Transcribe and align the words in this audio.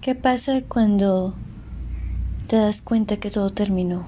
¿Qué 0.00 0.14
pasa 0.14 0.62
cuando 0.66 1.34
te 2.48 2.56
das 2.56 2.80
cuenta 2.80 3.18
que 3.18 3.30
todo 3.30 3.50
terminó? 3.50 4.06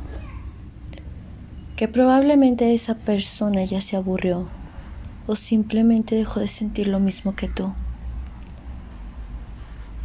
Que 1.77 1.87
probablemente 1.87 2.73
esa 2.73 2.95
persona 2.95 3.63
ya 3.67 3.83
se 3.83 3.97
aburrió 3.97 4.49
o 5.27 5.37
simplemente 5.37 6.15
dejó 6.15 6.41
de 6.41 6.49
sentir 6.49 6.89
lo 6.89 6.99
mismo 6.99 7.37
que 7.37 7.47
tú. 7.47 7.75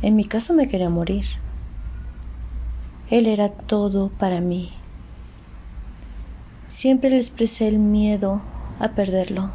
En 0.02 0.18
mi 0.18 0.26
caso 0.26 0.54
me 0.54 0.68
quería 0.68 0.90
morir. 0.90 1.24
Él 3.10 3.26
era 3.26 3.48
todo 3.48 4.10
para 4.10 4.42
mí. 4.42 4.74
Siempre 6.68 7.12
le 7.12 7.18
expresé 7.18 7.70
el 7.70 7.80
miedo 7.80 8.42
a 8.82 8.90
perderlo. 8.90 9.52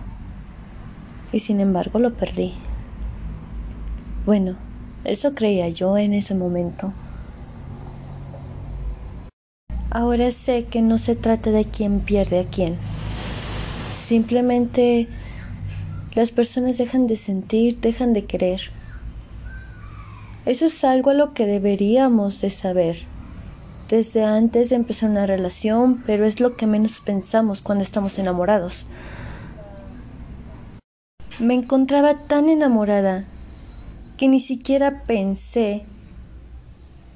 Y 1.30 1.40
sin 1.40 1.60
embargo 1.60 1.98
lo 1.98 2.14
perdí. 2.14 2.54
Bueno, 4.24 4.56
eso 5.04 5.34
creía 5.34 5.68
yo 5.68 5.96
en 5.96 6.14
ese 6.14 6.34
momento. 6.34 6.92
Ahora 9.90 10.30
sé 10.30 10.64
que 10.64 10.80
no 10.80 10.98
se 10.98 11.16
trata 11.16 11.50
de 11.50 11.64
quién 11.64 12.00
pierde 12.00 12.40
a 12.40 12.44
quién. 12.44 12.76
Simplemente 14.06 15.08
las 16.14 16.30
personas 16.30 16.78
dejan 16.78 17.06
de 17.06 17.16
sentir, 17.16 17.78
dejan 17.80 18.12
de 18.12 18.24
querer. 18.24 18.60
Eso 20.44 20.66
es 20.66 20.82
algo 20.84 21.10
a 21.10 21.14
lo 21.14 21.34
que 21.34 21.46
deberíamos 21.46 22.40
de 22.40 22.50
saber 22.50 22.96
desde 23.88 24.24
antes 24.24 24.70
de 24.70 24.76
empezar 24.76 25.10
una 25.10 25.26
relación, 25.26 26.02
pero 26.06 26.24
es 26.24 26.40
lo 26.40 26.56
que 26.56 26.66
menos 26.66 27.00
pensamos 27.00 27.60
cuando 27.60 27.84
estamos 27.84 28.18
enamorados. 28.18 28.86
Me 31.38 31.52
encontraba 31.52 32.14
tan 32.26 32.48
enamorada 32.48 33.26
que 34.22 34.28
ni 34.28 34.38
siquiera 34.38 35.02
pensé 35.02 35.82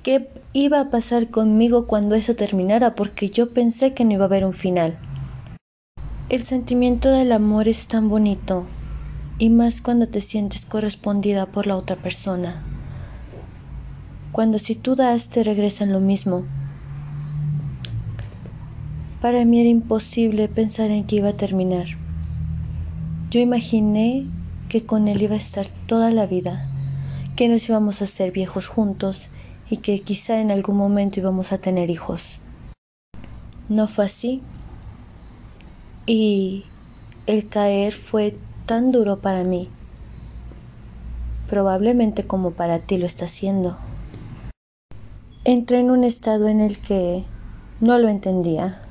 qué 0.02 0.28
iba 0.52 0.80
a 0.80 0.90
pasar 0.90 1.30
conmigo 1.30 1.86
cuando 1.86 2.16
eso 2.16 2.34
terminara, 2.34 2.96
porque 2.96 3.30
yo 3.30 3.50
pensé 3.50 3.94
que 3.94 4.04
no 4.04 4.14
iba 4.14 4.24
a 4.24 4.26
haber 4.26 4.44
un 4.44 4.52
final. 4.52 4.98
El 6.30 6.42
sentimiento 6.42 7.10
del 7.10 7.30
amor 7.30 7.68
es 7.68 7.86
tan 7.86 8.08
bonito, 8.08 8.64
y 9.38 9.50
más 9.50 9.82
cuando 9.82 10.08
te 10.08 10.20
sientes 10.20 10.66
correspondida 10.66 11.46
por 11.46 11.68
la 11.68 11.76
otra 11.76 11.94
persona. 11.94 12.64
Cuando 14.32 14.58
si 14.58 14.74
tú 14.74 14.96
das 14.96 15.28
te 15.28 15.44
regresan 15.44 15.92
lo 15.92 16.00
mismo. 16.00 16.42
Para 19.20 19.44
mí 19.44 19.60
era 19.60 19.68
imposible 19.68 20.48
pensar 20.48 20.90
en 20.90 21.04
que 21.04 21.14
iba 21.14 21.28
a 21.28 21.36
terminar. 21.36 21.86
Yo 23.30 23.38
imaginé 23.38 24.26
que 24.68 24.84
con 24.84 25.06
él 25.06 25.22
iba 25.22 25.36
a 25.36 25.38
estar 25.38 25.68
toda 25.86 26.10
la 26.10 26.26
vida 26.26 26.72
que 27.36 27.48
nos 27.48 27.68
íbamos 27.68 28.00
a 28.00 28.06
ser 28.06 28.32
viejos 28.32 28.66
juntos 28.66 29.28
y 29.68 29.78
que 29.78 30.00
quizá 30.00 30.40
en 30.40 30.50
algún 30.50 30.76
momento 30.76 31.20
íbamos 31.20 31.52
a 31.52 31.58
tener 31.58 31.90
hijos. 31.90 32.40
No 33.68 33.86
fue 33.88 34.06
así. 34.06 34.42
Y 36.06 36.64
el 37.26 37.48
caer 37.48 37.92
fue 37.92 38.36
tan 38.64 38.90
duro 38.90 39.18
para 39.18 39.44
mí, 39.44 39.68
probablemente 41.50 42.26
como 42.26 42.52
para 42.52 42.78
ti 42.78 42.96
lo 42.96 43.06
está 43.06 43.26
haciendo. 43.26 43.76
Entré 45.44 45.80
en 45.80 45.90
un 45.90 46.04
estado 46.04 46.48
en 46.48 46.60
el 46.60 46.78
que 46.78 47.24
no 47.80 47.98
lo 47.98 48.08
entendía. 48.08 48.82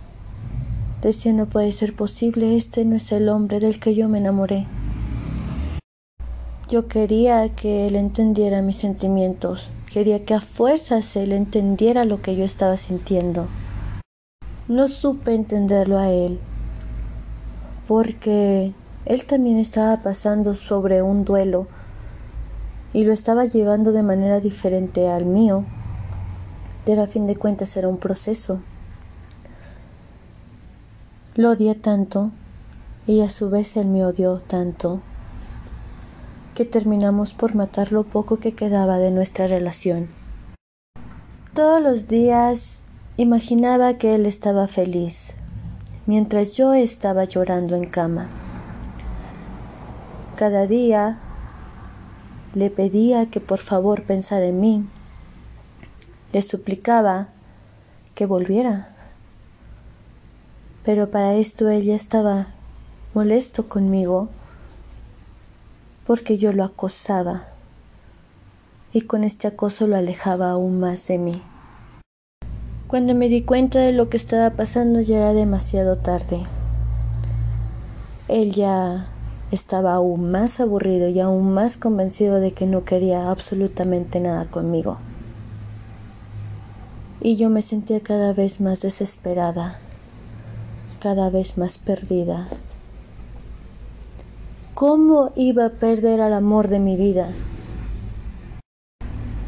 Decía 1.02 1.34
no 1.34 1.46
puede 1.46 1.72
ser 1.72 1.96
posible, 1.96 2.56
este 2.56 2.86
no 2.86 2.96
es 2.96 3.12
el 3.12 3.30
hombre 3.30 3.60
del 3.60 3.80
que 3.80 3.96
yo 3.96 4.08
me 4.10 4.20
enamoré. 4.20 4.68
Yo 6.68 6.88
quería 6.88 7.48
que 7.50 7.86
él 7.86 7.96
entendiera 7.96 8.64
mis 8.64 8.78
sentimientos, 8.78 9.70
quería 9.94 10.26
que 10.26 10.34
a 10.34 10.42
fuerzas 10.42 11.16
él 11.16 11.32
entendiera 11.32 12.06
lo 12.06 12.24
que 12.24 12.36
yo 12.36 12.44
estaba 12.44 12.76
sintiendo. 12.76 13.46
No 14.68 14.88
supe 14.88 15.36
entenderlo 15.36 16.00
a 16.00 16.10
él, 16.10 16.40
porque 17.88 18.74
él 19.06 19.26
también 19.28 19.60
estaba 19.60 20.02
pasando 20.02 20.56
sobre 20.56 21.04
un 21.04 21.24
duelo 21.24 21.68
y 22.94 23.04
lo 23.04 23.14
estaba 23.14 23.46
llevando 23.46 23.92
de 23.92 24.02
manera 24.02 24.40
diferente 24.40 25.08
al 25.08 25.26
mío, 25.26 25.66
pero 26.84 27.04
a 27.04 27.08
fin 27.08 27.28
de 27.28 27.36
cuentas 27.36 27.78
era 27.78 27.88
un 27.88 27.98
proceso. 27.98 28.60
Lo 31.36 31.52
odié 31.52 31.76
tanto 31.76 32.32
y 33.06 33.22
a 33.22 33.30
su 33.30 33.52
vez 33.52 33.78
él 33.78 33.86
me 33.86 34.04
odió 34.04 34.40
tanto 34.40 35.04
que 36.56 36.66
terminamos 36.66 37.34
por 37.34 37.54
matar 37.54 37.92
lo 37.92 38.04
poco 38.06 38.38
que 38.38 38.54
quedaba 38.54 38.98
de 38.98 39.12
nuestra 39.12 39.46
relación. 39.46 40.08
Todos 41.54 41.82
los 41.84 42.08
días 42.08 42.64
imaginaba 43.18 43.96
que 43.96 44.16
él 44.16 44.26
estaba 44.26 44.68
feliz, 44.68 45.34
mientras 46.06 46.54
yo 46.54 46.74
estaba 46.74 47.26
llorando 47.26 47.76
en 47.76 47.90
cama. 47.90 48.30
Cada 50.38 50.66
día 50.66 51.20
le 52.54 52.70
pedía 52.70 53.26
que 53.28 53.42
por 53.42 53.60
favor 53.60 54.04
pensara 54.04 54.46
en 54.46 54.62
mí. 54.62 54.86
Le 56.32 56.42
suplicaba 56.42 57.28
que 58.16 58.26
volviera. 58.26 58.96
Pero 60.84 61.10
para 61.10 61.36
esto 61.36 61.70
ella 61.70 61.96
estaba 61.96 62.48
molesto 63.14 63.68
conmigo 63.68 64.30
porque 66.06 66.38
yo 66.38 66.54
lo 66.54 66.64
acosaba 66.64 67.48
y 68.94 69.02
con 69.02 69.24
este 69.24 69.48
acoso 69.48 69.88
lo 69.88 69.98
alejaba 69.98 70.52
aún 70.52 70.80
más 70.80 71.08
de 71.08 71.18
mí. 71.18 71.42
Cuando 72.88 73.16
me 73.16 73.28
di 73.28 73.42
cuenta 73.42 73.80
de 73.80 73.92
lo 73.92 74.10
que 74.10 74.18
estaba 74.18 74.52
pasando 74.52 75.02
ya 75.02 75.18
era 75.18 75.34
demasiado 75.34 75.98
tarde. 75.98 76.44
Él 78.28 78.54
ya 78.54 79.08
estaba 79.52 79.96
aún 79.96 80.32
más 80.32 80.60
aburrido 80.60 81.10
y 81.10 81.20
aún 81.20 81.54
más 81.54 81.78
convencido 81.78 82.40
de 82.40 82.54
que 82.54 82.68
no 82.68 82.86
quería 82.86 83.30
absolutamente 83.30 84.20
nada 84.20 84.46
conmigo. 84.46 84.98
Y 87.22 87.38
yo 87.38 87.50
me 87.50 87.62
sentía 87.62 88.02
cada 88.02 88.34
vez 88.34 88.62
más 88.62 88.82
desesperada, 88.82 89.80
cada 91.00 91.30
vez 91.30 91.58
más 91.58 91.78
perdida, 91.80 92.48
¿Cómo 94.76 95.32
iba 95.38 95.68
a 95.68 95.70
perder 95.70 96.20
al 96.20 96.34
amor 96.34 96.68
de 96.68 96.80
mi 96.80 96.98
vida? 96.98 97.30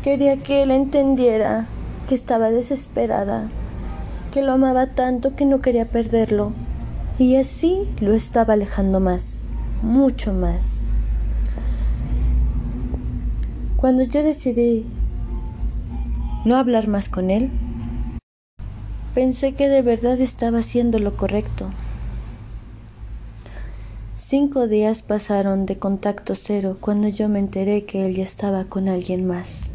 Quería 0.02 0.38
que 0.38 0.64
él 0.64 0.72
entendiera 0.72 1.68
que 2.08 2.16
estaba 2.16 2.50
desesperada, 2.50 3.50
que 4.32 4.42
lo 4.42 4.54
amaba 4.54 4.96
tanto 4.96 5.36
que 5.36 5.46
no 5.46 5.60
quería 5.60 5.84
perderlo, 5.84 6.54
y 7.20 7.36
así 7.36 7.90
lo 8.00 8.14
estaba 8.14 8.54
alejando 8.54 9.02
más, 9.02 9.42
mucho 9.82 10.32
más. 10.32 10.80
Cuando 13.76 14.04
yo 14.04 14.24
decidí 14.24 14.86
no 16.46 16.56
hablar 16.56 16.88
más 16.88 17.10
con 17.10 17.32
él, 17.32 17.52
pensé 19.14 19.56
que 19.56 19.68
de 19.68 19.82
verdad 19.82 20.22
estaba 20.22 20.60
haciendo 20.60 21.00
lo 21.00 21.18
correcto. 21.18 21.70
Cinco 24.30 24.68
días 24.68 25.04
pasaron 25.04 25.66
de 25.66 25.78
contacto 25.78 26.36
cero 26.36 26.76
cuando 26.82 27.08
yo 27.08 27.30
me 27.30 27.40
enteré 27.40 27.86
que 27.86 28.06
él 28.06 28.14
ya 28.14 28.26
estaba 28.26 28.66
con 28.66 28.90
alguien 28.90 29.26
más. 29.26 29.70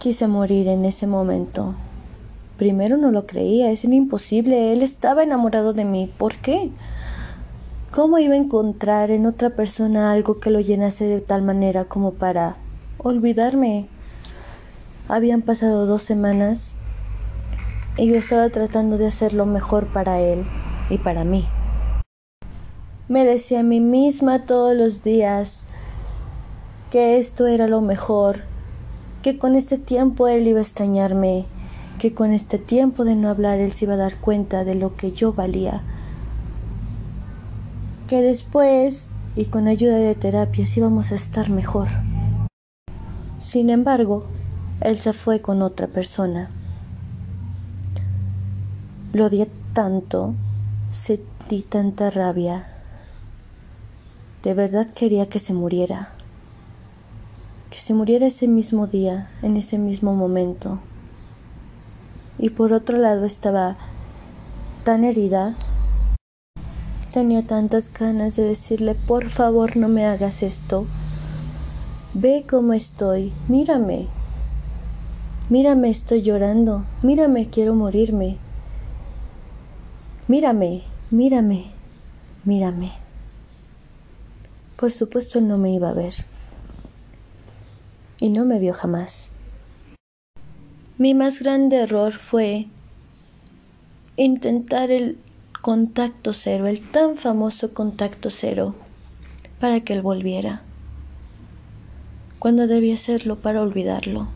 Quise 0.00 0.26
morir 0.26 0.66
en 0.66 0.84
ese 0.84 1.06
momento. 1.06 1.76
Primero 2.56 2.96
no 2.96 3.12
lo 3.12 3.28
creía, 3.28 3.70
es 3.70 3.84
imposible, 3.84 4.72
él 4.72 4.82
estaba 4.82 5.22
enamorado 5.22 5.72
de 5.72 5.84
mí. 5.84 6.12
¿Por 6.18 6.34
qué? 6.38 6.72
¿Cómo 7.92 8.18
iba 8.18 8.34
a 8.34 8.38
encontrar 8.38 9.12
en 9.12 9.24
otra 9.24 9.50
persona 9.50 10.10
algo 10.10 10.40
que 10.40 10.50
lo 10.50 10.58
llenase 10.58 11.04
de 11.04 11.20
tal 11.20 11.42
manera 11.42 11.84
como 11.84 12.14
para 12.14 12.56
olvidarme? 12.98 13.86
Habían 15.06 15.42
pasado 15.42 15.86
dos 15.86 16.02
semanas 16.02 16.74
y 17.96 18.08
yo 18.08 18.16
estaba 18.16 18.48
tratando 18.48 18.98
de 18.98 19.06
hacer 19.06 19.32
lo 19.32 19.46
mejor 19.46 19.86
para 19.92 20.18
él 20.18 20.44
y 20.90 20.98
para 20.98 21.22
mí. 21.22 21.46
Me 23.10 23.24
decía 23.24 23.58
a 23.58 23.62
mí 23.64 23.80
misma 23.80 24.44
todos 24.44 24.76
los 24.76 25.02
días 25.02 25.56
que 26.92 27.18
esto 27.18 27.48
era 27.48 27.66
lo 27.66 27.80
mejor, 27.80 28.42
que 29.20 29.36
con 29.36 29.56
este 29.56 29.78
tiempo 29.78 30.28
él 30.28 30.46
iba 30.46 30.60
a 30.60 30.62
extrañarme, 30.62 31.46
que 31.98 32.14
con 32.14 32.30
este 32.30 32.56
tiempo 32.58 33.02
de 33.04 33.16
no 33.16 33.28
hablar 33.28 33.58
él 33.58 33.72
se 33.72 33.86
iba 33.86 33.94
a 33.94 33.96
dar 33.96 34.20
cuenta 34.20 34.62
de 34.62 34.76
lo 34.76 34.94
que 34.94 35.10
yo 35.10 35.32
valía, 35.32 35.82
que 38.06 38.22
después 38.22 39.10
y 39.34 39.46
con 39.46 39.66
ayuda 39.66 39.96
de 39.96 40.14
terapias 40.14 40.76
íbamos 40.76 41.10
a 41.10 41.16
estar 41.16 41.50
mejor. 41.50 41.88
Sin 43.40 43.70
embargo, 43.70 44.26
él 44.82 45.00
se 45.00 45.12
fue 45.14 45.40
con 45.40 45.62
otra 45.62 45.88
persona. 45.88 46.48
Lo 49.12 49.26
odié 49.26 49.50
tanto, 49.72 50.34
sentí 50.90 51.62
tanta 51.62 52.10
rabia, 52.10 52.69
de 54.42 54.54
verdad 54.54 54.86
quería 54.94 55.26
que 55.28 55.38
se 55.38 55.52
muriera. 55.52 56.12
que 57.70 57.78
se 57.78 57.94
muriera 57.94 58.26
ese 58.26 58.48
mismo 58.48 58.88
día, 58.88 59.30
en 59.42 59.56
ese 59.56 59.78
mismo 59.78 60.12
momento. 60.14 60.80
Y 62.36 62.50
por 62.50 62.72
otro 62.72 62.98
lado 62.98 63.24
estaba 63.24 63.76
tan 64.82 65.04
herida, 65.04 65.54
tenía 67.12 67.46
tantas 67.46 67.92
ganas 67.92 68.34
de 68.34 68.42
decirle, 68.42 68.96
por 68.96 69.28
favor 69.28 69.76
no 69.76 69.88
me 69.88 70.04
hagas 70.04 70.42
esto. 70.42 70.86
Ve 72.12 72.44
cómo 72.48 72.72
estoy, 72.72 73.32
mírame. 73.46 74.08
Mírame, 75.48 75.90
estoy 75.90 76.22
llorando. 76.22 76.84
Mírame, 77.02 77.50
quiero 77.50 77.74
morirme. 77.74 78.38
Mírame, 80.26 80.82
mírame, 81.10 81.72
mírame. 82.44 82.99
Por 84.80 84.90
supuesto 84.90 85.38
él 85.38 85.46
no 85.46 85.58
me 85.58 85.74
iba 85.74 85.90
a 85.90 85.92
ver. 85.92 86.14
Y 88.18 88.30
no 88.30 88.46
me 88.46 88.58
vio 88.58 88.72
jamás. 88.72 89.30
Mi 90.96 91.12
más 91.12 91.40
grande 91.40 91.76
error 91.76 92.14
fue 92.14 92.66
intentar 94.16 94.90
el 94.90 95.18
contacto 95.60 96.32
cero, 96.32 96.66
el 96.66 96.80
tan 96.80 97.16
famoso 97.16 97.74
contacto 97.74 98.30
cero, 98.30 98.74
para 99.60 99.80
que 99.80 99.92
él 99.92 100.00
volviera 100.00 100.62
cuando 102.38 102.66
debía 102.66 102.94
hacerlo 102.94 103.36
para 103.36 103.60
olvidarlo. 103.60 104.28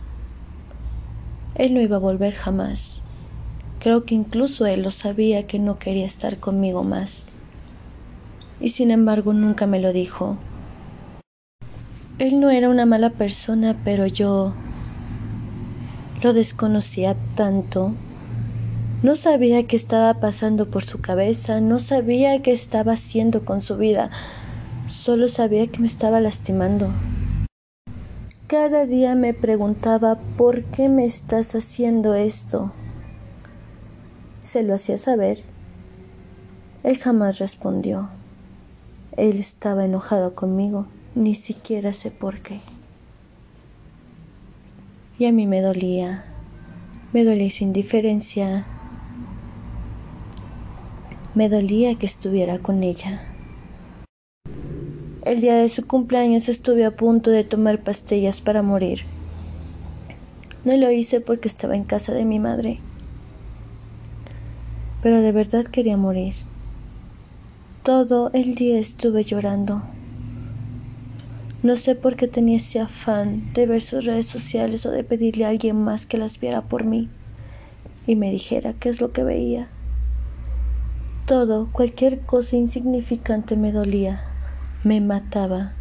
Él 1.55 1.73
no 1.73 1.81
iba 1.81 1.97
a 1.97 2.01
volver 2.01 2.35
jamás. 2.35 3.01
Creo 3.79 4.05
que 4.05 4.15
incluso 4.15 4.67
él 4.67 4.83
lo 4.83 4.91
sabía 4.91 5.47
que 5.47 5.59
no 5.59 5.79
quería 5.79 6.05
estar 6.05 6.39
conmigo 6.39 6.85
más. 6.85 7.25
Y 8.61 8.71
sin 8.71 8.91
embargo 8.91 9.33
nunca 9.33 9.67
me 9.67 9.81
lo 9.81 9.93
dijo. 9.93 10.37
Él 12.19 12.39
no 12.39 12.51
era 12.51 12.69
una 12.69 12.87
mala 12.87 13.11
persona, 13.11 13.77
pero 13.85 14.07
yo 14.07 14.55
lo 16.23 16.33
desconocía 16.33 17.17
tanto. 17.35 17.93
No 19.03 19.17
sabía 19.17 19.67
qué 19.67 19.77
estaba 19.77 20.21
pasando 20.21 20.71
por 20.71 20.85
su 20.85 21.01
cabeza, 21.01 21.61
no 21.61 21.79
sabía 21.79 22.41
qué 22.41 22.53
estaba 22.53 22.93
haciendo 22.93 23.45
con 23.45 23.61
su 23.61 23.77
vida, 23.77 24.11
solo 24.89 25.29
sabía 25.29 25.67
que 25.67 25.81
me 25.81 25.87
estaba 25.87 26.21
lastimando. 26.21 26.91
Cada 28.47 28.87
día 28.87 29.15
me 29.15 29.35
preguntaba 29.35 30.19
¿por 30.39 30.65
qué 30.65 30.89
me 30.89 31.05
estás 31.05 31.55
haciendo 31.55 32.15
esto? 32.15 32.73
Se 34.43 34.63
lo 34.63 34.75
hacía 34.75 34.97
saber. 34.97 35.41
Él 36.83 36.97
jamás 36.97 37.41
respondió. 37.41 38.09
Él 39.17 39.39
estaba 39.39 39.85
enojado 39.85 40.35
conmigo, 40.35 40.87
ni 41.15 41.37
siquiera 41.37 41.93
sé 41.93 42.11
por 42.11 42.41
qué. 42.41 42.61
Y 45.19 45.27
a 45.27 45.33
mí 45.33 45.47
me 45.47 45.61
dolía, 45.61 46.25
me 47.13 47.23
dolía 47.23 47.49
su 47.49 47.63
indiferencia, 47.63 48.67
me 51.37 51.49
dolía 51.49 51.95
que 51.95 52.07
estuviera 52.07 52.59
con 52.59 52.83
ella. 52.83 53.23
El 55.25 55.41
día 55.41 55.55
de 55.55 55.69
su 55.69 55.87
cumpleaños 55.87 56.49
estuve 56.49 56.85
a 56.85 56.97
punto 56.97 57.31
de 57.31 57.45
tomar 57.45 57.83
pastillas 57.85 58.41
para 58.41 58.63
morir. 58.63 59.03
No 60.65 60.77
lo 60.77 60.91
hice 60.91 61.21
porque 61.21 61.47
estaba 61.47 61.77
en 61.77 61.85
casa 61.85 62.13
de 62.13 62.25
mi 62.25 62.41
madre. 62.41 62.81
Pero 65.03 65.21
de 65.21 65.31
verdad 65.31 65.65
quería 65.65 65.97
morir. 65.97 66.35
Todo 67.85 68.31
el 68.33 68.57
día 68.57 68.79
estuve 68.79 69.23
llorando. 69.23 69.83
No 71.63 71.77
sé 71.77 71.95
por 71.95 72.17
qué 72.17 72.27
tenía 72.27 72.57
ese 72.57 72.81
afán 72.81 73.53
de 73.55 73.67
ver 73.67 73.81
sus 73.81 74.05
redes 74.05 74.27
sociales 74.27 74.85
o 74.87 74.91
de 74.91 75.05
pedirle 75.05 75.45
a 75.45 75.51
alguien 75.51 75.81
más 75.81 76.07
que 76.07 76.19
las 76.19 76.41
viera 76.41 76.63
por 76.63 76.85
mí 76.85 77.09
y 78.07 78.17
me 78.17 78.31
dijera 78.33 78.73
qué 78.73 78.89
es 78.89 79.01
lo 79.01 79.13
que 79.13 79.23
veía. 79.23 79.69
Todo, 81.27 81.69
cualquier 81.71 82.21
cosa 82.21 82.57
insignificante 82.57 83.55
me 83.55 83.71
dolía 83.71 84.23
me 84.85 85.01
mataba. 85.01 85.73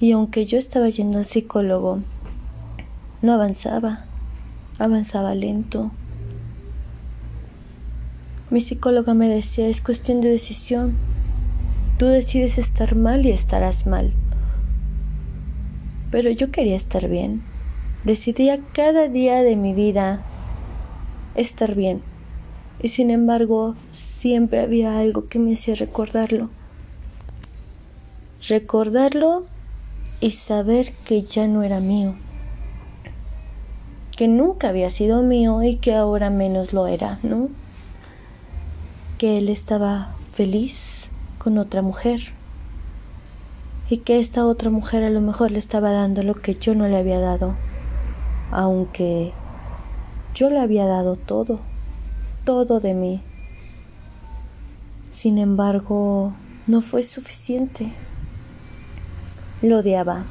Y 0.00 0.12
aunque 0.12 0.44
yo 0.44 0.58
estaba 0.58 0.88
yendo 0.90 1.18
al 1.18 1.26
psicólogo, 1.26 2.00
no 3.22 3.32
avanzaba, 3.32 4.04
avanzaba 4.78 5.34
lento. 5.34 5.90
Mi 8.50 8.60
psicóloga 8.60 9.14
me 9.14 9.28
decía, 9.28 9.68
es 9.68 9.80
cuestión 9.80 10.20
de 10.20 10.30
decisión. 10.30 10.96
Tú 11.98 12.06
decides 12.06 12.58
estar 12.58 12.94
mal 12.94 13.26
y 13.26 13.30
estarás 13.30 13.86
mal. 13.86 14.12
Pero 16.10 16.30
yo 16.30 16.50
quería 16.50 16.76
estar 16.76 17.08
bien. 17.08 17.42
Decidía 18.04 18.60
cada 18.72 19.08
día 19.08 19.42
de 19.42 19.56
mi 19.56 19.74
vida 19.74 20.22
estar 21.34 21.74
bien. 21.74 22.02
Y 22.82 22.88
sin 22.88 23.10
embargo, 23.10 23.74
siempre 23.92 24.60
había 24.60 24.98
algo 24.98 25.28
que 25.28 25.38
me 25.38 25.52
hacía 25.52 25.74
recordarlo 25.74 26.50
recordarlo 28.46 29.44
y 30.20 30.32
saber 30.32 30.92
que 31.04 31.22
ya 31.22 31.46
no 31.46 31.62
era 31.62 31.80
mío, 31.80 32.14
que 34.16 34.28
nunca 34.28 34.68
había 34.68 34.90
sido 34.90 35.22
mío 35.22 35.62
y 35.62 35.76
que 35.76 35.94
ahora 35.94 36.30
menos 36.30 36.72
lo 36.72 36.86
era, 36.86 37.18
¿no? 37.22 37.48
Que 39.18 39.38
él 39.38 39.48
estaba 39.48 40.14
feliz 40.28 41.10
con 41.38 41.58
otra 41.58 41.82
mujer 41.82 42.20
y 43.90 43.98
que 43.98 44.18
esta 44.18 44.46
otra 44.46 44.70
mujer 44.70 45.02
a 45.02 45.10
lo 45.10 45.20
mejor 45.20 45.50
le 45.50 45.58
estaba 45.58 45.90
dando 45.90 46.22
lo 46.22 46.34
que 46.34 46.54
yo 46.54 46.74
no 46.74 46.86
le 46.86 46.96
había 46.96 47.18
dado, 47.18 47.56
aunque 48.50 49.32
yo 50.34 50.50
le 50.50 50.60
había 50.60 50.86
dado 50.86 51.16
todo, 51.16 51.60
todo 52.44 52.80
de 52.80 52.94
mí. 52.94 53.22
Sin 55.10 55.38
embargo, 55.38 56.34
no 56.66 56.80
fue 56.80 57.02
suficiente. 57.02 57.92
Lo 59.62 59.78
odiaba. 59.78 60.26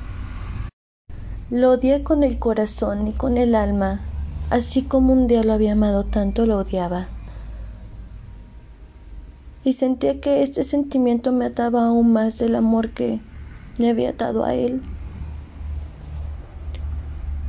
Lo 1.49 1.71
odié 1.71 2.03
con 2.03 2.23
el 2.23 2.39
corazón 2.39 3.07
y 3.07 3.13
con 3.13 3.37
el 3.37 3.55
alma, 3.55 4.01
así 4.49 4.83
como 4.83 5.13
un 5.13 5.27
día 5.27 5.43
lo 5.43 5.53
había 5.53 5.73
amado 5.73 6.03
tanto, 6.05 6.45
lo 6.45 6.57
odiaba. 6.57 7.07
Y 9.67 9.73
sentía 9.73 10.21
que 10.21 10.43
este 10.43 10.63
sentimiento 10.63 11.33
me 11.33 11.43
ataba 11.43 11.87
aún 11.87 12.13
más 12.13 12.37
del 12.37 12.55
amor 12.55 12.91
que 12.91 13.19
me 13.77 13.89
había 13.89 14.11
atado 14.11 14.45
a 14.45 14.53
él. 14.53 14.81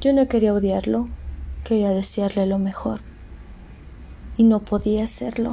Yo 0.01 0.13
no 0.13 0.27
quería 0.27 0.53
odiarlo, 0.53 1.07
quería 1.63 1.91
desearle 1.91 2.47
lo 2.47 2.59
mejor. 2.59 3.03
Y 4.37 4.43
no 4.43 4.59
podía 4.59 5.05
hacerlo. 5.05 5.53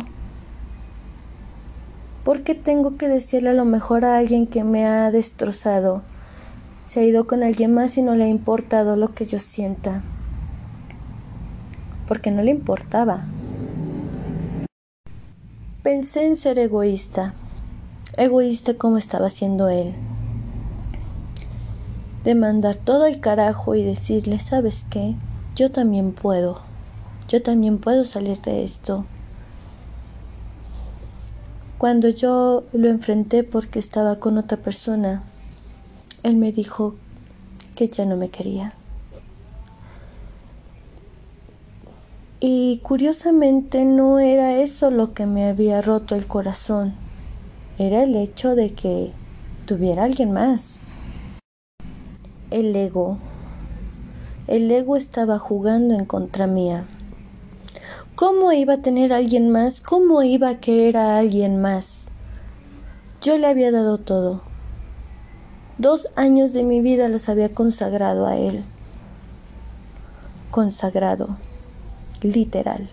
¿Por 2.24 2.42
qué 2.42 2.56
tengo 2.56 2.98
que 2.98 3.10
desearle 3.10 3.54
lo 3.54 3.66
mejor 3.66 4.04
a 4.04 4.18
alguien 4.18 4.48
que 4.48 4.64
me 4.64 4.88
ha 4.88 5.12
destrozado? 5.12 6.02
se 6.88 7.00
ha 7.00 7.04
ido 7.04 7.28
con 7.28 7.44
alguien 7.44 7.76
más 7.76 7.96
y 8.00 8.02
no 8.02 8.16
le 8.16 8.24
ha 8.24 8.28
importado 8.28 8.98
lo 8.98 9.14
que 9.14 9.28
yo 9.28 9.38
sienta. 9.38 10.02
Porque 12.08 12.32
no 12.32 12.42
le 12.42 12.50
importaba. 12.50 13.26
Pensé 15.86 16.26
en 16.26 16.36
ser 16.36 16.58
egoísta, 16.58 17.36
egoísta 18.18 18.74
como 18.74 18.98
estaba 18.98 19.30
siendo 19.30 19.70
él. 19.70 19.94
De 22.24 22.34
mandar 22.34 22.76
todo 22.76 23.06
el 23.06 23.20
carajo 23.20 23.76
y 23.76 23.84
decirle, 23.84 24.40
¿sabes 24.40 24.84
qué? 24.90 25.14
Yo 25.56 25.72
también 25.72 26.14
puedo, 26.14 26.62
yo 27.28 27.44
también 27.44 27.78
puedo 27.78 28.04
salir 28.04 28.42
de 28.42 28.64
esto. 28.64 29.06
Cuando 31.78 32.10
yo 32.10 32.64
lo 32.74 32.88
enfrenté 32.88 33.44
porque 33.44 33.78
estaba 33.78 34.16
con 34.16 34.40
otra 34.40 34.58
persona, 34.58 35.22
él 36.24 36.36
me 36.36 36.52
dijo 36.52 36.96
que 37.76 37.90
ya 37.90 38.06
no 38.06 38.18
me 38.18 38.30
quería. 38.30 38.74
Y 42.40 42.80
curiosamente 42.84 43.86
no 43.86 44.20
era 44.20 44.58
eso 44.58 44.92
lo 44.92 45.14
que 45.14 45.26
me 45.26 45.48
había 45.48 45.82
roto 45.82 46.16
el 46.16 46.28
corazón, 46.28 46.94
era 47.78 48.04
el 48.04 48.16
hecho 48.16 48.56
de 48.56 48.74
que 48.74 49.12
tuviera 49.66 50.04
alguien 50.04 50.32
más. 50.32 50.80
El 52.52 52.76
ego. 52.76 53.18
El 54.48 54.70
ego 54.70 54.96
estaba 54.96 55.40
jugando 55.40 55.96
en 55.96 56.06
contra 56.06 56.48
mía. 56.48 56.86
¿Cómo 58.16 58.52
iba 58.52 58.76
a 58.76 58.82
tener 58.82 59.12
alguien 59.12 59.50
más? 59.50 59.82
¿Cómo 59.82 60.24
iba 60.24 60.50
a 60.50 60.60
querer 60.60 60.98
a 60.98 61.18
alguien 61.18 61.60
más? 61.60 62.06
Yo 63.22 63.38
le 63.38 63.48
había 63.48 63.72
dado 63.72 63.98
todo 63.98 64.42
Dos 65.78 66.08
años 66.16 66.54
de 66.54 66.64
mi 66.64 66.80
vida 66.80 67.10
los 67.10 67.28
había 67.28 67.54
consagrado 67.54 68.28
a 68.28 68.38
Él. 68.38 68.64
Consagrado, 70.50 71.36
literal. 72.22 72.90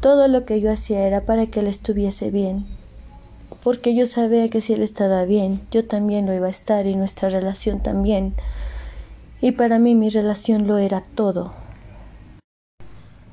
Todo 0.00 0.28
lo 0.28 0.44
que 0.44 0.60
yo 0.60 0.70
hacía 0.70 1.06
era 1.06 1.22
para 1.22 1.46
que 1.46 1.60
Él 1.60 1.66
estuviese 1.66 2.30
bien. 2.30 2.66
porque 3.62 3.94
yo 3.94 4.06
sabía 4.06 4.50
que 4.50 4.60
si 4.60 4.74
él 4.74 4.82
estaba 4.82 5.24
bien, 5.24 5.62
yo 5.70 5.86
también 5.86 6.26
lo 6.26 6.34
iba 6.34 6.48
a 6.48 6.50
estar 6.50 6.86
y 6.86 6.96
nuestra 6.96 7.30
relación 7.30 7.82
también. 7.82 8.34
Y 9.40 9.52
para 9.52 9.78
mí 9.78 9.94
mi 9.94 10.10
relación 10.10 10.66
lo 10.66 10.76
era 10.76 11.02
todo. 11.14 11.54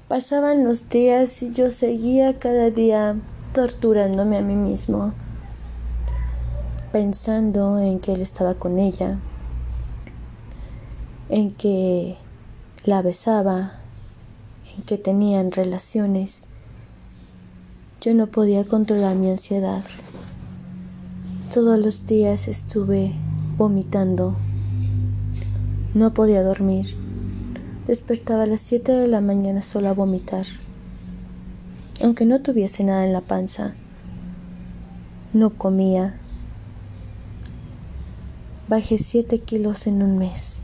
Pasaban 0.08 0.64
los 0.64 0.88
días 0.90 1.44
y 1.44 1.52
yo 1.52 1.70
seguía 1.70 2.40
cada 2.40 2.70
día 2.70 3.16
torturándome 3.54 4.38
a 4.38 4.42
mí 4.42 4.56
mismo, 4.56 5.14
pensando 6.94 7.80
en 7.80 8.00
que 8.00 8.14
él 8.14 8.22
estaba 8.22 8.54
con 8.56 8.78
ella, 8.78 9.20
en 11.30 11.52
que 11.52 12.16
la 12.84 13.04
besaba, 13.04 13.74
en 14.76 14.82
que 14.84 14.98
tenían 14.98 15.52
relaciones. 15.52 16.46
Yo 18.00 18.16
no 18.16 18.26
podía 18.26 18.64
controlar 18.64 19.16
mi 19.16 19.30
ansiedad. 19.30 19.84
Todos 21.54 21.78
los 21.78 22.08
días 22.08 22.48
estuve 22.48 23.14
vomitando. 23.56 24.36
No 25.94 26.16
podía 26.16 26.42
dormir. 26.42 26.96
Despertaba 27.86 28.44
a 28.44 28.48
las 28.48 28.62
7 28.62 28.92
de 28.92 29.08
la 29.08 29.22
mañana 29.22 29.62
solo 29.62 29.90
a 29.90 29.94
vomitar. 29.94 30.48
Aunque 32.02 32.26
no 32.26 32.42
tuviese 32.42 32.84
nada 32.84 33.06
en 33.06 33.14
la 33.14 33.22
panza. 33.22 33.76
No 35.34 35.52
comía. 35.52 36.20
Bajé 38.68 38.98
7 38.98 39.38
kilos 39.42 39.86
en 39.86 40.02
un 40.02 40.18
mes. 40.18 40.64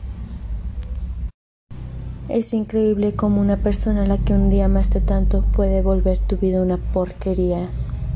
Es 2.28 2.52
increíble 2.52 3.14
cómo 3.14 3.40
una 3.40 3.56
persona 3.56 4.02
a 4.02 4.06
la 4.06 4.18
que 4.18 4.34
un 4.34 4.50
día 4.50 4.66
amaste 4.66 5.00
tanto 5.00 5.42
puede 5.42 5.80
volver 5.80 6.18
tu 6.18 6.36
vida 6.36 6.60
una 6.60 6.76
porquería 6.76 7.70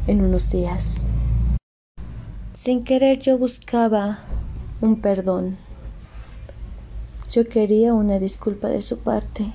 en 0.06 0.20
unos 0.20 0.50
días. 0.50 1.00
Sin 2.52 2.84
querer 2.84 3.20
yo 3.20 3.38
buscaba 3.38 4.18
un 4.82 5.00
perdón. 5.00 5.56
Yo 7.30 7.48
quería 7.48 7.94
una 7.94 8.18
disculpa 8.18 8.68
de 8.68 8.82
su 8.82 8.98
parte. 8.98 9.50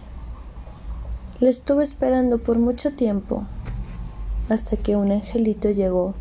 Le 1.39 1.49
estuve 1.49 1.83
esperando 1.83 2.39
por 2.39 2.57
mucho 2.57 2.93
tiempo, 2.93 3.45
hasta 4.49 4.75
que 4.75 4.95
un 4.95 5.11
angelito 5.11 5.69
llegó 5.69 6.15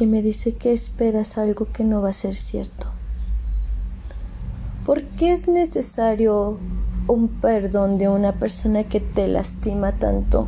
y 0.00 0.06
me 0.06 0.22
dice 0.22 0.54
que 0.54 0.72
esperas 0.72 1.36
algo 1.36 1.66
que 1.70 1.84
no 1.84 2.00
va 2.00 2.08
a 2.10 2.14
ser 2.14 2.34
cierto. 2.34 2.95
¿Por 4.86 5.02
qué 5.02 5.32
es 5.32 5.48
necesario 5.48 6.60
un 7.08 7.26
perdón 7.40 7.98
de 7.98 8.08
una 8.08 8.34
persona 8.34 8.84
que 8.84 9.00
te 9.00 9.26
lastima 9.26 9.90
tanto? 9.90 10.46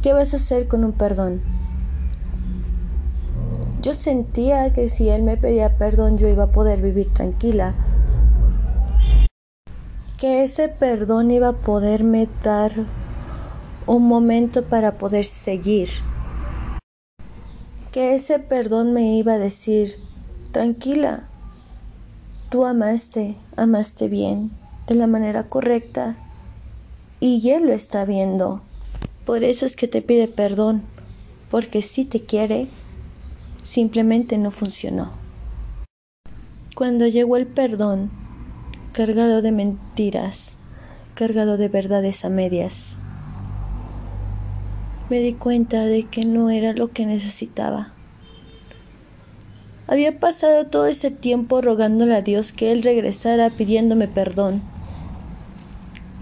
¿Qué 0.00 0.12
vas 0.12 0.32
a 0.32 0.36
hacer 0.36 0.68
con 0.68 0.84
un 0.84 0.92
perdón? 0.92 1.42
Yo 3.82 3.94
sentía 3.94 4.72
que 4.72 4.88
si 4.88 5.08
él 5.08 5.24
me 5.24 5.36
pedía 5.36 5.76
perdón 5.76 6.18
yo 6.18 6.28
iba 6.28 6.44
a 6.44 6.50
poder 6.52 6.80
vivir 6.80 7.12
tranquila. 7.12 7.74
Que 10.16 10.44
ese 10.44 10.68
perdón 10.68 11.32
iba 11.32 11.48
a 11.48 11.52
poderme 11.52 12.28
dar 12.44 12.70
un 13.88 14.06
momento 14.06 14.62
para 14.66 14.98
poder 14.98 15.24
seguir. 15.24 15.88
Que 17.90 18.14
ese 18.14 18.38
perdón 18.38 18.92
me 18.92 19.16
iba 19.16 19.32
a 19.32 19.38
decir, 19.38 19.96
tranquila, 20.52 21.28
tú 22.54 22.66
amaste, 22.66 23.34
amaste 23.56 24.06
bien, 24.06 24.52
de 24.86 24.94
la 24.94 25.08
manera 25.08 25.48
correcta, 25.48 26.14
y 27.18 27.50
él 27.50 27.66
lo 27.66 27.72
está 27.72 28.04
viendo. 28.04 28.62
Por 29.26 29.42
eso 29.42 29.66
es 29.66 29.74
que 29.74 29.88
te 29.88 30.02
pide 30.02 30.28
perdón, 30.28 30.82
porque 31.50 31.82
si 31.82 32.04
te 32.04 32.20
quiere 32.20 32.68
simplemente 33.64 34.38
no 34.38 34.52
funcionó. 34.52 35.10
Cuando 36.76 37.08
llegó 37.08 37.36
el 37.36 37.48
perdón, 37.48 38.12
cargado 38.92 39.42
de 39.42 39.50
mentiras, 39.50 40.56
cargado 41.16 41.56
de 41.56 41.66
verdades 41.66 42.24
a 42.24 42.28
medias, 42.28 42.98
me 45.10 45.18
di 45.18 45.32
cuenta 45.32 45.86
de 45.86 46.04
que 46.04 46.24
no 46.24 46.50
era 46.50 46.72
lo 46.72 46.92
que 46.92 47.04
necesitaba. 47.04 47.93
Había 49.86 50.18
pasado 50.18 50.66
todo 50.66 50.86
ese 50.86 51.10
tiempo 51.10 51.60
rogándole 51.60 52.14
a 52.14 52.22
Dios 52.22 52.52
que 52.52 52.72
Él 52.72 52.82
regresara 52.82 53.50
pidiéndome 53.50 54.08
perdón. 54.08 54.62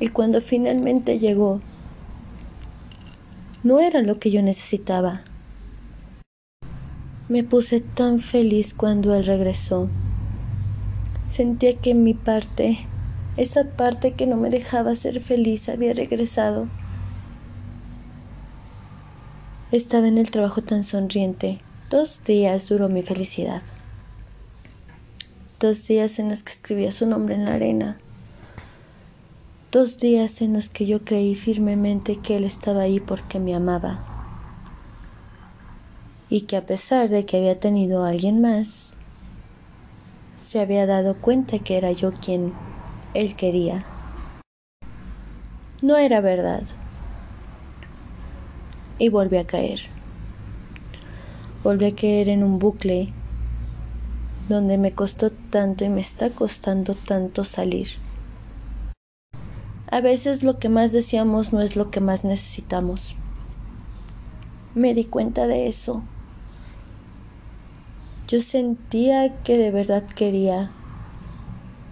Y 0.00 0.08
cuando 0.08 0.40
finalmente 0.40 1.18
llegó, 1.20 1.60
no 3.62 3.78
era 3.78 4.02
lo 4.02 4.18
que 4.18 4.32
yo 4.32 4.42
necesitaba. 4.42 5.22
Me 7.28 7.44
puse 7.44 7.80
tan 7.80 8.18
feliz 8.18 8.74
cuando 8.74 9.14
él 9.14 9.24
regresó. 9.24 9.88
Sentía 11.28 11.76
que 11.76 11.94
mi 11.94 12.12
parte, 12.12 12.78
esa 13.36 13.64
parte 13.64 14.14
que 14.14 14.26
no 14.26 14.36
me 14.36 14.50
dejaba 14.50 14.96
ser 14.96 15.20
feliz, 15.20 15.68
había 15.68 15.94
regresado. 15.94 16.66
Estaba 19.70 20.08
en 20.08 20.18
el 20.18 20.30
trabajo 20.32 20.62
tan 20.62 20.82
sonriente. 20.82 21.60
Dos 21.92 22.24
días 22.24 22.70
duró 22.70 22.88
mi 22.88 23.02
felicidad. 23.02 23.62
Dos 25.60 25.86
días 25.86 26.18
en 26.18 26.30
los 26.30 26.42
que 26.42 26.52
escribía 26.52 26.90
su 26.90 27.06
nombre 27.06 27.34
en 27.34 27.44
la 27.44 27.52
arena. 27.52 27.98
Dos 29.70 29.98
días 29.98 30.40
en 30.40 30.54
los 30.54 30.70
que 30.70 30.86
yo 30.86 31.04
creí 31.04 31.34
firmemente 31.34 32.16
que 32.16 32.36
él 32.36 32.44
estaba 32.44 32.80
ahí 32.80 32.98
porque 32.98 33.38
me 33.38 33.54
amaba 33.54 34.06
y 36.30 36.46
que 36.46 36.56
a 36.56 36.64
pesar 36.64 37.10
de 37.10 37.26
que 37.26 37.36
había 37.36 37.60
tenido 37.60 38.06
a 38.06 38.08
alguien 38.08 38.40
más, 38.40 38.94
se 40.48 40.60
había 40.60 40.86
dado 40.86 41.16
cuenta 41.20 41.58
que 41.58 41.76
era 41.76 41.92
yo 41.92 42.14
quien 42.14 42.54
él 43.12 43.36
quería. 43.36 43.84
No 45.82 45.98
era 45.98 46.22
verdad. 46.22 46.62
Y 48.98 49.10
volví 49.10 49.36
a 49.36 49.46
caer. 49.46 49.91
Volví 51.62 51.86
a 51.86 51.94
caer 51.94 52.28
en 52.28 52.42
un 52.42 52.58
bucle 52.58 53.12
donde 54.48 54.78
me 54.78 54.92
costó 54.92 55.30
tanto 55.30 55.84
y 55.84 55.88
me 55.88 56.00
está 56.00 56.30
costando 56.30 56.94
tanto 56.94 57.44
salir. 57.44 57.88
A 59.90 60.00
veces 60.00 60.42
lo 60.42 60.58
que 60.58 60.68
más 60.68 60.92
deseamos 60.92 61.52
no 61.52 61.60
es 61.60 61.76
lo 61.76 61.90
que 61.90 62.00
más 62.00 62.24
necesitamos. 62.24 63.14
Me 64.74 64.94
di 64.94 65.04
cuenta 65.04 65.46
de 65.46 65.68
eso 65.68 66.02
yo 68.32 68.40
sentía 68.40 69.42
que 69.42 69.58
de 69.58 69.70
verdad 69.70 70.04
quería 70.04 70.70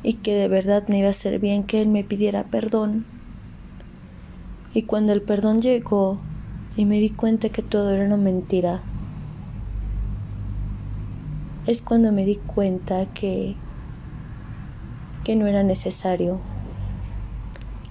y 0.03 0.15
que 0.15 0.35
de 0.35 0.49
verdad 0.49 0.89
me 0.89 1.01
iba 1.01 1.09
a 1.09 1.11
hacer 1.11 1.39
bien 1.39 1.65
que 1.65 1.83
él 1.83 1.89
me 1.89 2.03
pidiera 2.03 2.45
perdón. 2.45 3.05
Y 4.73 4.85
cuando 4.85 5.13
el 5.13 5.21
perdón 5.21 5.61
llegó 5.61 6.19
y 6.79 6.87
me 6.87 6.99
di 6.99 7.11
cuenta 7.11 7.51
que 7.51 7.61
todo 7.61 7.91
era 7.91 8.07
una 8.07 8.17
mentira, 8.17 8.81
es 11.67 11.83
cuando 11.83 12.13
me 12.13 12.25
di 12.25 12.37
cuenta 12.37 13.07
que 13.07 13.57
que 15.25 15.37
no 15.37 15.47
era 15.47 15.63
necesario, 15.63 16.41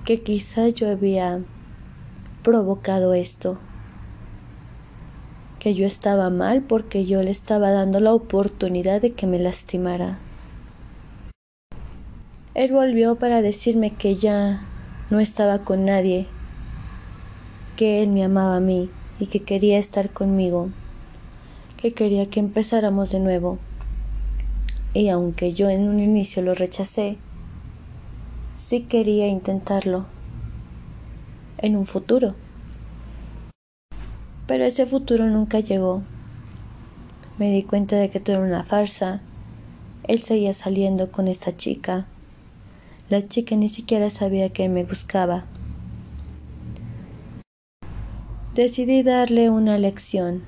que 0.03 0.21
quizá 0.23 0.67
yo 0.69 0.89
había 0.89 1.41
provocado 2.43 3.13
esto 3.13 3.59
que 5.59 5.75
yo 5.75 5.85
estaba 5.85 6.29
mal 6.29 6.61
porque 6.61 7.05
yo 7.05 7.21
le 7.21 7.31
estaba 7.31 7.71
dando 7.71 7.99
la 7.99 8.13
oportunidad 8.13 9.01
de 9.01 9.11
que 9.11 9.27
me 9.27 9.38
lastimara. 9.38 10.17
Él 12.55 12.71
volvió 12.71 13.15
para 13.15 13.41
decirme 13.41 13.93
que 13.93 14.15
ya 14.15 14.61
no 15.09 15.19
estaba 15.19 15.59
con 15.59 15.85
nadie, 15.85 16.27
que 17.75 18.01
él 18.01 18.09
me 18.09 18.23
amaba 18.23 18.55
a 18.55 18.61
mí 18.61 18.89
y 19.19 19.27
que 19.27 19.41
quería 19.41 19.77
estar 19.77 20.09
conmigo, 20.09 20.69
que 21.81 21.93
quería 21.93 22.25
que 22.25 22.39
empezáramos 22.39 23.12
de 23.12 23.19
nuevo. 23.19 23.57
Y 24.93 25.09
aunque 25.09 25.53
yo 25.53 25.69
en 25.69 25.88
un 25.88 26.00
inicio 26.00 26.41
lo 26.41 26.55
rechacé, 26.55 27.17
sí 28.55 28.81
quería 28.81 29.27
intentarlo 29.27 30.05
en 31.57 31.75
un 31.75 31.86
futuro 31.86 32.36
pero 34.50 34.65
ese 34.65 34.88
futuro 34.88 35.27
nunca 35.27 35.59
llegó. 35.59 36.01
Me 37.38 37.51
di 37.51 37.62
cuenta 37.62 37.98
de 37.98 38.09
que 38.09 38.19
todo 38.19 38.38
era 38.38 38.45
una 38.45 38.63
farsa. 38.63 39.21
Él 40.07 40.24
seguía 40.24 40.55
saliendo 40.55 41.12
con 41.12 41.27
esta 41.27 41.55
chica. 41.55 42.07
La 43.12 43.27
chica 43.27 43.55
ni 43.55 43.69
siquiera 43.69 44.09
sabía 44.09 44.50
que 44.50 44.67
me 44.67 44.83
buscaba. 44.86 45.45
Decidí 48.55 49.03
darle 49.03 49.51
una 49.51 49.77
lección. 49.77 50.41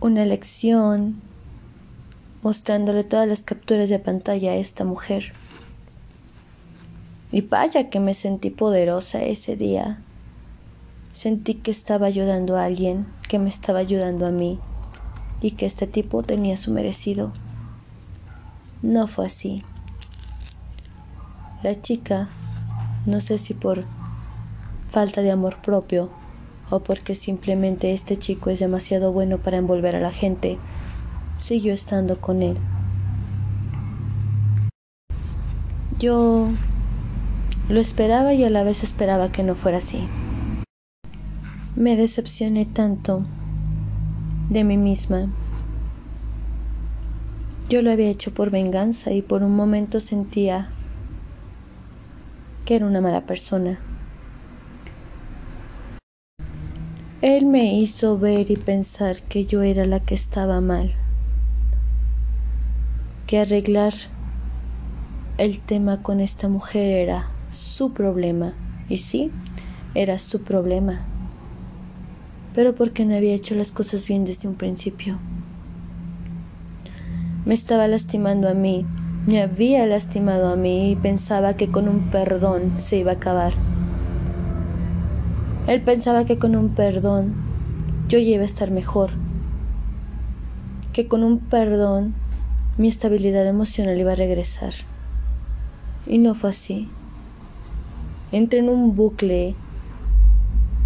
Una 0.00 0.24
lección 0.24 1.20
mostrándole 2.42 3.04
todas 3.04 3.28
las 3.28 3.42
capturas 3.42 3.88
de 3.88 3.98
pantalla 3.98 4.52
a 4.52 4.56
esta 4.56 4.84
mujer. 4.84 5.32
Y 7.32 7.42
vaya 7.42 7.90
que 7.90 8.00
me 8.00 8.14
sentí 8.14 8.50
poderosa 8.50 9.22
ese 9.22 9.56
día 9.56 9.98
Sentí 11.18 11.54
que 11.54 11.72
estaba 11.72 12.06
ayudando 12.06 12.56
a 12.56 12.64
alguien, 12.64 13.08
que 13.28 13.40
me 13.40 13.48
estaba 13.48 13.80
ayudando 13.80 14.24
a 14.24 14.30
mí 14.30 14.60
y 15.40 15.50
que 15.50 15.66
este 15.66 15.88
tipo 15.88 16.22
tenía 16.22 16.56
su 16.56 16.70
merecido. 16.70 17.32
No 18.82 19.08
fue 19.08 19.26
así. 19.26 19.64
La 21.64 21.82
chica, 21.82 22.28
no 23.04 23.18
sé 23.18 23.38
si 23.38 23.52
por 23.52 23.84
falta 24.90 25.20
de 25.20 25.32
amor 25.32 25.56
propio 25.60 26.08
o 26.70 26.80
porque 26.80 27.14
simplemente 27.14 27.92
este 27.92 28.16
chico 28.16 28.50
es 28.50 28.60
demasiado 28.60 29.12
bueno 29.12 29.38
para 29.38 29.56
envolver 29.58 29.96
a 29.96 30.00
la 30.00 30.12
gente, 30.12 30.58
siguió 31.38 31.72
estando 31.72 32.20
con 32.20 32.42
él. 32.42 32.56
Yo 35.98 36.48
lo 37.68 37.80
esperaba 37.80 38.34
y 38.34 38.44
a 38.44 38.50
la 38.50 38.62
vez 38.62 38.84
esperaba 38.84 39.32
que 39.32 39.42
no 39.42 39.54
fuera 39.54 39.78
así. 39.78 40.06
Me 41.74 41.96
decepcioné 41.96 42.66
tanto 42.66 43.24
de 44.48 44.64
mí 44.64 44.76
misma. 44.76 45.28
Yo 47.68 47.82
lo 47.82 47.90
había 47.90 48.08
hecho 48.08 48.32
por 48.32 48.50
venganza 48.50 49.12
y 49.12 49.22
por 49.22 49.42
un 49.42 49.54
momento 49.54 50.00
sentía 50.00 50.70
que 52.64 52.76
era 52.76 52.86
una 52.86 53.00
mala 53.00 53.22
persona. 53.22 53.78
Él 57.20 57.46
me 57.46 57.78
hizo 57.78 58.18
ver 58.18 58.50
y 58.50 58.56
pensar 58.56 59.22
que 59.22 59.44
yo 59.46 59.62
era 59.62 59.86
la 59.86 60.00
que 60.00 60.14
estaba 60.14 60.60
mal, 60.60 60.94
que 63.26 63.38
arreglar 63.38 63.94
el 65.36 65.60
tema 65.60 66.02
con 66.02 66.20
esta 66.20 66.48
mujer 66.48 66.88
era 66.88 67.30
su 67.50 67.92
problema, 67.92 68.54
y 68.88 68.98
sí, 68.98 69.30
era 69.94 70.18
su 70.18 70.42
problema 70.42 71.04
pero 72.58 72.74
porque 72.74 73.04
no 73.04 73.14
había 73.14 73.34
hecho 73.34 73.54
las 73.54 73.70
cosas 73.70 74.04
bien 74.04 74.24
desde 74.24 74.48
un 74.48 74.56
principio. 74.56 75.16
Me 77.44 77.54
estaba 77.54 77.86
lastimando 77.86 78.48
a 78.48 78.54
mí, 78.54 78.84
me 79.28 79.40
había 79.40 79.86
lastimado 79.86 80.52
a 80.52 80.56
mí 80.56 80.90
y 80.90 80.96
pensaba 80.96 81.54
que 81.54 81.70
con 81.70 81.88
un 81.88 82.10
perdón 82.10 82.72
se 82.78 82.96
iba 82.96 83.12
a 83.12 83.14
acabar. 83.14 83.52
Él 85.68 85.82
pensaba 85.82 86.24
que 86.24 86.38
con 86.38 86.56
un 86.56 86.70
perdón 86.70 87.34
yo 88.08 88.18
iba 88.18 88.42
a 88.42 88.46
estar 88.46 88.70
mejor, 88.70 89.10
que 90.94 91.06
con 91.06 91.22
un 91.22 91.40
perdón 91.40 92.14
mi 92.78 92.88
estabilidad 92.88 93.46
emocional 93.46 94.00
iba 94.00 94.12
a 94.12 94.14
regresar. 94.14 94.72
Y 96.06 96.16
no 96.16 96.34
fue 96.34 96.50
así. 96.50 96.88
Entré 98.32 98.60
en 98.60 98.70
un 98.70 98.96
bucle 98.96 99.54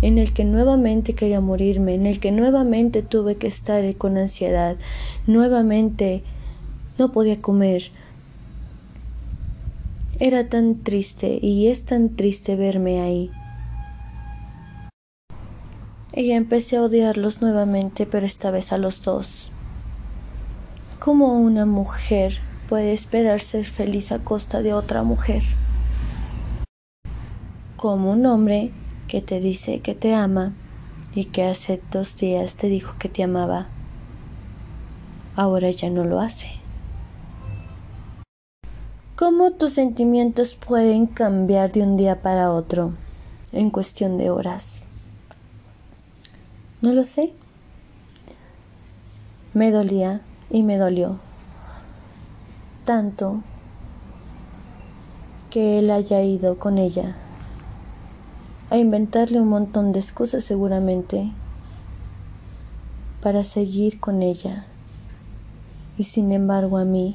en 0.00 0.18
el 0.18 0.32
que 0.32 0.44
nuevamente 0.44 1.14
quería 1.14 1.40
morirme, 1.40 1.94
en 1.94 2.06
el 2.06 2.18
que 2.18 2.32
nuevamente 2.32 3.02
tuve 3.02 3.36
que 3.36 3.46
estar 3.46 3.84
con 3.94 4.16
ansiedad, 4.16 4.76
nuevamente 5.28 6.24
no 6.98 7.12
podía 7.12 7.40
comer. 7.40 7.82
Era 10.18 10.48
tan 10.48 10.82
triste 10.82 11.38
y 11.40 11.68
es 11.68 11.84
tan 11.84 12.16
triste 12.16 12.56
verme 12.56 13.00
ahí. 13.00 13.30
Y 16.14 16.32
empecé 16.32 16.76
a 16.76 16.82
odiarlos 16.82 17.40
nuevamente, 17.40 18.04
pero 18.04 18.26
esta 18.26 18.50
vez 18.50 18.72
a 18.72 18.78
los 18.78 19.02
dos. 19.02 19.50
¿Cómo 20.98 21.38
una 21.38 21.64
mujer 21.64 22.40
puede 22.68 22.92
esperar 22.92 23.40
ser 23.40 23.64
feliz 23.64 24.12
a 24.12 24.18
costa 24.18 24.60
de 24.60 24.74
otra 24.74 25.02
mujer? 25.02 25.42
Como 27.76 28.12
un 28.12 28.26
hombre 28.26 28.72
que 29.08 29.22
te 29.22 29.40
dice 29.40 29.80
que 29.80 29.94
te 29.94 30.14
ama 30.14 30.52
y 31.14 31.26
que 31.26 31.44
hace 31.44 31.80
dos 31.90 32.16
días 32.16 32.54
te 32.54 32.68
dijo 32.68 32.94
que 32.98 33.08
te 33.08 33.22
amaba, 33.22 33.68
ahora 35.34 35.70
ya 35.70 35.90
no 35.90 36.04
lo 36.04 36.20
hace. 36.20 36.48
¿Cómo 39.16 39.52
tus 39.52 39.72
sentimientos 39.72 40.54
pueden 40.54 41.06
cambiar 41.06 41.72
de 41.72 41.82
un 41.82 41.96
día 41.96 42.22
para 42.22 42.52
otro 42.52 42.92
en 43.52 43.70
cuestión 43.70 44.18
de 44.18 44.30
horas? 44.30 44.81
No 46.82 46.92
lo 46.92 47.04
sé. 47.04 47.32
Me 49.54 49.70
dolía 49.70 50.20
y 50.50 50.62
me 50.62 50.76
dolió 50.76 51.18
tanto 52.84 53.42
que 55.50 55.78
él 55.78 55.90
haya 55.90 56.22
ido 56.22 56.58
con 56.58 56.78
ella 56.78 57.14
a 58.70 58.78
inventarle 58.78 59.40
un 59.40 59.48
montón 59.48 59.92
de 59.92 60.00
excusas 60.00 60.44
seguramente 60.44 61.30
para 63.22 63.44
seguir 63.44 64.00
con 64.00 64.22
ella. 64.22 64.64
Y 65.98 66.04
sin 66.04 66.32
embargo 66.32 66.78
a 66.78 66.84
mí, 66.84 67.14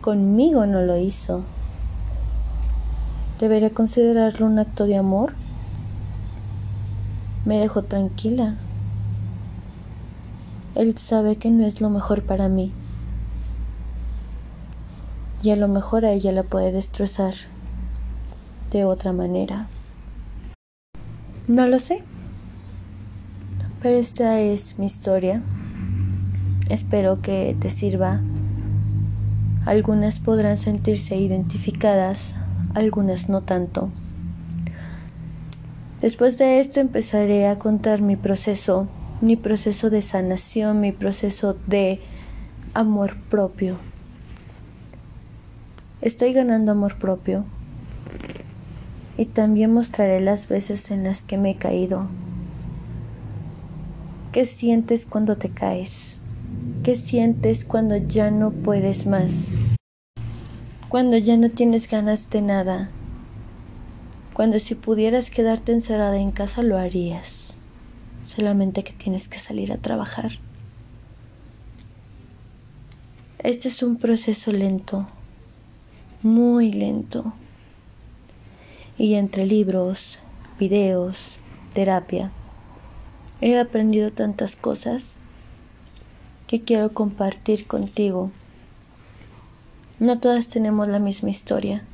conmigo 0.00 0.64
no 0.64 0.80
lo 0.80 0.96
hizo. 0.96 1.42
¿Debería 3.40 3.70
considerarlo 3.70 4.46
un 4.46 4.58
acto 4.58 4.86
de 4.86 4.96
amor? 4.96 5.34
Me 7.44 7.58
dejó 7.58 7.82
tranquila. 7.82 8.56
Él 10.74 10.96
sabe 10.98 11.36
que 11.36 11.50
no 11.50 11.66
es 11.66 11.80
lo 11.80 11.90
mejor 11.90 12.22
para 12.22 12.48
mí. 12.48 12.72
Y 15.42 15.50
a 15.50 15.56
lo 15.56 15.68
mejor 15.68 16.04
a 16.04 16.12
ella 16.12 16.32
la 16.32 16.42
puede 16.42 16.70
destrozar 16.70 17.34
de 18.70 18.84
otra 18.84 19.12
manera. 19.12 19.68
No 21.48 21.66
lo 21.66 21.78
sé. 21.78 22.04
Pero 23.82 23.98
esta 23.98 24.40
es 24.40 24.78
mi 24.78 24.86
historia. 24.86 25.42
Espero 26.68 27.22
que 27.22 27.56
te 27.58 27.70
sirva. 27.70 28.20
Algunas 29.66 30.20
podrán 30.20 30.56
sentirse 30.56 31.16
identificadas, 31.16 32.34
algunas 32.74 33.28
no 33.28 33.42
tanto. 33.42 33.90
Después 36.00 36.38
de 36.38 36.60
esto 36.60 36.80
empezaré 36.80 37.46
a 37.46 37.58
contar 37.58 38.00
mi 38.00 38.16
proceso, 38.16 38.88
mi 39.20 39.36
proceso 39.36 39.90
de 39.90 40.00
sanación, 40.00 40.80
mi 40.80 40.92
proceso 40.92 41.58
de 41.66 42.00
amor 42.72 43.16
propio. 43.28 43.76
Estoy 46.00 46.32
ganando 46.32 46.72
amor 46.72 46.98
propio 46.98 47.44
y 49.18 49.26
también 49.26 49.74
mostraré 49.74 50.22
las 50.22 50.48
veces 50.48 50.90
en 50.90 51.04
las 51.04 51.20
que 51.20 51.36
me 51.36 51.50
he 51.50 51.56
caído. 51.56 52.08
¿Qué 54.32 54.46
sientes 54.46 55.04
cuando 55.04 55.36
te 55.36 55.50
caes? 55.50 56.18
¿Qué 56.82 56.94
sientes 56.96 57.66
cuando 57.66 57.98
ya 57.98 58.30
no 58.30 58.52
puedes 58.52 59.06
más? 59.06 59.52
Cuando 60.88 61.18
ya 61.18 61.36
no 61.36 61.50
tienes 61.50 61.90
ganas 61.90 62.30
de 62.30 62.40
nada. 62.40 62.90
Cuando 64.40 64.58
si 64.58 64.74
pudieras 64.74 65.30
quedarte 65.30 65.72
encerrada 65.72 66.16
en 66.16 66.30
casa 66.30 66.62
lo 66.62 66.78
harías. 66.78 67.52
Solamente 68.24 68.82
que 68.82 68.94
tienes 68.94 69.28
que 69.28 69.38
salir 69.38 69.70
a 69.70 69.76
trabajar. 69.76 70.30
Este 73.40 73.68
es 73.68 73.82
un 73.82 73.98
proceso 73.98 74.50
lento, 74.50 75.06
muy 76.22 76.72
lento 76.72 77.34
y 78.96 79.16
entre 79.16 79.44
libros, 79.44 80.20
videos, 80.58 81.34
terapia, 81.74 82.30
he 83.42 83.58
aprendido 83.58 84.08
tantas 84.08 84.56
cosas 84.56 85.16
que 86.46 86.62
quiero 86.62 86.94
compartir 86.94 87.66
contigo. 87.66 88.30
No 89.98 90.18
todas 90.18 90.48
tenemos 90.48 90.88
la 90.88 90.98
misma 90.98 91.28
historia, 91.28 91.84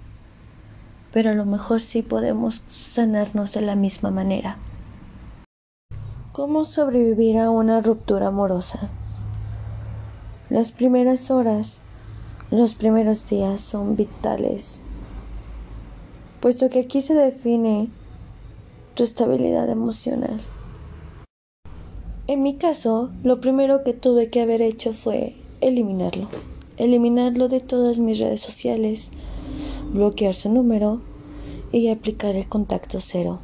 pero 1.16 1.30
a 1.30 1.34
lo 1.34 1.46
mejor 1.46 1.80
sí 1.80 2.02
podemos 2.02 2.60
sanarnos 2.68 3.54
de 3.54 3.62
la 3.62 3.74
misma 3.74 4.10
manera. 4.10 4.58
¿Cómo 6.32 6.66
sobrevivir 6.66 7.38
a 7.38 7.48
una 7.48 7.80
ruptura 7.80 8.26
amorosa? 8.26 8.90
Las 10.50 10.72
primeras 10.72 11.30
horas, 11.30 11.78
los 12.50 12.74
primeros 12.74 13.26
días 13.30 13.62
son 13.62 13.96
vitales 13.96 14.82
puesto 16.40 16.68
que 16.68 16.80
aquí 16.80 17.00
se 17.00 17.14
define 17.14 17.88
tu 18.92 19.04
estabilidad 19.04 19.70
emocional. 19.70 20.42
En 22.26 22.42
mi 22.42 22.56
caso, 22.56 23.10
lo 23.22 23.40
primero 23.40 23.84
que 23.84 23.94
tuve 23.94 24.28
que 24.28 24.42
haber 24.42 24.60
hecho 24.60 24.92
fue 24.92 25.34
eliminarlo. 25.62 26.28
Eliminarlo 26.76 27.48
de 27.48 27.60
todas 27.60 27.98
mis 27.98 28.18
redes 28.18 28.42
sociales, 28.42 29.08
bloquear 29.92 30.34
su 30.34 30.50
número 30.50 31.00
y 31.72 31.88
aplicar 31.88 32.36
el 32.36 32.48
contacto 32.48 33.00
cero. 33.00 33.40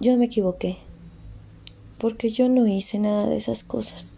Yo 0.00 0.16
me 0.16 0.26
equivoqué, 0.26 0.78
porque 1.98 2.30
yo 2.30 2.48
no 2.48 2.66
hice 2.66 2.98
nada 2.98 3.26
de 3.28 3.36
esas 3.36 3.64
cosas. 3.64 4.10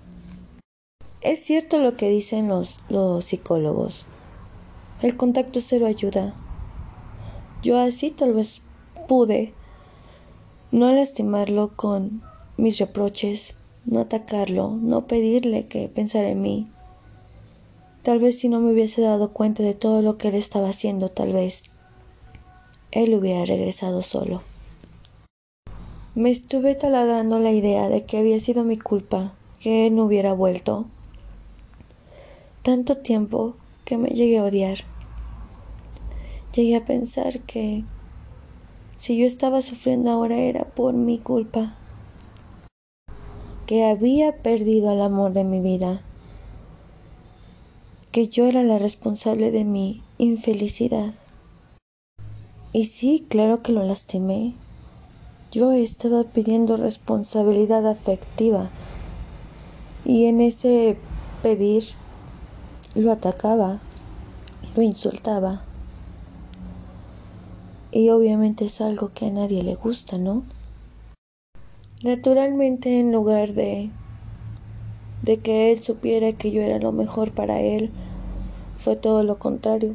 Es 1.21 1.43
cierto 1.45 1.79
lo 1.79 1.97
que 1.97 2.09
dicen 2.09 2.49
los, 2.49 2.81
los 2.89 3.25
psicólogos. 3.25 4.05
El 5.03 5.17
contacto 5.17 5.61
cero 5.61 5.87
ayuda, 5.87 6.35
yo 7.63 7.79
así 7.79 8.11
tal 8.11 8.35
vez 8.35 8.61
pude 9.09 9.55
No 10.71 10.93
lastimarlo 10.93 11.73
con 11.77 12.23
mis 12.57 12.79
reproches, 12.79 13.55
no 13.87 14.01
atacarlo, 14.01 14.77
no 14.81 15.07
pedirle 15.07 15.67
que 15.67 15.89
pensara 15.89 16.29
en 16.31 16.43
mí. 16.43 16.69
Tal 18.05 18.19
vez 18.19 18.39
si 18.39 18.51
no 18.51 18.61
me 18.61 18.71
hubiese 18.71 19.01
dado 19.01 19.33
cuenta 19.33 19.63
de 19.63 19.73
todo 19.73 20.03
lo 20.03 20.19
que 20.19 20.29
él 20.29 20.35
estaba 20.35 20.69
haciendo, 20.69 21.09
tal 21.09 21.33
vez 21.33 21.63
él 22.91 23.15
hubiera 23.15 23.47
regresado 23.47 24.03
solo. 24.03 24.43
Me 26.15 26.31
estuve 26.31 26.75
taladrando 26.75 27.39
la 27.39 27.51
idea 27.51 27.89
de 27.89 28.05
que 28.05 28.19
había 28.19 28.39
sido 28.41 28.63
mi 28.63 28.77
culpa 28.77 29.33
que 29.59 29.87
él 29.87 29.97
no 29.97 30.05
hubiera 30.05 30.35
vuelto. 30.35 30.85
Tanto 32.63 32.99
tiempo 32.99 33.57
que 33.87 33.97
me 33.97 34.11
llegué 34.11 34.37
a 34.37 34.45
odiar. 34.45 34.81
Llegué 36.55 36.77
a 36.77 36.85
pensar 36.85 37.41
que 37.41 37.85
si 38.99 39.17
yo 39.17 39.27
estaba 39.27 39.63
sufriendo 39.63 40.11
ahora 40.11 40.37
era 40.37 40.65
por 40.65 40.93
mi 40.93 41.19
culpa, 41.19 41.75
que 43.65 43.83
había 43.83 44.43
perdido 44.43 44.93
el 44.93 45.01
amor 45.01 45.33
de 45.33 45.45
mi 45.45 45.61
vida, 45.61 46.03
que 48.15 48.29
yo 48.29 48.47
era 48.47 48.63
la 48.63 48.79
responsable 48.79 49.51
de 49.51 49.65
mi 49.65 50.01
infelicidad. 50.19 51.15
Y 52.73 52.85
sí, 52.85 53.27
claro 53.29 53.61
que 53.61 53.73
lo 53.73 53.83
lastimé. 53.83 54.55
Yo 55.51 55.73
estaba 55.73 56.23
pidiendo 56.23 56.77
responsabilidad 56.77 57.85
afectiva 57.89 58.71
y 60.05 60.27
en 60.27 60.41
ese 60.41 60.97
pedir 61.43 61.83
lo 62.95 63.11
atacaba, 63.11 63.81
lo 64.77 64.83
insultaba. 64.83 65.65
Y 67.91 68.11
obviamente 68.11 68.67
es 68.67 68.81
algo 68.81 69.11
que 69.13 69.27
a 69.27 69.31
nadie 69.31 69.65
le 69.65 69.75
gusta, 69.75 70.19
¿no? 70.19 70.45
Naturalmente, 72.05 73.01
en 73.01 73.11
lugar 73.11 73.55
de 73.55 73.91
de 75.25 75.39
que 75.39 75.73
él 75.73 75.83
supiera 75.83 76.33
que 76.35 76.53
yo 76.53 76.61
era 76.61 76.79
lo 76.79 76.93
mejor 76.93 77.33
para 77.33 77.61
él, 77.61 77.91
fue 78.85 78.97
todo 78.97 79.23
lo 79.23 79.39
contrario. 79.39 79.95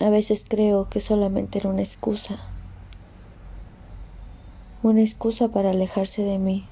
A 0.00 0.08
veces 0.08 0.46
creo 0.48 0.88
que 0.88 0.98
solamente 0.98 1.58
era 1.58 1.68
una 1.68 1.82
excusa. 1.82 2.38
Una 4.82 5.02
excusa 5.02 5.48
para 5.48 5.72
alejarse 5.72 6.22
de 6.22 6.38
mí. 6.38 6.66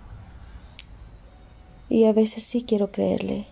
Y 1.90 2.06
a 2.06 2.14
veces 2.14 2.42
sí 2.42 2.64
quiero 2.66 2.90
creerle. 2.90 3.48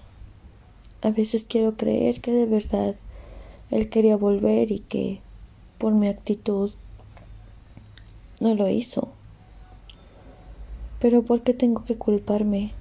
A 1.02 1.10
veces 1.10 1.44
quiero 1.46 1.76
creer 1.76 2.22
que 2.22 2.32
de 2.32 2.46
verdad 2.46 2.96
él 3.70 3.90
quería 3.90 4.16
volver 4.16 4.72
y 4.72 4.78
que 4.78 5.20
por 5.76 5.92
mi 5.92 6.08
actitud 6.08 6.72
no 8.40 8.54
lo 8.54 8.66
hizo. 8.66 9.10
Pero 11.00 11.22
¿por 11.22 11.42
qué 11.42 11.52
tengo 11.52 11.84
que 11.84 11.98
culparme? 11.98 12.77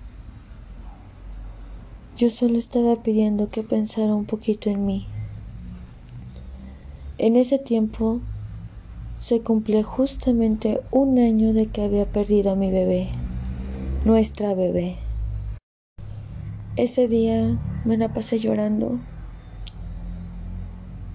Yo 2.18 2.30
solo 2.30 2.58
estaba 2.58 3.04
pidiendo 3.04 3.50
que 3.50 3.64
pensara 3.64 4.14
un 4.14 4.26
poquito 4.26 4.70
en 4.70 4.86
mí. 4.86 5.08
En 7.18 7.36
ese 7.36 7.60
tiempo 7.60 8.20
se 9.20 9.42
cumplía 9.42 9.84
justamente 9.84 10.82
un 10.92 11.20
año 11.20 11.54
de 11.54 11.68
que 11.68 11.84
había 11.84 12.06
perdido 12.06 12.52
a 12.52 12.56
mi 12.56 12.70
bebé, 12.70 13.10
nuestra 14.04 14.54
bebé. 14.54 14.98
Ese 16.76 17.08
día 17.08 17.58
me 17.86 17.98
la 17.98 18.14
pasé 18.14 18.40
llorando 18.40 19.00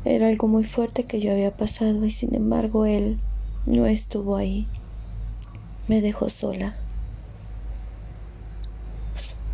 era 0.04 0.26
algo 0.26 0.48
muy 0.48 0.64
fuerte 0.64 1.04
que 1.04 1.20
yo 1.20 1.30
había 1.30 1.56
pasado 1.56 2.04
y 2.04 2.10
sin 2.10 2.34
embargo 2.34 2.86
él 2.86 3.20
no 3.66 3.86
estuvo 3.86 4.36
ahí. 4.36 4.66
Me 5.86 6.00
dejó 6.00 6.28
sola. 6.28 6.74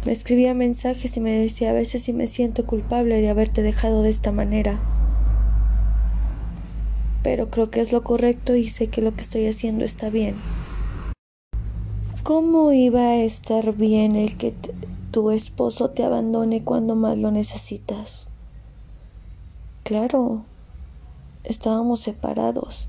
Me 0.08 0.14
escribía 0.14 0.54
mensajes 0.54 1.18
y 1.18 1.20
me 1.20 1.32
decía 1.32 1.68
a 1.68 1.74
veces 1.74 2.04
si 2.04 2.14
me 2.14 2.28
siento 2.28 2.64
culpable 2.64 3.20
de 3.20 3.28
haberte 3.28 3.60
dejado 3.60 4.00
de 4.00 4.08
esta 4.08 4.32
manera. 4.32 4.80
Pero 7.22 7.50
creo 7.50 7.70
que 7.70 7.82
es 7.82 7.92
lo 7.92 8.02
correcto 8.02 8.56
y 8.56 8.70
sé 8.70 8.88
que 8.88 9.02
lo 9.02 9.14
que 9.14 9.20
estoy 9.20 9.46
haciendo 9.46 9.84
está 9.84 10.08
bien. 10.08 10.36
¿Cómo 12.22 12.72
iba 12.72 13.02
a 13.02 13.16
estar 13.16 13.74
bien 13.74 14.16
el 14.16 14.38
que 14.38 14.54
tu 15.10 15.30
esposo 15.30 15.90
te 15.90 16.04
abandone 16.04 16.64
cuando 16.64 16.96
más 16.96 17.18
lo 17.18 17.30
necesitas? 17.30 18.28
Claro, 19.82 20.44
estábamos 21.44 22.00
separados, 22.00 22.88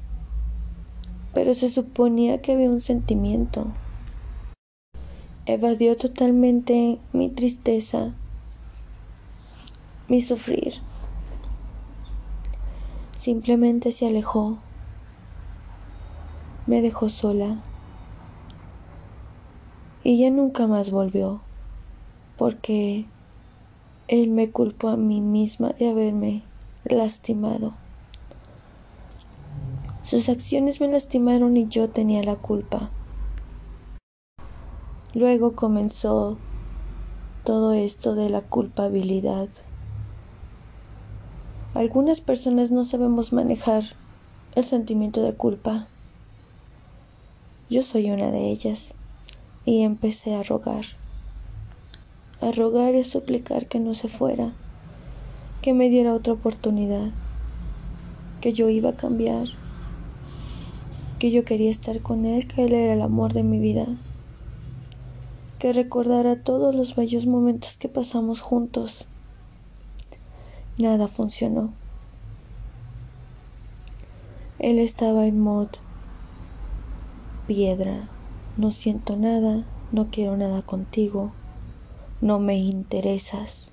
pero 1.34 1.54
se 1.54 1.70
suponía 1.70 2.42
que 2.42 2.54
había 2.54 2.70
un 2.70 2.80
sentimiento. 2.80 3.68
Evadió 5.52 5.98
totalmente 5.98 7.00
mi 7.12 7.28
tristeza, 7.28 8.14
mi 10.08 10.22
sufrir. 10.22 10.76
Simplemente 13.18 13.92
se 13.92 14.06
alejó, 14.06 14.60
me 16.68 16.84
dejó 16.84 17.10
sola 17.10 17.64
y 20.04 20.20
ya 20.20 20.30
nunca 20.30 20.68
más 20.68 20.92
volvió, 20.92 21.42
porque 22.38 23.08
él 24.08 24.30
me 24.30 24.52
culpó 24.52 24.90
a 24.90 24.98
mí 24.98 25.20
misma 25.20 25.70
de 25.70 25.90
haberme 25.90 26.44
lastimado. 26.84 27.74
Sus 30.04 30.30
acciones 30.30 30.80
me 30.80 30.90
lastimaron 30.90 31.58
y 31.58 31.68
yo 31.68 31.90
tenía 31.90 32.22
la 32.22 32.36
culpa. 32.36 32.92
Luego 35.14 35.54
comenzó 35.54 36.38
todo 37.44 37.74
esto 37.74 38.16
de 38.16 38.30
la 38.30 38.42
culpabilidad. 38.42 39.50
Algunas 41.74 42.22
personas 42.22 42.72
no 42.72 42.84
sabemos 42.84 43.34
manejar 43.34 43.84
el 44.56 44.64
sentimiento 44.64 45.22
de 45.22 45.34
culpa. 45.34 45.88
Yo 47.70 47.84
soy 47.84 48.12
una 48.12 48.32
de 48.32 48.50
ellas 48.50 48.90
y 49.66 49.84
empecé 49.84 50.36
a 50.36 50.44
rogar, 50.44 50.86
a 52.42 52.52
rogar 52.52 52.96
y 52.96 53.04
suplicar 53.04 53.68
que 53.68 53.80
no 53.80 53.94
se 53.94 54.08
fuera 54.08 54.54
que 55.62 55.74
me 55.74 55.90
diera 55.90 56.14
otra 56.14 56.34
oportunidad, 56.34 57.10
que 58.40 58.54
yo 58.54 58.70
iba 58.70 58.92
a 58.92 58.96
cambiar, 58.96 59.48
que 61.20 61.32
yo 61.32 61.44
quería 61.44 61.70
estar 61.70 62.02
con 62.02 62.26
él, 62.26 62.48
que 62.48 62.64
él 62.64 62.74
era 62.74 62.94
el 62.94 63.02
amor 63.02 63.34
de 63.34 63.44
mi 63.44 63.60
vida, 63.60 63.86
que 65.60 65.74
recordara 65.74 66.42
todos 66.42 66.74
los 66.74 66.96
bellos 66.96 67.26
momentos 67.26 67.76
que 67.76 67.90
pasamos 67.90 68.40
juntos. 68.40 69.06
Nada 70.78 71.08
funcionó. 71.08 71.74
Él 74.58 74.80
estaba 74.80 75.28
en 75.28 75.40
mod 75.40 75.68
piedra. 77.46 78.08
No 78.56 78.72
siento 78.72 79.18
nada, 79.18 79.66
no 79.92 80.10
quiero 80.12 80.38
nada 80.38 80.62
contigo, 80.62 81.32
no 82.22 82.40
me 82.40 82.58
interesas. 82.58 83.72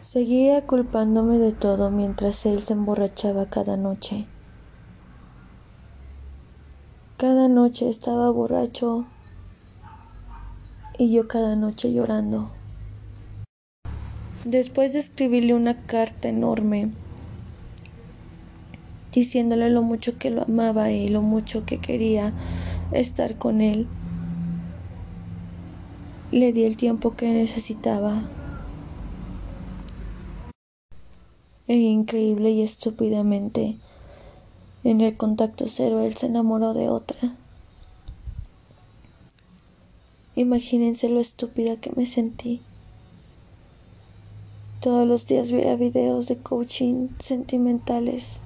Seguía 0.00 0.66
culpándome 0.66 1.38
de 1.38 1.52
todo 1.52 1.90
mientras 1.90 2.46
él 2.46 2.62
se 2.62 2.72
emborrachaba 2.72 3.46
cada 3.46 3.76
noche. 3.76 4.26
Cada 7.16 7.48
noche 7.48 7.88
estaba 7.88 8.30
borracho 8.30 9.06
y 11.02 11.10
yo 11.10 11.26
cada 11.26 11.56
noche 11.56 11.92
llorando. 11.92 12.50
Después 14.44 14.92
de 14.92 15.00
escribirle 15.00 15.52
una 15.52 15.82
carta 15.82 16.28
enorme 16.28 16.90
diciéndole 19.12 19.68
lo 19.68 19.82
mucho 19.82 20.16
que 20.16 20.30
lo 20.30 20.44
amaba 20.44 20.92
y 20.92 21.08
lo 21.08 21.20
mucho 21.20 21.66
que 21.66 21.78
quería 21.78 22.32
estar 22.92 23.36
con 23.36 23.60
él, 23.60 23.88
le 26.30 26.52
di 26.52 26.64
el 26.64 26.76
tiempo 26.76 27.16
que 27.16 27.32
necesitaba 27.32 28.22
e 31.66 31.74
increíble 31.74 32.50
y 32.52 32.62
estúpidamente. 32.62 33.76
En 34.84 35.00
el 35.00 35.16
contacto 35.16 35.66
cero 35.66 36.00
él 36.00 36.14
se 36.14 36.26
enamoró 36.26 36.74
de 36.74 36.88
otra. 36.88 37.36
Imagínense 40.34 41.08
lo 41.08 41.20
estúpida 41.20 41.76
que 41.76 41.92
me 41.94 42.06
sentí. 42.06 42.60
Todos 44.80 45.06
los 45.06 45.26
días 45.26 45.52
veía 45.52 45.76
videos 45.76 46.26
de 46.26 46.38
coaching 46.38 47.08
sentimentales 47.20 48.40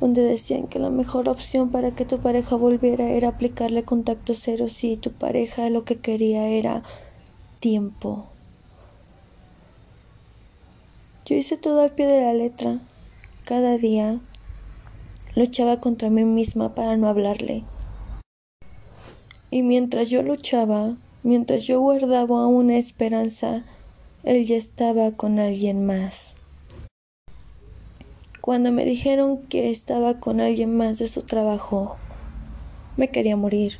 donde 0.00 0.22
decían 0.22 0.66
que 0.66 0.78
la 0.78 0.90
mejor 0.90 1.28
opción 1.28 1.70
para 1.70 1.94
que 1.94 2.04
tu 2.04 2.18
pareja 2.18 2.56
volviera 2.56 3.08
era 3.08 3.28
aplicarle 3.28 3.84
contacto 3.84 4.34
cero 4.34 4.68
si 4.68 4.96
tu 4.96 5.12
pareja 5.12 5.70
lo 5.70 5.84
que 5.84 5.96
quería 5.96 6.46
era 6.48 6.82
tiempo. 7.60 8.26
Yo 11.24 11.36
hice 11.36 11.56
todo 11.56 11.80
al 11.80 11.92
pie 11.92 12.06
de 12.06 12.20
la 12.20 12.34
letra. 12.34 12.80
Cada 13.46 13.78
día 13.78 14.20
luchaba 15.34 15.80
contra 15.80 16.10
mí 16.10 16.24
misma 16.24 16.74
para 16.74 16.98
no 16.98 17.08
hablarle. 17.08 17.64
Y 19.50 19.62
mientras 19.62 20.10
yo 20.10 20.22
luchaba, 20.22 20.96
mientras 21.22 21.64
yo 21.64 21.80
guardaba 21.80 22.46
una 22.46 22.76
esperanza, 22.76 23.64
él 24.24 24.44
ya 24.46 24.56
estaba 24.56 25.12
con 25.12 25.38
alguien 25.38 25.84
más. 25.86 26.34
Cuando 28.40 28.72
me 28.72 28.84
dijeron 28.84 29.38
que 29.48 29.70
estaba 29.70 30.20
con 30.20 30.40
alguien 30.40 30.76
más 30.76 30.98
de 30.98 31.08
su 31.08 31.22
trabajo, 31.22 31.96
me 32.96 33.08
quería 33.08 33.36
morir. 33.36 33.78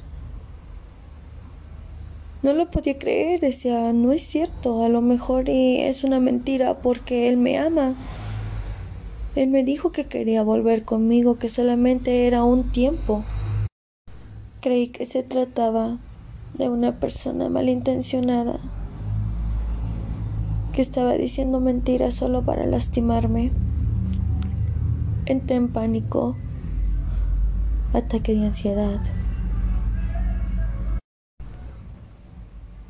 No 2.42 2.52
lo 2.52 2.70
podía 2.70 2.98
creer, 2.98 3.40
decía, 3.40 3.92
no 3.92 4.12
es 4.12 4.26
cierto, 4.26 4.84
a 4.84 4.88
lo 4.88 5.00
mejor 5.00 5.48
es 5.48 6.04
una 6.04 6.20
mentira 6.20 6.78
porque 6.78 7.28
él 7.28 7.38
me 7.38 7.58
ama. 7.58 7.94
Él 9.34 9.48
me 9.48 9.64
dijo 9.64 9.92
que 9.92 10.06
quería 10.06 10.42
volver 10.42 10.84
conmigo, 10.84 11.38
que 11.38 11.48
solamente 11.48 12.26
era 12.26 12.44
un 12.44 12.70
tiempo. 12.70 13.24
Creí 14.64 14.88
que 14.88 15.04
se 15.04 15.22
trataba 15.22 15.98
de 16.56 16.70
una 16.70 16.98
persona 16.98 17.50
malintencionada, 17.50 18.60
que 20.72 20.80
estaba 20.80 21.12
diciendo 21.12 21.60
mentiras 21.60 22.14
solo 22.14 22.40
para 22.46 22.64
lastimarme. 22.64 23.52
Entré 25.26 25.56
en 25.56 25.68
pánico, 25.68 26.34
ataque 27.92 28.34
de 28.34 28.46
ansiedad. 28.46 29.02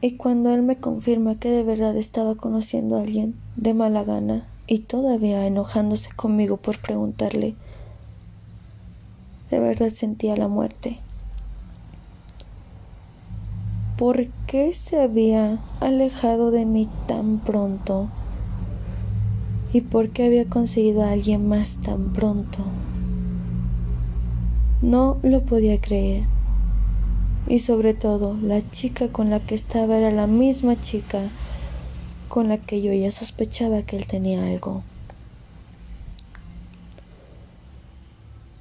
Y 0.01 0.17
cuando 0.17 0.55
él 0.55 0.63
me 0.63 0.77
confirma 0.77 1.41
que 1.41 1.51
de 1.51 1.65
verdad 1.65 1.97
estaba 1.97 2.37
conociendo 2.37 2.99
a 2.99 3.01
alguien 3.01 3.35
de 3.57 3.75
mala 3.75 4.05
gana 4.05 4.47
y 4.69 4.79
todavía 4.79 5.45
enojándose 5.45 6.11
conmigo 6.15 6.57
por 6.57 6.81
preguntarle, 6.81 7.57
de 9.51 9.59
verdad 9.59 9.91
sentía 9.91 10.37
la 10.37 10.47
muerte. 10.47 11.01
¿Por 13.97 14.27
qué 14.49 14.73
se 14.73 15.01
había 15.01 15.61
alejado 15.79 16.51
de 16.51 16.67
mí 16.67 16.89
tan 17.07 17.39
pronto? 17.39 18.09
¿Y 19.73 19.83
por 19.83 20.11
qué 20.11 20.25
había 20.25 20.47
conseguido 20.47 21.05
a 21.05 21.13
alguien 21.13 21.49
más 21.49 21.77
tan 21.81 22.13
pronto? 22.13 22.59
No 24.83 25.19
lo 25.23 25.43
podía 25.43 25.81
creer. 25.81 26.25
Y 27.47 27.61
sobre 27.61 27.95
todo, 27.95 28.37
la 28.43 28.69
chica 28.69 29.13
con 29.13 29.31
la 29.31 29.39
que 29.39 29.55
estaba 29.55 29.97
era 29.97 30.11
la 30.11 30.27
misma 30.27 30.81
chica 30.81 31.31
con 32.29 32.49
la 32.49 32.59
que 32.59 32.83
yo 32.83 32.93
ya 32.93 33.13
sospechaba 33.13 33.83
que 33.83 33.97
él 33.97 34.09
tenía 34.09 34.45
algo. 34.45 34.83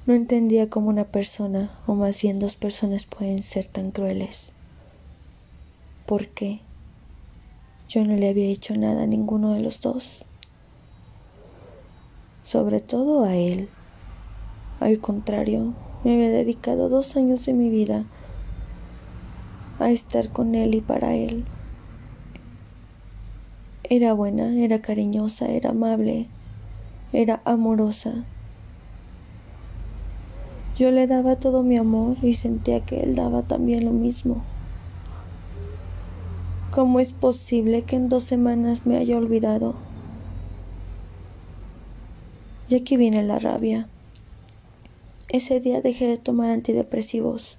No 0.06 0.14
entendía 0.14 0.70
cómo 0.70 0.90
una 0.90 1.06
persona, 1.06 1.72
o 1.88 1.96
más 1.96 2.22
bien 2.22 2.38
dos 2.38 2.54
personas, 2.54 3.04
pueden 3.04 3.42
ser 3.42 3.64
tan 3.64 3.90
crueles. 3.90 4.53
¿Por 6.06 6.28
qué? 6.28 6.60
Yo 7.88 8.04
no 8.04 8.14
le 8.14 8.28
había 8.28 8.48
hecho 8.48 8.74
nada 8.74 9.04
a 9.04 9.06
ninguno 9.06 9.54
de 9.54 9.60
los 9.60 9.80
dos. 9.80 10.22
Sobre 12.42 12.80
todo 12.80 13.24
a 13.24 13.34
él. 13.34 13.70
Al 14.80 14.98
contrario, 15.00 15.72
me 16.04 16.12
había 16.12 16.28
dedicado 16.28 16.90
dos 16.90 17.16
años 17.16 17.46
de 17.46 17.54
mi 17.54 17.70
vida 17.70 18.04
a 19.78 19.90
estar 19.90 20.28
con 20.28 20.54
él 20.54 20.74
y 20.74 20.82
para 20.82 21.14
él. 21.14 21.46
Era 23.84 24.12
buena, 24.12 24.54
era 24.62 24.82
cariñosa, 24.82 25.48
era 25.48 25.70
amable, 25.70 26.28
era 27.14 27.40
amorosa. 27.46 28.24
Yo 30.76 30.90
le 30.90 31.06
daba 31.06 31.36
todo 31.36 31.62
mi 31.62 31.78
amor 31.78 32.18
y 32.20 32.34
sentía 32.34 32.80
que 32.80 33.00
él 33.00 33.14
daba 33.14 33.42
también 33.42 33.86
lo 33.86 33.92
mismo. 33.92 34.44
¿Cómo 36.74 36.98
es 36.98 37.12
posible 37.12 37.82
que 37.82 37.94
en 37.94 38.08
dos 38.08 38.24
semanas 38.24 38.84
me 38.84 38.96
haya 38.96 39.16
olvidado? 39.16 39.76
Y 42.68 42.74
aquí 42.74 42.96
viene 42.96 43.22
la 43.22 43.38
rabia. 43.38 43.86
Ese 45.28 45.60
día 45.60 45.80
dejé 45.82 46.08
de 46.08 46.18
tomar 46.18 46.50
antidepresivos. 46.50 47.58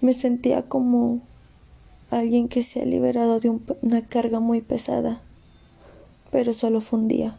Me 0.00 0.14
sentía 0.14 0.62
como 0.62 1.20
alguien 2.10 2.48
que 2.48 2.62
se 2.62 2.80
ha 2.80 2.86
liberado 2.86 3.38
de 3.38 3.50
una 3.82 4.06
carga 4.06 4.40
muy 4.40 4.62
pesada, 4.62 5.20
pero 6.30 6.54
solo 6.54 6.80
fue 6.80 7.00
un 7.00 7.08
día. 7.08 7.36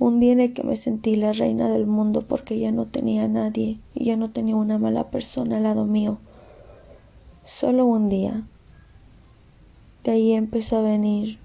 Un 0.00 0.18
día 0.18 0.32
en 0.32 0.40
el 0.40 0.52
que 0.52 0.64
me 0.64 0.74
sentí 0.74 1.14
la 1.14 1.32
reina 1.32 1.68
del 1.68 1.86
mundo 1.86 2.24
porque 2.26 2.58
ya 2.58 2.72
no 2.72 2.86
tenía 2.86 3.22
a 3.22 3.28
nadie 3.28 3.78
y 3.94 4.06
ya 4.06 4.16
no 4.16 4.30
tenía 4.32 4.56
una 4.56 4.78
mala 4.78 5.12
persona 5.12 5.58
al 5.58 5.62
lado 5.62 5.84
mío. 5.84 6.18
Solo 7.44 7.86
un 7.86 8.08
día. 8.08 8.46
De 10.04 10.12
ahí 10.12 10.32
empezó 10.32 10.78
a 10.78 10.82
venir 10.82 11.38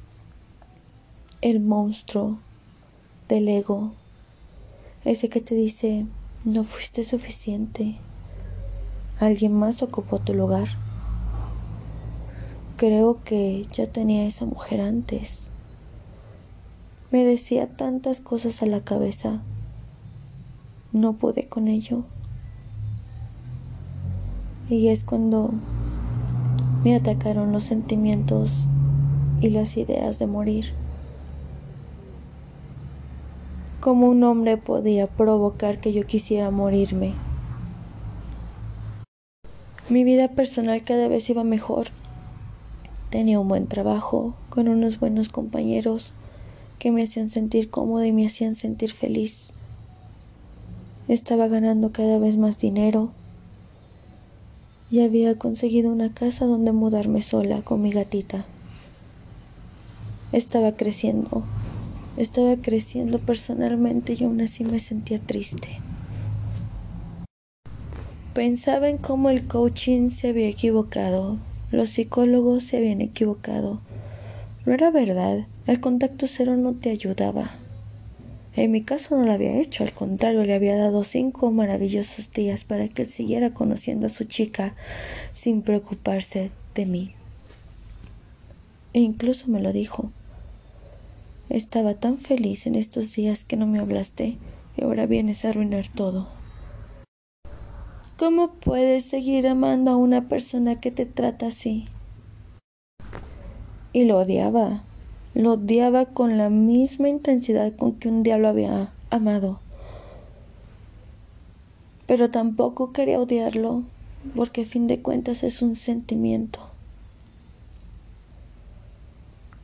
el 1.42 1.60
monstruo 1.60 2.40
del 3.28 3.48
ego, 3.48 3.94
ese 5.06 5.30
que 5.30 5.42
te 5.42 5.54
dice, 5.54 6.06
no 6.44 6.64
fuiste 6.64 7.04
suficiente, 7.04 8.00
Alguien 9.20 9.52
más 9.52 9.82
ocupó 9.82 10.20
tu 10.20 10.36
lugar. 10.36 10.68
Creo 12.76 13.24
que 13.24 13.66
ya 13.74 13.88
tenía 13.88 14.28
esa 14.28 14.46
mujer 14.46 14.80
antes. 14.80 15.50
Me 17.10 17.24
decía 17.24 17.68
tantas 17.68 18.22
cosas 18.22 18.62
a 18.62 18.68
la 18.68 18.82
cabeza. 18.82 19.42
No 20.92 21.14
pude 21.14 21.48
con 21.48 21.68
ello. 21.68 22.04
Y 24.70 24.90
es 24.90 25.04
cuando 25.04 25.52
me 26.88 26.96
atacaron 26.96 27.52
los 27.52 27.66
sentimientos 27.66 28.66
y 29.42 29.50
las 29.50 29.76
ideas 29.76 30.20
de 30.20 30.26
morir. 30.26 30.68
Como 33.82 34.08
un 34.08 34.24
hombre 34.24 34.56
podía 34.56 35.08
provocar 35.08 35.82
que 35.82 35.92
yo 35.92 36.06
quisiera 36.06 36.50
morirme. 36.50 37.14
Mi 39.90 40.06
vida 40.06 40.30
personal 40.30 40.82
cada 40.86 41.10
vez 41.10 41.30
iba 41.30 41.44
mejor. 41.44 41.88
Tenía 43.10 43.42
un 43.42 43.50
buen 43.50 43.68
trabajo, 43.68 44.36
con 44.50 44.70
unos 44.70 44.98
buenos 44.98 45.28
compañeros 45.28 46.14
que 46.80 46.92
me 46.92 47.04
hacían 47.04 47.30
sentir 47.30 47.70
cómoda 47.70 48.08
y 48.08 48.14
me 48.14 48.26
hacían 48.26 48.56
sentir 48.56 48.94
feliz. 48.94 49.52
Estaba 51.10 51.50
ganando 51.50 51.92
cada 51.92 52.18
vez 52.18 52.38
más 52.38 52.58
dinero 52.58 53.12
y 54.90 55.02
había 55.02 55.38
conseguido 55.38 55.92
una 55.92 56.14
casa 56.14 56.46
donde 56.46 56.72
mudarme 56.72 57.22
sola 57.22 57.62
con 57.62 57.82
mi 57.82 57.92
gatita. 57.92 58.46
Estaba 60.32 60.74
creciendo, 60.74 61.44
estaba 62.18 62.56
creciendo 62.58 63.20
personalmente 63.20 64.16
y 64.18 64.24
aún 64.24 64.42
así 64.42 64.64
me 64.64 64.80
sentía 64.80 65.20
triste. 65.20 65.80
Pensaba 68.34 68.88
en 68.90 68.98
cómo 68.98 69.30
el 69.30 69.48
coaching 69.48 70.10
se 70.10 70.30
había 70.30 70.48
equivocado, 70.48 71.38
los 71.72 71.90
psicólogos 71.90 72.64
se 72.64 72.78
habían 72.78 73.02
equivocado. 73.02 73.82
No 74.66 74.74
era 74.74 74.92
verdad, 74.92 75.48
el 75.66 75.80
contacto 75.80 76.28
cero 76.28 76.56
no 76.56 76.74
te 76.74 76.92
ayudaba. 76.92 77.52
En 78.58 78.72
mi 78.72 78.82
caso 78.82 79.16
no 79.16 79.24
lo 79.24 79.34
había 79.34 79.56
hecho, 79.60 79.84
al 79.84 79.94
contrario, 79.94 80.44
le 80.44 80.56
había 80.56 80.76
dado 80.76 81.04
cinco 81.04 81.52
maravillosos 81.52 82.32
días 82.32 82.64
para 82.64 82.88
que 82.88 83.04
él 83.04 83.10
siguiera 83.10 83.54
conociendo 83.54 84.08
a 84.08 84.10
su 84.10 84.24
chica 84.24 84.74
sin 85.36 85.62
preocuparse 85.62 86.50
de 86.74 86.88
mí. 86.88 87.14
E 88.94 89.00
incluso 89.00 89.48
me 89.48 89.62
lo 89.62 89.74
dijo. 89.74 90.12
Estaba 91.50 91.94
tan 91.94 92.18
feliz 92.18 92.66
en 92.66 92.74
estos 92.74 93.14
días 93.14 93.46
que 93.46 93.58
no 93.58 93.68
me 93.68 93.78
hablaste 93.78 94.40
y 94.76 94.84
ahora 94.84 95.06
vienes 95.06 95.46
a 95.46 95.50
arruinar 95.50 95.90
todo. 95.94 96.28
¿Cómo 98.18 98.54
puedes 98.54 99.06
seguir 99.06 99.48
amando 99.48 99.92
a 99.92 99.98
una 99.98 100.28
persona 100.28 100.80
que 100.80 100.90
te 100.90 101.06
trata 101.06 101.46
así? 101.46 101.88
Y 103.94 104.06
lo 104.06 104.18
odiaba, 104.18 104.82
lo 105.38 105.54
odiaba 105.54 106.06
con 106.06 106.38
la 106.40 106.50
misma 106.50 107.10
intensidad 107.10 107.72
con 107.76 107.94
que 107.94 108.10
un 108.10 108.24
día 108.24 108.40
lo 108.40 108.48
había 108.48 108.92
amado. 109.12 109.60
Pero 112.08 112.32
tampoco 112.32 112.92
quería 112.92 113.20
odiarlo, 113.20 113.84
porque 114.36 114.62
a 114.62 114.66
fin 114.66 114.88
de 114.88 115.02
cuentas 115.02 115.44
es 115.44 115.62
un 115.62 115.76
sentimiento. 115.76 116.60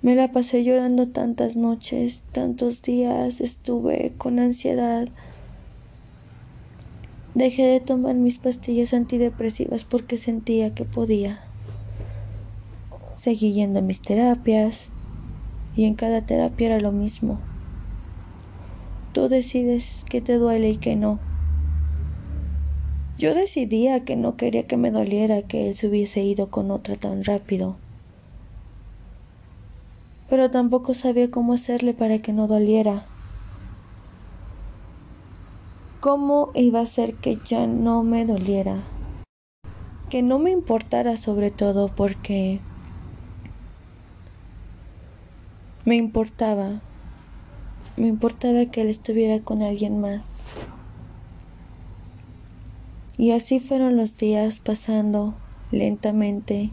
Me 0.03 0.15
la 0.15 0.31
pasé 0.31 0.63
llorando 0.63 1.07
tantas 1.07 1.55
noches, 1.55 2.21
tantos 2.33 2.83
días, 2.83 3.41
estuve 3.41 4.13
con 4.17 4.39
ansiedad, 4.39 5.07
Dejé 7.35 7.65
de 7.65 7.79
tomar 7.79 8.13
mis 8.13 8.37
pastillas 8.37 8.93
antidepresivas 8.93 9.83
porque 9.83 10.19
sentía 10.19 10.75
que 10.75 10.85
podía. 10.85 11.41
Seguí 13.15 13.53
yendo 13.53 13.79
a 13.79 13.81
mis 13.81 14.03
terapias 14.03 14.91
y 15.75 15.85
en 15.85 15.95
cada 15.95 16.25
terapia 16.25 16.67
era 16.67 16.79
lo 16.79 16.91
mismo. 16.91 17.39
Tú 19.13 19.29
decides 19.29 20.03
qué 20.09 20.21
te 20.21 20.37
duele 20.37 20.71
y 20.71 20.77
qué 20.77 20.95
no. 20.95 21.19
Yo 23.17 23.35
decidía 23.35 24.03
que 24.03 24.15
no 24.15 24.37
quería 24.37 24.65
que 24.65 24.75
me 24.75 24.91
doliera 24.91 25.43
que 25.43 25.67
él 25.67 25.75
se 25.75 25.87
hubiese 25.87 26.23
ido 26.23 26.49
con 26.49 26.71
otra 26.71 26.95
tan 26.95 27.23
rápido. 27.23 27.75
Pero 30.29 30.49
tampoco 30.49 30.93
sabía 30.95 31.29
cómo 31.29 31.53
hacerle 31.53 31.93
para 31.93 32.17
que 32.19 32.33
no 32.33 32.47
doliera. 32.47 33.05
¿Cómo 35.99 36.51
iba 36.55 36.79
a 36.79 36.83
hacer 36.83 37.13
que 37.13 37.37
ya 37.45 37.67
no 37.67 38.03
me 38.03 38.25
doliera? 38.25 38.83
Que 40.09 40.21
no 40.23 40.39
me 40.39 40.51
importara 40.51 41.15
sobre 41.17 41.51
todo 41.51 41.87
porque 41.87 42.59
me 45.85 45.95
importaba. 45.95 46.81
Me 47.97 48.07
importaba 48.07 48.65
que 48.67 48.81
él 48.81 48.89
estuviera 48.89 49.39
con 49.39 49.61
alguien 49.61 49.99
más. 49.99 50.23
Y 53.17 53.31
así 53.31 53.59
fueron 53.59 53.97
los 53.97 54.17
días 54.17 54.59
pasando 54.59 55.35
lentamente, 55.71 56.71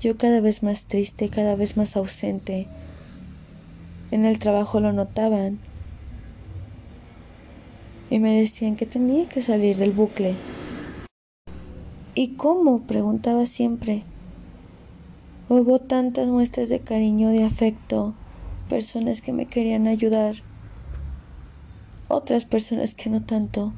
yo 0.00 0.16
cada 0.16 0.40
vez 0.40 0.62
más 0.62 0.84
triste, 0.84 1.28
cada 1.28 1.54
vez 1.54 1.76
más 1.76 1.96
ausente. 1.96 2.66
En 4.10 4.24
el 4.24 4.38
trabajo 4.38 4.80
lo 4.80 4.92
notaban 4.92 5.58
y 8.10 8.18
me 8.18 8.40
decían 8.40 8.76
que 8.76 8.86
tenía 8.86 9.28
que 9.28 9.42
salir 9.42 9.76
del 9.76 9.92
bucle. 9.92 10.36
¿Y 12.14 12.34
cómo? 12.36 12.82
preguntaba 12.82 13.46
siempre. 13.46 14.04
Hubo 15.48 15.78
tantas 15.78 16.26
muestras 16.26 16.70
de 16.70 16.80
cariño, 16.80 17.28
de 17.28 17.44
afecto, 17.44 18.14
personas 18.70 19.20
que 19.20 19.34
me 19.34 19.44
querían 19.44 19.86
ayudar, 19.86 20.36
otras 22.08 22.46
personas 22.46 22.94
que 22.94 23.10
no 23.10 23.22
tanto. 23.22 23.74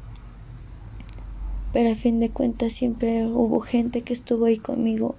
Pero 1.73 1.91
a 1.91 1.97
fin 1.97 2.21
de 2.21 2.31
cuentas 2.31 2.73
siempre 2.73 3.27
hubo 3.27 3.61
gente 3.61 4.03
que 4.03 4.13
estuvo 4.13 4.45
ahí 4.45 4.59
conmigo. 4.59 5.17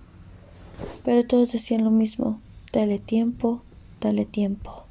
Pero 1.03 1.25
todos 1.25 1.51
decían 1.51 1.83
lo 1.83 1.91
mismo. 1.91 2.39
Dale 2.71 2.99
tiempo, 2.99 3.61
dale 3.99 4.25
tiempo. 4.25 4.85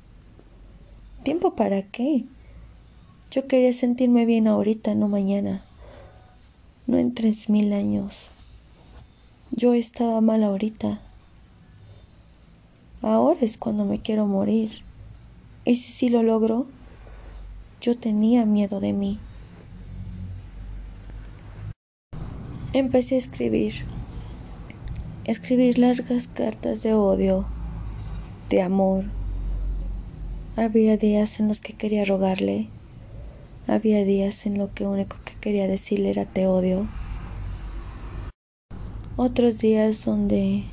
¿Tiempo 1.23 1.55
para 1.55 1.83
qué? 1.83 2.25
Yo 3.31 3.47
quería 3.49 3.73
sentirme 3.73 4.27
bien 4.27 4.47
ahorita, 4.47 4.95
no 4.95 5.09
mañana. 5.09 5.65
No 6.87 6.99
en 6.99 7.15
tres 7.15 7.49
mil 7.49 7.73
años. 7.73 8.29
Yo 9.51 9.75
estaba 9.75 10.21
mal 10.21 10.45
ahorita. 10.45 11.01
Ahora 13.07 13.39
es 13.43 13.57
cuando 13.57 13.85
me 13.85 14.01
quiero 14.01 14.27
morir. 14.27 14.83
Y 15.65 15.77
si 15.77 15.93
sí 15.93 16.09
lo 16.09 16.25
logro, 16.25 16.67
yo 17.81 17.97
tenía 17.97 18.45
miedo 18.47 18.81
de 18.81 18.93
mí. 18.93 19.21
Empecé 22.73 23.15
a 23.15 23.19
escribir, 23.19 23.85
escribir 25.25 25.79
largas 25.79 26.27
cartas 26.27 26.83
de 26.83 26.95
odio, 26.95 27.47
de 28.51 28.61
amor. 28.61 29.05
Había 30.57 30.97
días 30.97 31.39
en 31.39 31.47
los 31.47 31.61
que 31.61 31.75
quería 31.75 32.05
rogarle, 32.05 32.67
había 33.69 34.03
días 34.03 34.47
en 34.47 34.59
los 34.59 34.71
que 34.71 34.85
único 34.85 35.19
que 35.25 35.35
quería 35.41 35.69
decirle 35.69 36.11
era 36.11 36.25
te 36.25 36.49
odio. 36.49 36.89
Otros 39.15 39.59
días 39.59 40.05
donde 40.05 40.65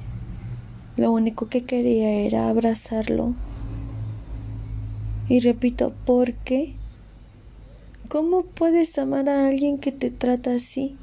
lo 0.98 1.12
único 1.12 1.48
que 1.48 1.66
quería 1.66 2.10
era 2.10 2.50
abrazarlo. 2.50 3.34
Y 5.30 5.40
repito, 5.40 5.94
¿por 6.06 6.34
qué? 6.34 6.76
¿Cómo 8.10 8.44
puedes 8.44 8.98
amar 8.98 9.30
a 9.30 9.48
alguien 9.48 9.80
que 9.80 9.92
te 9.92 10.12
trata 10.12 10.54
así? 10.54 10.98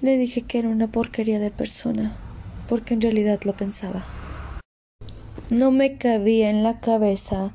Le 0.00 0.16
dije 0.16 0.42
que 0.42 0.60
era 0.60 0.68
una 0.68 0.86
porquería 0.86 1.38
de 1.38 1.50
persona, 1.50 2.16
porque 2.68 2.94
en 2.94 3.00
realidad 3.00 3.40
lo 3.44 3.54
pensaba. 3.54 4.04
No 5.50 5.70
me 5.70 5.98
cabía 5.98 6.50
en 6.50 6.62
la 6.62 6.78
cabeza 6.78 7.52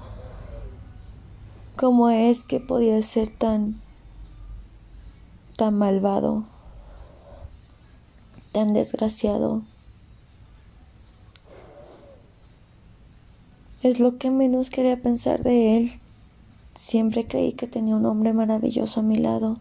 cómo 1.75 2.09
es 2.09 2.45
que 2.45 2.59
podía 2.59 3.01
ser 3.01 3.29
tan 3.29 3.81
tan 5.55 5.77
malvado, 5.77 6.45
tan 8.53 8.73
desgraciado. 8.73 9.63
Es 13.81 13.99
lo 13.99 14.17
que 14.17 14.31
menos 14.31 14.69
quería 14.69 15.01
pensar 15.01 15.43
de 15.43 15.75
él. 15.75 15.91
Siempre 16.75 17.27
creí 17.27 17.53
que 17.53 17.67
tenía 17.67 17.95
un 17.95 18.05
hombre 18.05 18.31
maravilloso 18.31 19.01
a 19.01 19.03
mi 19.03 19.17
lado. 19.17 19.57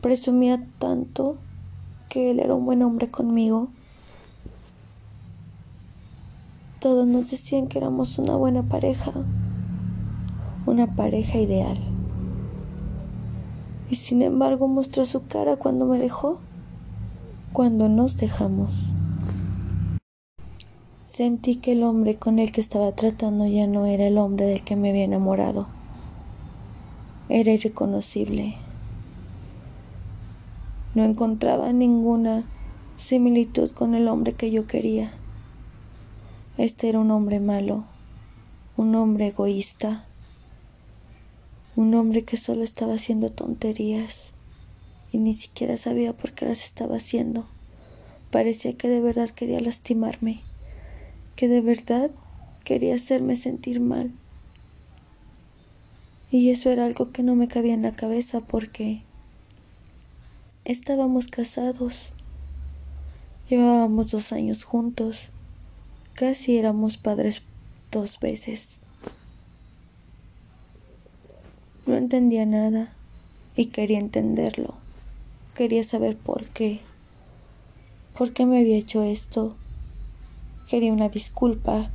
Presumía 0.00 0.64
tanto 0.78 1.36
que 2.08 2.30
él 2.30 2.38
era 2.38 2.54
un 2.54 2.66
buen 2.66 2.82
hombre 2.82 3.08
conmigo. 3.08 3.68
Todos 6.80 7.06
nos 7.06 7.30
decían 7.30 7.66
que 7.66 7.78
éramos 7.78 8.18
una 8.18 8.36
buena 8.36 8.62
pareja, 8.62 9.12
una 10.66 10.94
pareja 10.94 11.38
ideal. 11.38 11.78
Y 13.90 13.96
sin 13.96 14.22
embargo 14.22 14.68
mostró 14.68 15.04
su 15.04 15.26
cara 15.26 15.56
cuando 15.56 15.86
me 15.86 15.98
dejó, 15.98 16.38
cuando 17.52 17.88
nos 17.88 18.16
dejamos. 18.16 18.94
Sentí 21.06 21.56
que 21.56 21.72
el 21.72 21.82
hombre 21.82 22.16
con 22.16 22.38
el 22.38 22.52
que 22.52 22.60
estaba 22.60 22.92
tratando 22.92 23.44
ya 23.46 23.66
no 23.66 23.86
era 23.86 24.06
el 24.06 24.18
hombre 24.18 24.46
del 24.46 24.62
que 24.62 24.76
me 24.76 24.90
había 24.90 25.04
enamorado. 25.04 25.66
Era 27.28 27.50
irreconocible. 27.50 28.54
No 30.94 31.04
encontraba 31.04 31.72
ninguna 31.72 32.44
similitud 32.96 33.70
con 33.72 33.94
el 33.94 34.06
hombre 34.06 34.34
que 34.34 34.52
yo 34.52 34.68
quería. 34.68 35.12
Este 36.56 36.88
era 36.88 37.00
un 37.00 37.10
hombre 37.10 37.40
malo, 37.40 37.84
un 38.76 38.94
hombre 38.94 39.28
egoísta, 39.28 40.04
un 41.74 41.94
hombre 41.94 42.24
que 42.24 42.36
solo 42.36 42.62
estaba 42.62 42.94
haciendo 42.94 43.30
tonterías 43.30 44.32
y 45.12 45.18
ni 45.18 45.34
siquiera 45.34 45.76
sabía 45.76 46.12
por 46.12 46.32
qué 46.32 46.46
las 46.46 46.64
estaba 46.64 46.96
haciendo. 46.96 47.46
Parecía 48.30 48.74
que 48.74 48.88
de 48.88 49.00
verdad 49.00 49.30
quería 49.30 49.60
lastimarme, 49.60 50.42
que 51.36 51.48
de 51.48 51.60
verdad 51.60 52.10
quería 52.64 52.94
hacerme 52.94 53.36
sentir 53.36 53.80
mal. 53.80 54.12
Y 56.30 56.50
eso 56.50 56.70
era 56.70 56.86
algo 56.86 57.10
que 57.10 57.22
no 57.22 57.34
me 57.34 57.48
cabía 57.48 57.74
en 57.74 57.82
la 57.82 57.96
cabeza 57.96 58.40
porque 58.40 59.02
Estábamos 60.70 61.26
casados. 61.26 62.12
Llevábamos 63.48 64.10
dos 64.10 64.32
años 64.32 64.62
juntos. 64.62 65.30
Casi 66.14 66.58
éramos 66.58 66.98
padres 66.98 67.42
dos 67.90 68.20
veces. 68.20 68.78
No 71.86 71.96
entendía 71.96 72.44
nada 72.44 72.92
y 73.56 73.66
quería 73.66 73.98
entenderlo. 73.98 74.74
Quería 75.60 75.84
saber 75.84 76.16
por 76.16 76.46
qué. 76.46 76.80
¿Por 78.16 78.32
qué 78.32 78.46
me 78.46 78.60
había 78.60 78.78
hecho 78.78 79.02
esto? 79.02 79.56
Quería 80.70 80.90
una 80.90 81.10
disculpa. 81.10 81.90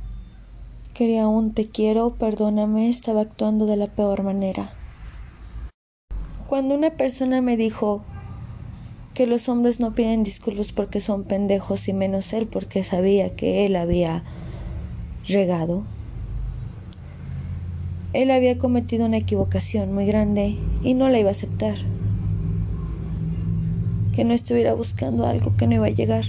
Quería 0.94 1.26
un 1.26 1.52
te 1.52 1.68
quiero, 1.68 2.14
perdóname, 2.14 2.88
estaba 2.88 3.22
actuando 3.22 3.66
de 3.66 3.76
la 3.76 3.88
peor 3.88 4.22
manera. 4.22 4.72
Cuando 6.46 6.76
una 6.76 6.90
persona 6.90 7.42
me 7.42 7.56
dijo, 7.56 8.02
que 9.14 9.26
los 9.26 9.48
hombres 9.48 9.80
no 9.80 9.96
piden 9.96 10.22
disculpas 10.22 10.70
porque 10.70 11.00
son 11.00 11.24
pendejos 11.24 11.88
y 11.88 11.92
menos 11.92 12.32
él 12.34 12.46
porque 12.46 12.84
sabía 12.84 13.34
que 13.34 13.66
él 13.66 13.74
había 13.74 14.22
regado. 15.26 15.82
Él 18.12 18.30
había 18.30 18.58
cometido 18.58 19.06
una 19.06 19.16
equivocación 19.16 19.92
muy 19.92 20.06
grande 20.06 20.56
y 20.84 20.94
no 20.94 21.08
la 21.08 21.18
iba 21.18 21.30
a 21.30 21.32
aceptar. 21.32 21.95
Que 24.16 24.24
no 24.24 24.32
estuviera 24.32 24.72
buscando 24.72 25.26
algo 25.26 25.56
que 25.56 25.66
no 25.66 25.74
iba 25.74 25.86
a 25.86 25.90
llegar. 25.90 26.24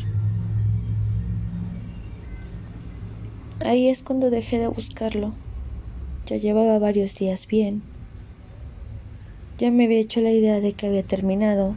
Ahí 3.66 3.88
es 3.88 4.04
cuando 4.04 4.30
dejé 4.30 4.60
de 4.60 4.68
buscarlo. 4.68 5.34
Ya 6.26 6.36
llevaba 6.36 6.80
varios 6.80 7.16
días 7.16 7.48
bien. 7.48 7.82
Ya 9.58 9.72
me 9.72 9.86
había 9.86 10.00
hecho 10.00 10.20
la 10.20 10.32
idea 10.32 10.60
de 10.60 10.74
que 10.74 10.88
había 10.88 11.04
terminado 11.04 11.76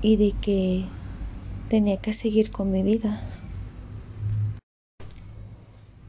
y 0.00 0.16
de 0.16 0.32
que 0.40 0.86
tenía 1.68 1.98
que 1.98 2.14
seguir 2.14 2.50
con 2.50 2.72
mi 2.72 2.82
vida. 2.82 3.22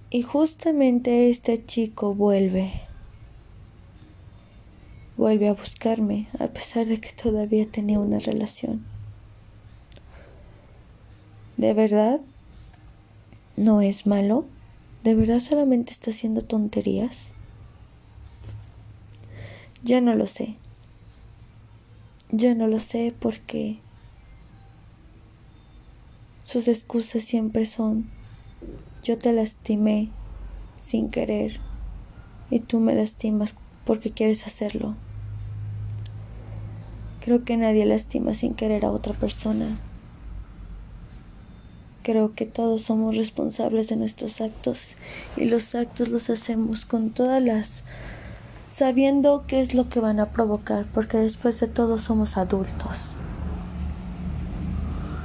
Y 0.09 0.21
justamente 0.21 1.30
este 1.30 1.65
chico 1.65 2.13
vuelve, 2.13 2.82
vuelve 5.18 5.47
a 5.47 5.53
buscarme, 5.53 6.28
a 6.39 6.47
pesar 6.47 6.86
de 6.86 6.99
que 6.99 7.11
todavía 7.11 7.68
tenía 7.70 7.99
una 7.99 8.20
relación. 8.20 8.86
¿De 11.57 11.74
verdad? 11.74 12.22
¿No 13.55 13.82
es 13.82 14.07
malo? 14.07 14.45
¿De 15.03 15.16
verdad 15.16 15.39
solamente 15.39 15.91
está 15.91 16.11
haciendo 16.11 16.41
tonterías? 16.41 17.32
Ya 19.84 20.01
no 20.01 20.16
lo 20.16 20.28
sé. 20.28 20.55
Ya 22.32 22.55
no 22.55 22.68
lo 22.68 22.80
sé 22.80 23.14
porque 23.20 23.80
sus 26.43 26.68
excusas 26.68 27.24
siempre 27.24 27.66
son 27.66 28.09
yo 29.03 29.18
te 29.18 29.34
lastimé 29.34 30.09
sin 30.84 31.09
querer 31.09 31.59
y 32.49 32.59
tú 32.59 32.80
me 32.80 32.95
lastimas 32.95 33.55
porque 33.86 34.11
quieres 34.11 34.45
hacerlo. 34.45 34.95
Creo 37.21 37.43
que 37.43 37.57
nadie 37.57 37.86
lastima 37.86 38.34
sin 38.34 38.53
querer 38.53 38.86
a 38.86 38.91
otra 38.91 39.13
persona. 39.13 39.77
Creo 42.01 42.36
que 42.36 42.45
todos 42.45 42.81
somos 42.81 43.15
responsables 43.15 43.88
de 43.88 43.95
nuestros 43.95 44.41
actos 44.41 44.95
y 45.38 45.45
los 45.45 45.73
actos 45.73 46.09
los 46.09 46.29
hacemos 46.29 46.86
con 46.86 47.11
todas 47.11 47.41
las 47.41 47.86
sabiendo 48.75 49.45
qué 49.47 49.61
es 49.61 49.75
lo 49.75 49.88
que 49.88 49.99
van 49.99 50.19
a 50.19 50.31
provocar, 50.31 50.86
porque 50.93 51.17
después 51.17 51.59
de 51.59 51.67
todo 51.67 51.99
somos 51.99 52.38
adultos. 52.38 53.13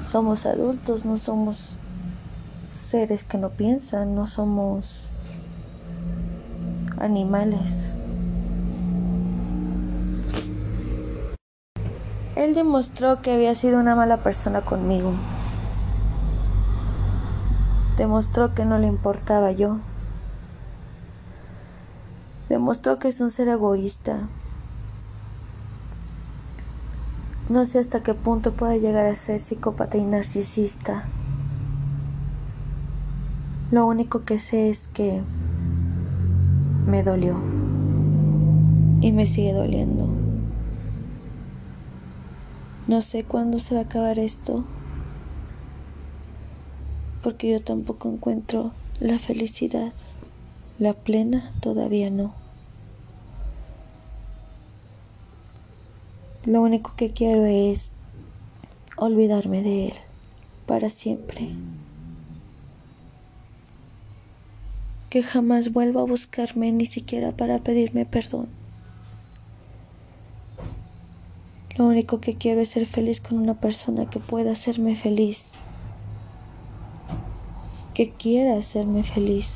Somos 0.06 0.46
adultos, 0.46 1.04
no 1.04 1.16
somos 1.16 1.70
seres 2.74 3.24
que 3.24 3.38
no 3.38 3.50
piensan, 3.50 4.14
no 4.14 4.26
somos 4.26 5.08
animales. 6.98 7.90
Él 12.38 12.54
demostró 12.54 13.20
que 13.20 13.32
había 13.32 13.56
sido 13.56 13.80
una 13.80 13.96
mala 13.96 14.18
persona 14.18 14.60
conmigo. 14.60 15.12
Demostró 17.96 18.54
que 18.54 18.64
no 18.64 18.78
le 18.78 18.86
importaba 18.86 19.50
yo. 19.50 19.78
Demostró 22.48 23.00
que 23.00 23.08
es 23.08 23.20
un 23.20 23.32
ser 23.32 23.48
egoísta. 23.48 24.28
No 27.48 27.64
sé 27.64 27.80
hasta 27.80 28.04
qué 28.04 28.14
punto 28.14 28.52
puede 28.52 28.78
llegar 28.78 29.06
a 29.06 29.16
ser 29.16 29.40
psicópata 29.40 29.98
y 29.98 30.04
narcisista. 30.04 31.08
Lo 33.72 33.84
único 33.84 34.24
que 34.24 34.38
sé 34.38 34.70
es 34.70 34.86
que 34.86 35.24
me 36.86 37.02
dolió 37.02 37.36
y 39.00 39.10
me 39.10 39.26
sigue 39.26 39.52
doliendo. 39.52 40.17
No 42.88 43.02
sé 43.02 43.22
cuándo 43.22 43.58
se 43.58 43.74
va 43.74 43.82
a 43.82 43.84
acabar 43.84 44.18
esto, 44.18 44.64
porque 47.22 47.50
yo 47.50 47.62
tampoco 47.62 48.08
encuentro 48.08 48.72
la 48.98 49.18
felicidad. 49.18 49.92
La 50.78 50.94
plena 50.94 51.52
todavía 51.60 52.08
no. 52.08 52.32
Lo 56.46 56.62
único 56.62 56.94
que 56.96 57.10
quiero 57.10 57.44
es 57.44 57.92
olvidarme 58.96 59.62
de 59.62 59.88
él 59.88 59.94
para 60.64 60.88
siempre. 60.88 61.50
Que 65.10 65.22
jamás 65.22 65.74
vuelva 65.74 66.00
a 66.00 66.04
buscarme 66.04 66.72
ni 66.72 66.86
siquiera 66.86 67.32
para 67.32 67.58
pedirme 67.58 68.06
perdón. 68.06 68.48
Lo 71.78 71.86
único 71.86 72.20
que 72.20 72.34
quiero 72.34 72.60
es 72.60 72.70
ser 72.70 72.86
feliz 72.86 73.20
con 73.20 73.38
una 73.38 73.54
persona 73.54 74.10
que 74.10 74.18
pueda 74.18 74.50
hacerme 74.50 74.96
feliz. 74.96 75.44
Que 77.94 78.10
quiera 78.10 78.58
hacerme 78.58 79.04
feliz. 79.04 79.54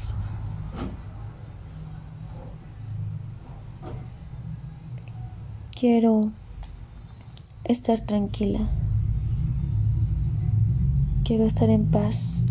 Quiero 5.75 6.31
estar 7.65 7.99
tranquila. 7.99 8.61
Quiero 11.25 11.45
estar 11.45 11.71
en 11.71 11.87
paz. 11.87 12.45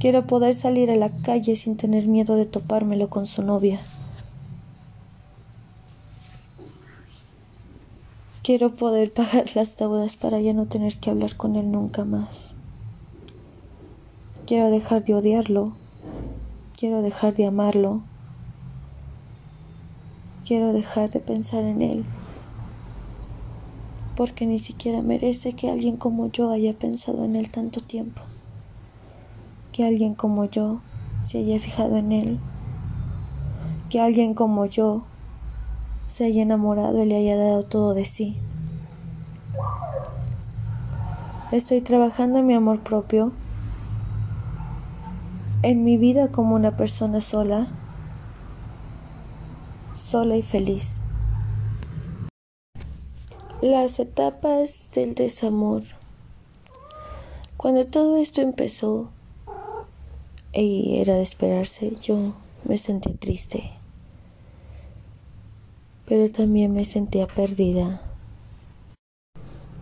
Quiero 0.00 0.26
poder 0.26 0.54
salir 0.54 0.90
a 0.90 0.96
la 0.96 1.08
calle 1.08 1.56
sin 1.56 1.78
tener 1.78 2.06
miedo 2.06 2.36
de 2.36 2.44
topármelo 2.44 3.08
con 3.08 3.24
su 3.24 3.42
novia. 3.42 3.80
Quiero 8.48 8.74
poder 8.74 9.12
pagar 9.12 9.44
las 9.56 9.76
deudas 9.76 10.16
para 10.16 10.40
ya 10.40 10.54
no 10.54 10.64
tener 10.64 10.96
que 10.96 11.10
hablar 11.10 11.36
con 11.36 11.54
él 11.54 11.70
nunca 11.70 12.06
más. 12.06 12.54
Quiero 14.46 14.70
dejar 14.70 15.04
de 15.04 15.14
odiarlo. 15.14 15.74
Quiero 16.74 17.02
dejar 17.02 17.34
de 17.34 17.44
amarlo. 17.44 18.00
Quiero 20.46 20.72
dejar 20.72 21.10
de 21.10 21.20
pensar 21.20 21.62
en 21.62 21.82
él. 21.82 22.06
Porque 24.16 24.46
ni 24.46 24.58
siquiera 24.58 25.02
merece 25.02 25.52
que 25.52 25.68
alguien 25.68 25.98
como 25.98 26.30
yo 26.30 26.50
haya 26.50 26.72
pensado 26.72 27.26
en 27.26 27.36
él 27.36 27.50
tanto 27.50 27.82
tiempo. 27.82 28.22
Que 29.72 29.84
alguien 29.84 30.14
como 30.14 30.46
yo 30.46 30.80
se 31.26 31.40
haya 31.40 31.58
fijado 31.58 31.98
en 31.98 32.12
él. 32.12 32.38
Que 33.90 34.00
alguien 34.00 34.32
como 34.32 34.64
yo 34.64 35.02
se 36.08 36.24
haya 36.24 36.42
enamorado 36.42 37.02
y 37.02 37.06
le 37.06 37.16
haya 37.16 37.36
dado 37.36 37.62
todo 37.62 37.94
de 37.94 38.04
sí. 38.04 38.38
Estoy 41.52 41.82
trabajando 41.82 42.38
en 42.38 42.46
mi 42.46 42.54
amor 42.54 42.80
propio, 42.80 43.32
en 45.62 45.84
mi 45.84 45.96
vida 45.96 46.28
como 46.28 46.54
una 46.54 46.76
persona 46.76 47.20
sola, 47.20 47.68
sola 49.96 50.36
y 50.36 50.42
feliz. 50.42 51.02
Las 53.60 53.98
etapas 54.00 54.90
del 54.94 55.14
desamor. 55.14 55.82
Cuando 57.56 57.86
todo 57.86 58.16
esto 58.16 58.40
empezó, 58.40 59.10
y 60.52 60.98
era 60.98 61.14
de 61.14 61.22
esperarse, 61.22 61.96
yo 62.00 62.34
me 62.64 62.78
sentí 62.78 63.12
triste 63.14 63.77
pero 66.08 66.30
también 66.30 66.72
me 66.72 66.86
sentía 66.86 67.26
perdida. 67.26 68.00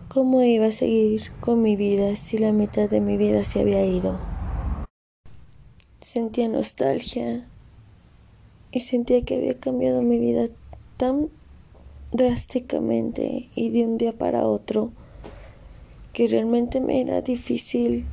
¿Cómo 0.09 0.43
iba 0.43 0.65
a 0.65 0.71
seguir 0.71 1.31
con 1.39 1.61
mi 1.61 1.77
vida 1.77 2.15
si 2.17 2.37
la 2.37 2.51
mitad 2.51 2.89
de 2.89 2.99
mi 2.99 3.15
vida 3.15 3.45
se 3.45 3.61
había 3.61 3.85
ido? 3.85 4.19
Sentía 6.01 6.49
nostalgia 6.49 7.47
y 8.71 8.81
sentía 8.81 9.23
que 9.23 9.37
había 9.37 9.57
cambiado 9.57 10.01
mi 10.01 10.19
vida 10.19 10.49
tan 10.97 11.29
drásticamente 12.11 13.49
y 13.55 13.69
de 13.69 13.85
un 13.85 13.97
día 13.97 14.11
para 14.11 14.47
otro 14.47 14.91
que 16.11 16.27
realmente 16.27 16.81
me 16.81 16.99
era 16.99 17.21
difícil 17.21 18.05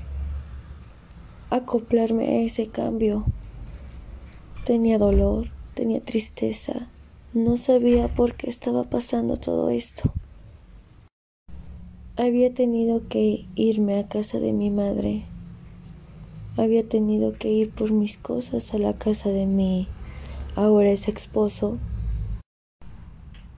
acoplarme 1.51 2.29
a 2.29 2.43
ese 2.43 2.69
cambio. 2.69 3.25
Tenía 4.65 4.99
dolor, 4.99 5.51
tenía 5.75 6.01
tristeza, 6.01 6.91
no 7.35 7.57
sabía 7.57 8.07
por 8.07 8.37
qué 8.37 8.49
estaba 8.49 8.85
pasando 8.85 9.37
todo 9.37 9.69
esto. 9.69 10.13
Había 12.17 12.55
tenido 12.55 13.09
que 13.09 13.47
irme 13.57 13.99
a 13.99 14.07
casa 14.07 14.39
de 14.39 14.53
mi 14.53 14.71
madre. 14.71 15.25
Había 16.57 16.89
tenido 16.89 17.33
que 17.33 17.51
ir 17.51 17.71
por 17.71 17.91
mis 17.91 18.17
cosas 18.19 18.73
a 18.73 18.79
la 18.79 18.93
casa 18.93 19.31
de 19.31 19.47
mi 19.47 19.89
ahora 20.55 20.93
ex 20.93 21.09
esposo 21.09 21.81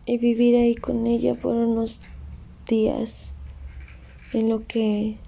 y 0.07 0.17
vivir 0.17 0.57
ahí 0.57 0.75
con 0.75 1.07
ella 1.07 1.35
por 1.35 1.55
unos 1.55 2.01
días 2.67 3.35
en 4.33 4.49
lo 4.49 4.67
que 4.67 5.19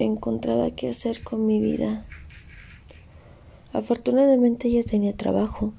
encontraba 0.00 0.72
que 0.72 0.88
hacer 0.88 1.22
con 1.22 1.46
mi 1.46 1.60
vida. 1.60 2.04
Afortunadamente 3.72 4.66
ella 4.66 4.82
tenía 4.82 5.16
trabajo. 5.16 5.72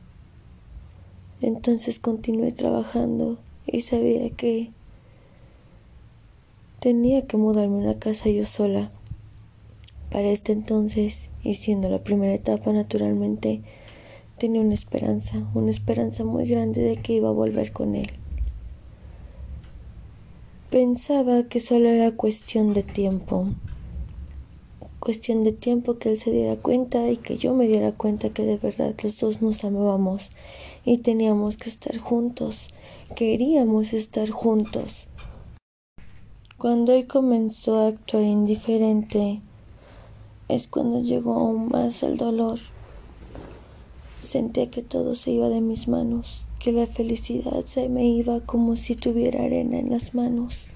Entonces 1.42 2.00
continué 2.00 2.52
trabajando 2.52 3.38
y 3.66 3.82
sabía 3.82 4.30
que 4.32 4.72
tenía 6.80 7.28
que 7.28 7.38
mudarme 7.38 7.76
a 7.76 7.90
una 7.90 8.00
casa 8.00 8.30
yo 8.30 8.46
sola. 8.46 8.92
Para 10.10 10.30
este 10.30 10.54
entonces, 10.54 11.30
y 11.44 11.56
siendo 11.56 11.90
la 11.90 12.04
primera 12.04 12.34
etapa 12.34 12.72
naturalmente, 12.72 13.62
tenía 14.38 14.62
una 14.62 14.74
esperanza, 14.74 15.48
una 15.54 15.70
esperanza 15.70 16.24
muy 16.24 16.48
grande 16.48 16.82
de 16.82 16.98
que 16.98 17.14
iba 17.14 17.30
a 17.30 17.34
volver 17.34 17.72
con 17.72 17.96
él. 17.96 18.10
Pensaba 20.72 21.44
que 21.44 21.60
solo 21.60 21.90
era 21.90 22.12
cuestión 22.12 22.74
de 22.74 22.84
tiempo, 22.84 23.48
cuestión 25.00 25.44
de 25.44 25.52
tiempo 25.52 25.98
que 25.98 26.10
él 26.10 26.20
se 26.20 26.32
diera 26.32 26.56
cuenta 26.56 27.10
y 27.10 27.18
que 27.18 27.38
yo 27.38 27.54
me 27.54 27.68
diera 27.68 27.92
cuenta 27.92 28.30
que 28.30 28.44
de 28.44 28.58
verdad 28.58 28.94
los 29.04 29.20
dos 29.20 29.42
nos 29.42 29.64
amábamos 29.64 30.30
y 30.88 31.00
teníamos 31.00 31.58
que 31.58 31.70
estar 31.70 31.98
juntos, 31.98 32.70
queríamos 33.14 33.92
estar 33.92 34.30
juntos. 34.30 35.10
Cuando 36.58 36.94
él 36.94 37.08
comenzó 37.08 37.76
a 37.76 37.88
actuar 37.88 38.24
indiferente, 38.24 39.42
es 40.48 40.70
cuando 40.70 41.02
llegó 41.02 41.34
aún 41.34 41.68
más 41.68 42.04
el 42.04 42.16
dolor. 42.16 42.60
Sentía 44.24 44.72
que 44.72 44.82
todo 44.82 45.16
se 45.16 45.32
iba 45.32 45.50
de 45.50 45.60
mis 45.60 45.90
manos, 45.90 46.46
que 46.58 46.72
la 46.72 46.88
felicidad 46.88 47.66
se 47.66 47.90
me 47.90 48.06
iba 48.06 48.40
como 48.40 48.78
si 48.78 48.96
tuviera 48.96 49.44
arena 49.44 49.80
en 49.80 49.90
las 49.90 50.16
manos, 50.16 50.68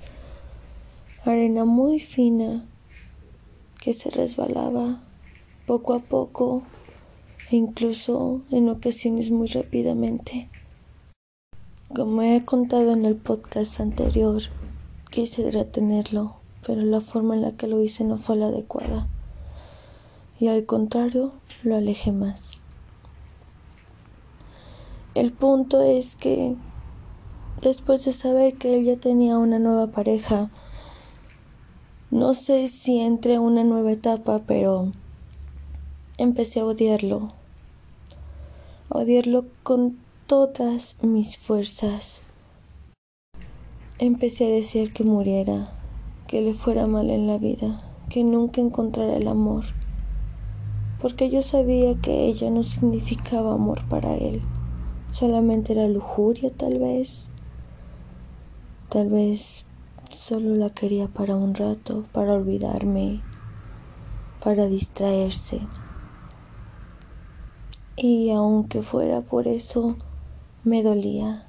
arena 1.24 1.64
muy 1.64 2.02
fina 2.02 2.66
que 3.80 3.94
se 3.94 4.10
resbalaba 4.10 5.02
poco 5.66 5.94
a 5.94 6.00
poco 6.00 6.64
incluso 7.56 8.42
en 8.52 8.70
ocasiones 8.70 9.32
muy 9.32 9.48
rápidamente. 9.48 10.50
Como 11.94 12.22
he 12.22 12.46
contado 12.46 12.94
en 12.94 13.06
el 13.06 13.16
podcast 13.16 13.80
anterior, 13.80 14.42
quise 15.10 15.52
retenerlo, 15.52 16.36
pero 16.66 16.82
la 16.84 17.02
forma 17.02 17.36
en 17.36 17.42
la 17.42 17.52
que 17.52 17.68
lo 17.68 17.82
hice 17.84 18.04
no 18.06 18.18
fue 18.18 18.38
la 18.38 18.48
adecuada. 18.48 19.08
Y 20.40 20.48
al 20.48 20.66
contrario, 20.66 21.34
lo 21.64 21.76
alejé 21.76 22.12
más. 22.12 22.62
El 25.14 25.34
punto 25.34 25.82
es 25.82 26.16
que 26.16 26.56
después 27.62 28.06
de 28.06 28.14
saber 28.14 28.56
que 28.56 28.76
él 28.78 28.86
ya 28.86 28.96
tenía 28.96 29.38
una 29.38 29.60
nueva 29.60 29.88
pareja, 29.88 30.50
no 32.10 32.34
sé 32.34 32.70
si 32.70 33.00
entre 33.00 33.38
una 33.38 33.66
nueva 33.66 33.92
etapa, 33.92 34.40
pero 34.48 34.94
empecé 36.18 36.62
a 36.62 36.66
odiarlo. 36.66 37.41
Odiarlo 38.94 39.46
con 39.64 40.00
todas 40.28 40.98
mis 41.02 41.38
fuerzas. 41.38 42.20
Empecé 44.00 44.48
a 44.48 44.50
decir 44.50 44.92
que 44.92 45.06
muriera, 45.06 45.72
que 46.28 46.42
le 46.42 46.54
fuera 46.54 46.88
mal 46.88 47.10
en 47.10 47.26
la 47.26 47.38
vida, 47.38 47.90
que 48.10 48.26
nunca 48.26 48.60
encontrara 48.60 49.16
el 49.16 49.30
amor, 49.30 49.64
porque 51.02 51.30
yo 51.30 51.42
sabía 51.42 51.96
que 52.02 52.26
ella 52.26 52.50
no 52.50 52.64
significaba 52.64 53.54
amor 53.54 53.88
para 53.88 54.14
él, 54.16 54.42
solamente 55.12 55.72
era 55.72 55.88
lujuria 55.88 56.52
tal 56.52 56.78
vez, 56.78 57.30
tal 58.90 59.08
vez 59.10 59.66
solo 60.12 60.54
la 60.56 60.70
quería 60.70 61.08
para 61.08 61.38
un 61.38 61.56
rato, 61.56 62.04
para 62.12 62.34
olvidarme, 62.34 63.22
para 64.44 64.66
distraerse. 64.66 65.62
Y 67.96 68.32
aunque 68.32 68.82
fuera 68.82 69.22
por 69.22 69.48
eso, 69.48 69.96
me 70.64 70.84
dolía. 70.84 71.48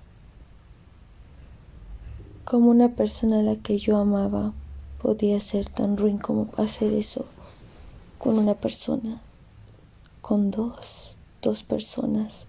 Como 2.44 2.70
una 2.70 2.90
persona 2.90 3.38
a 3.38 3.42
la 3.42 3.56
que 3.56 3.78
yo 3.78 3.96
amaba 3.96 4.52
podía 5.00 5.40
ser 5.40 5.68
tan 5.68 5.96
ruin 5.96 6.18
como 6.18 6.48
hacer 6.56 6.92
eso 6.92 7.26
con 8.18 8.38
una 8.38 8.54
persona, 8.54 9.20
con 10.20 10.50
dos, 10.50 11.16
dos 11.42 11.62
personas. 11.62 12.46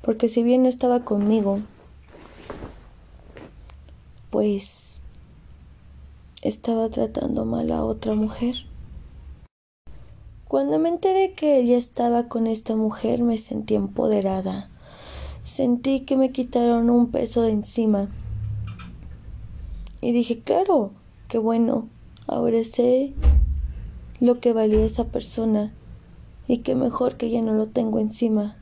Porque 0.00 0.28
si 0.28 0.42
bien 0.42 0.62
no 0.62 0.68
estaba 0.70 1.04
conmigo, 1.04 1.60
pues 4.30 4.98
estaba 6.42 6.88
tratando 6.88 7.44
mal 7.44 7.70
a 7.72 7.84
otra 7.84 8.14
mujer. 8.14 8.54
Cuando 10.48 10.78
me 10.78 10.88
enteré 10.88 11.34
que 11.34 11.58
ella 11.58 11.76
estaba 11.76 12.28
con 12.28 12.46
esta 12.46 12.74
mujer 12.74 13.22
me 13.22 13.38
sentí 13.38 13.74
empoderada 13.74 14.70
Sentí 15.48 16.00
que 16.00 16.16
me 16.16 16.30
quitaron 16.30 16.90
un 16.90 17.10
peso 17.10 17.40
de 17.40 17.52
encima. 17.52 18.08
Y 20.02 20.12
dije, 20.12 20.40
claro, 20.40 20.92
qué 21.26 21.38
bueno, 21.38 21.88
ahora 22.26 22.62
sé 22.62 23.14
lo 24.20 24.40
que 24.40 24.52
valía 24.52 24.84
esa 24.84 25.04
persona 25.04 25.72
y 26.46 26.58
qué 26.58 26.74
mejor 26.74 27.16
que 27.16 27.30
ya 27.30 27.40
no 27.40 27.54
lo 27.54 27.66
tengo 27.66 27.98
encima. 27.98 28.58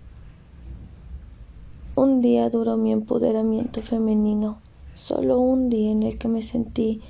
Un 1.97 2.22
día 2.22 2.49
duró 2.51 2.76
mi 2.76 2.93
empoderamiento 2.93 3.82
femenino, 3.82 4.61
solo 4.95 5.41
un 5.41 5.68
día 5.68 5.91
en 5.91 6.05
el 6.05 6.18
que 6.18 6.28
me 6.28 6.41
sentí 6.41 7.01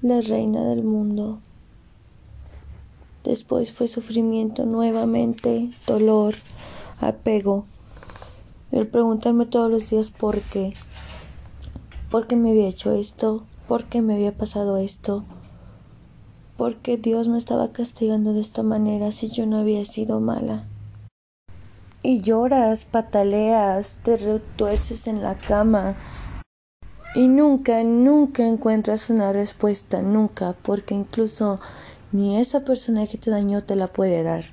la 0.00 0.22
reina 0.22 0.64
del 0.64 0.82
mundo. 0.82 1.40
Después 3.26 3.72
fue 3.72 3.88
sufrimiento 3.88 4.66
nuevamente, 4.66 5.68
dolor, 5.84 6.36
apego 7.00 7.64
el 8.70 8.86
preguntarme 8.86 9.46
todos 9.46 9.68
los 9.68 9.90
días 9.90 10.10
por 10.10 10.40
qué, 10.42 10.74
por 12.08 12.28
qué 12.28 12.36
me 12.36 12.52
había 12.52 12.68
hecho 12.68 12.92
esto, 12.92 13.42
por 13.66 13.86
qué 13.86 14.00
me 14.00 14.14
había 14.14 14.30
pasado 14.30 14.76
esto, 14.76 15.24
por 16.56 16.76
qué 16.76 16.98
Dios 16.98 17.26
me 17.26 17.36
estaba 17.36 17.72
castigando 17.72 18.32
de 18.32 18.42
esta 18.42 18.62
manera 18.62 19.10
si 19.10 19.28
yo 19.28 19.44
no 19.44 19.58
había 19.58 19.84
sido 19.84 20.20
mala. 20.20 20.68
Y 22.04 22.20
lloras, 22.20 22.84
pataleas, 22.84 23.96
te 24.04 24.14
retuerces 24.18 25.08
en 25.08 25.24
la 25.24 25.34
cama. 25.36 25.96
Y 27.16 27.26
nunca, 27.26 27.82
nunca 27.82 28.46
encuentras 28.46 29.10
una 29.10 29.32
respuesta, 29.32 30.00
nunca, 30.00 30.54
porque 30.62 30.94
incluso 30.94 31.58
ni 32.16 32.38
esa 32.38 32.64
persona 32.64 33.06
que 33.06 33.18
te 33.18 33.30
dañó 33.30 33.62
te 33.62 33.76
la 33.76 33.88
puede 33.88 34.22
dar. 34.22 34.46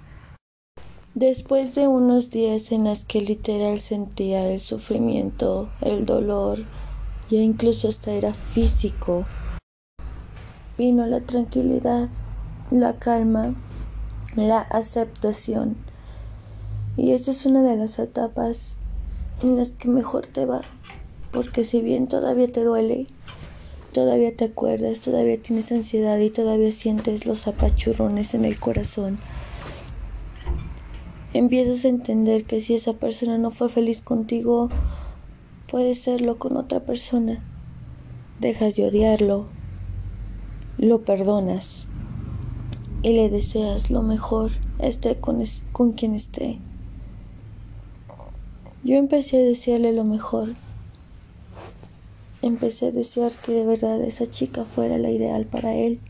Después 1.15 1.75
de 1.75 1.87
unos 1.87 2.29
días 2.29 2.73
en 2.73 2.83
las 2.83 3.05
que 3.05 3.21
literal 3.21 3.79
sentía 3.79 4.49
el 4.49 4.59
sufrimiento, 4.59 5.69
el 5.79 6.05
dolor, 6.05 6.59
ya 7.29 7.39
incluso 7.39 7.87
hasta 7.87 8.11
era 8.11 8.33
físico, 8.33 9.25
vino 10.77 11.05
la 11.05 11.21
tranquilidad, 11.21 12.09
la 12.69 12.97
calma, 12.97 13.55
la 14.35 14.59
aceptación. 14.59 15.77
Y 16.97 17.11
esta 17.11 17.31
es 17.31 17.45
una 17.45 17.61
de 17.63 17.77
las 17.77 17.97
etapas 17.97 18.75
en 19.41 19.55
las 19.55 19.69
que 19.69 19.87
mejor 19.87 20.25
te 20.25 20.45
va, 20.45 20.61
porque 21.31 21.63
si 21.63 21.81
bien 21.81 22.07
todavía 22.07 22.47
te 22.51 22.63
duele, 22.63 23.07
todavía 23.93 24.35
te 24.35 24.45
acuerdas, 24.45 24.99
todavía 24.99 25.41
tienes 25.41 25.71
ansiedad 25.71 26.17
y 26.19 26.29
todavía 26.29 26.71
sientes 26.71 27.25
los 27.25 27.47
apachurrones 27.47 28.33
en 28.33 28.43
el 28.43 28.59
corazón, 28.59 29.19
empiezas 31.33 31.85
a 31.85 31.89
entender 31.89 32.43
que 32.43 32.59
si 32.59 32.75
esa 32.75 32.93
persona 32.93 33.37
no 33.37 33.51
fue 33.51 33.69
feliz 33.69 34.01
contigo, 34.01 34.69
puede 35.67 35.95
serlo 35.95 36.37
con 36.37 36.57
otra 36.57 36.81
persona. 36.81 37.43
Dejas 38.39 38.75
de 38.75 38.87
odiarlo, 38.87 39.47
lo 40.77 41.03
perdonas 41.03 41.87
y 43.03 43.13
le 43.13 43.29
deseas 43.29 43.89
lo 43.89 44.01
mejor, 44.01 44.51
esté 44.79 45.17
con, 45.17 45.41
con 45.71 45.93
quien 45.93 46.13
esté. 46.13 46.59
Yo 48.83 48.97
empecé 48.97 49.37
a 49.37 49.41
desearle 49.45 49.93
lo 49.93 50.03
mejor. 50.03 50.49
Empecé 52.43 52.87
a 52.87 52.91
desear 52.91 53.31
que 53.31 53.53
de 53.53 53.65
verdad 53.65 54.01
esa 54.01 54.27
chica 54.27 54.65
fuera 54.65 54.97
la 54.97 55.09
ideal 55.09 55.45
para 55.45 55.75
él. 55.75 56.01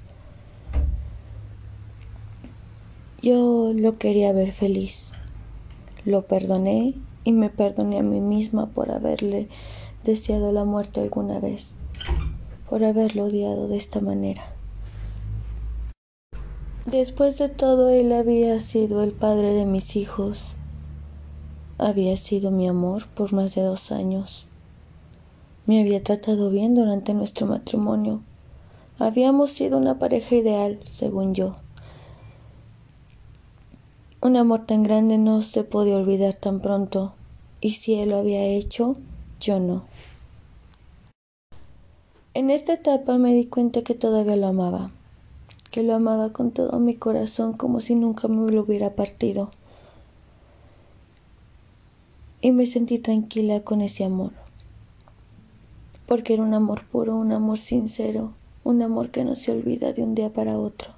Yo 3.22 3.72
lo 3.76 4.00
quería 4.00 4.34
ver 4.34 4.52
feliz. 4.52 5.12
Lo 6.06 6.24
perdoné 6.24 6.96
y 7.24 7.34
me 7.34 7.52
perdoné 7.52 8.00
a 8.00 8.04
mí 8.04 8.20
misma 8.20 8.66
por 8.66 8.90
haberle 8.90 9.48
deseado 10.04 10.52
la 10.52 10.66
muerte 10.66 11.02
alguna 11.02 11.40
vez, 11.40 11.76
por 12.68 12.84
haberlo 12.84 13.26
odiado 13.26 13.68
de 13.68 13.78
esta 13.78 14.02
manera. 14.02 14.42
Después 16.88 17.38
de 17.38 17.48
todo, 17.48 17.90
él 17.90 18.12
había 18.12 18.60
sido 18.60 19.04
el 19.04 19.12
padre 19.12 19.54
de 19.54 19.68
mis 19.68 19.96
hijos, 19.96 20.56
había 21.78 22.18
sido 22.18 22.50
mi 22.50 22.68
amor 22.68 23.06
por 23.14 23.34
más 23.34 23.54
de 23.54 23.62
dos 23.62 23.92
años, 23.92 24.48
me 25.66 25.82
había 25.82 26.04
tratado 26.04 26.50
bien 26.50 26.76
durante 26.76 27.14
nuestro 27.14 27.48
matrimonio, 27.48 28.22
habíamos 29.00 29.52
sido 29.52 29.78
una 29.78 30.00
pareja 30.00 30.36
ideal, 30.36 30.80
según 30.86 31.34
yo. 31.34 31.56
Un 34.22 34.38
amor 34.38 34.66
tan 34.66 34.84
grande 34.84 35.18
no 35.18 35.42
se 35.42 35.64
podía 35.64 35.98
olvidar 35.98 36.34
tan 36.34 36.60
pronto, 36.60 37.14
y 37.60 37.72
si 37.72 37.96
él 37.96 38.10
lo 38.10 38.18
había 38.18 38.44
hecho, 38.46 38.96
yo 39.40 39.60
no. 39.60 39.84
En 42.34 42.50
esta 42.50 42.74
etapa 42.74 43.18
me 43.18 43.34
di 43.34 43.46
cuenta 43.46 43.84
que 43.84 43.94
todavía 43.94 44.36
lo 44.36 44.48
amaba, 44.48 44.92
que 45.72 45.84
lo 45.84 45.94
amaba 45.94 46.32
con 46.32 46.52
todo 46.52 46.80
mi 46.80 46.96
corazón 46.96 47.54
como 47.54 47.80
si 47.80 47.96
nunca 47.96 48.28
me 48.28 48.52
lo 48.52 48.62
hubiera 48.62 48.96
partido. 48.96 49.50
Y 52.42 52.52
me 52.52 52.66
sentí 52.66 53.00
tranquila 53.00 53.62
con 53.62 53.82
ese 53.82 54.04
amor, 54.04 54.32
porque 56.08 56.34
era 56.34 56.44
un 56.44 56.54
amor 56.54 56.86
puro, 56.86 57.16
un 57.16 57.32
amor 57.32 57.58
sincero, 57.58 58.34
un 58.64 58.82
amor 58.82 59.10
que 59.10 59.24
no 59.24 59.36
se 59.36 59.52
olvida 59.52 59.94
de 59.94 60.04
un 60.04 60.16
día 60.16 60.32
para 60.32 60.60
otro. 60.60 60.92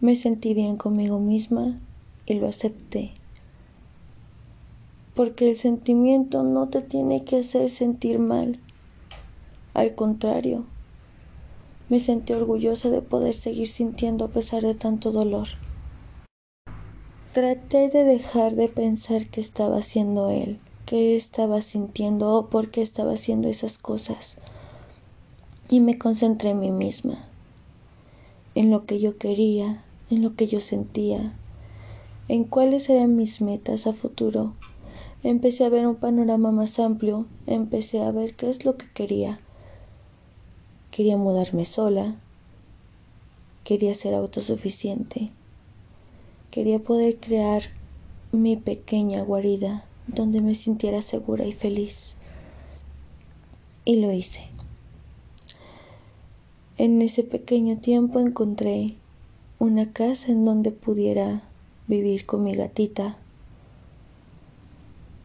Me 0.00 0.16
sentí 0.16 0.54
bien 0.54 0.76
conmigo 0.76 1.18
misma 1.18 1.80
y 2.26 2.34
lo 2.34 2.46
acepté. 2.46 3.12
Porque 5.14 5.50
el 5.50 5.56
sentimiento 5.56 6.42
no 6.42 6.68
te 6.68 6.82
tiene 6.82 7.24
que 7.24 7.38
hacer 7.38 7.70
sentir 7.70 8.18
mal. 8.18 8.58
Al 9.72 9.94
contrario, 9.94 10.66
me 11.88 12.00
sentí 12.00 12.32
orgullosa 12.32 12.90
de 12.90 13.02
poder 13.02 13.34
seguir 13.34 13.68
sintiendo 13.68 14.24
a 14.24 14.28
pesar 14.28 14.62
de 14.62 14.74
tanto 14.74 15.10
dolor. 15.10 15.48
Traté 17.32 17.88
de 17.88 18.04
dejar 18.04 18.54
de 18.54 18.68
pensar 18.68 19.28
que 19.28 19.40
estaba 19.40 19.78
haciendo 19.78 20.30
él, 20.30 20.60
qué 20.86 21.16
estaba 21.16 21.62
sintiendo 21.62 22.32
o 22.34 22.46
por 22.48 22.70
qué 22.70 22.82
estaba 22.82 23.12
haciendo 23.12 23.48
esas 23.48 23.78
cosas. 23.78 24.36
Y 25.68 25.80
me 25.80 25.98
concentré 25.98 26.50
en 26.50 26.60
mí 26.60 26.70
misma, 26.70 27.24
en 28.54 28.70
lo 28.70 28.84
que 28.84 29.00
yo 29.00 29.16
quería, 29.16 29.82
en 30.10 30.22
lo 30.22 30.34
que 30.36 30.46
yo 30.46 30.60
sentía, 30.60 31.34
en 32.28 32.44
cuáles 32.44 32.88
eran 32.90 33.16
mis 33.16 33.40
metas 33.40 33.86
a 33.86 33.92
futuro. 33.92 34.54
Empecé 35.22 35.64
a 35.64 35.70
ver 35.70 35.86
un 35.86 35.96
panorama 35.96 36.52
más 36.52 36.78
amplio, 36.78 37.26
empecé 37.46 38.02
a 38.02 38.10
ver 38.10 38.34
qué 38.34 38.50
es 38.50 38.64
lo 38.64 38.76
que 38.76 38.90
quería. 38.92 39.40
Quería 40.90 41.16
mudarme 41.16 41.64
sola, 41.64 42.16
quería 43.64 43.94
ser 43.94 44.14
autosuficiente. 44.14 45.30
Quería 46.50 46.78
poder 46.78 47.18
crear 47.18 47.62
mi 48.30 48.56
pequeña 48.56 49.22
guarida 49.22 49.84
donde 50.06 50.40
me 50.40 50.54
sintiera 50.54 51.02
segura 51.02 51.44
y 51.44 51.52
feliz. 51.52 52.14
Y 53.84 53.96
lo 53.96 54.12
hice. 54.12 54.48
En 56.76 57.00
ese 57.02 57.22
pequeño 57.22 57.78
tiempo 57.78 58.18
encontré 58.20 58.96
una 59.58 59.92
casa 59.92 60.32
en 60.32 60.44
donde 60.44 60.72
pudiera 60.72 61.42
vivir 61.86 62.26
con 62.26 62.42
mi 62.42 62.54
gatita. 62.54 63.16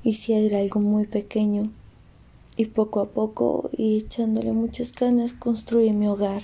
Y 0.03 0.13
si 0.13 0.33
era 0.33 0.59
algo 0.59 0.79
muy 0.79 1.07
pequeño, 1.07 1.71
y 2.59 2.65
poco 2.65 2.99
a 2.99 3.05
poco 3.05 3.69
y 3.71 3.97
echándole 3.97 4.51
muchas 4.51 4.93
ganas 4.93 5.31
construí 5.31 5.93
mi 5.93 6.07
hogar. 6.07 6.41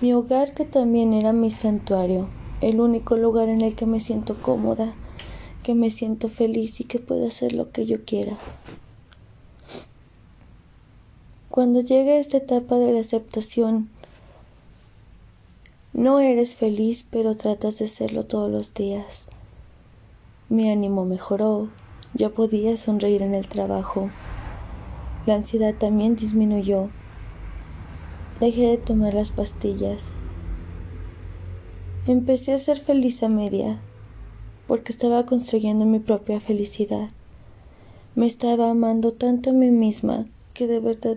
Mi 0.00 0.12
hogar 0.12 0.54
que 0.54 0.64
también 0.64 1.12
era 1.12 1.32
mi 1.32 1.50
santuario, 1.50 2.28
el 2.60 2.80
único 2.80 3.16
lugar 3.16 3.48
en 3.48 3.62
el 3.62 3.74
que 3.74 3.84
me 3.84 3.98
siento 3.98 4.36
cómoda, 4.40 4.94
que 5.68 5.74
me 5.74 5.90
siento 5.90 6.30
feliz 6.30 6.80
y 6.80 6.84
que 6.84 6.98
puedo 6.98 7.26
hacer 7.26 7.52
lo 7.52 7.72
que 7.72 7.84
yo 7.84 8.02
quiera. 8.06 8.38
Cuando 11.50 11.82
llegue 11.82 12.18
esta 12.18 12.38
etapa 12.38 12.76
de 12.76 12.90
la 12.90 13.00
aceptación, 13.00 13.90
no 15.92 16.20
eres 16.20 16.54
feliz, 16.54 17.04
pero 17.10 17.34
tratas 17.34 17.80
de 17.80 17.86
serlo 17.86 18.22
todos 18.22 18.50
los 18.50 18.72
días. 18.72 19.26
Mi 20.48 20.70
ánimo 20.70 21.04
mejoró, 21.04 21.68
ya 22.14 22.30
podía 22.30 22.74
sonreír 22.78 23.20
en 23.20 23.34
el 23.34 23.46
trabajo. 23.46 24.08
La 25.26 25.34
ansiedad 25.34 25.74
también 25.74 26.16
disminuyó. 26.16 26.88
Dejé 28.40 28.68
de 28.68 28.78
tomar 28.78 29.12
las 29.12 29.32
pastillas 29.32 30.14
Empecé 32.06 32.54
a 32.54 32.58
ser 32.58 32.78
feliz 32.78 33.22
a 33.22 33.28
media, 33.28 33.82
porque 34.68 34.92
estaba 34.92 35.26
construyendo 35.26 35.86
mi 35.86 35.98
propia 35.98 36.38
felicidad. 36.38 37.08
Me 38.14 38.26
estaba 38.26 38.70
amando 38.70 39.12
tanto 39.12 39.50
a 39.50 39.52
mí 39.54 39.70
misma 39.70 40.26
que 40.52 40.66
de 40.66 40.78
verdad 40.78 41.16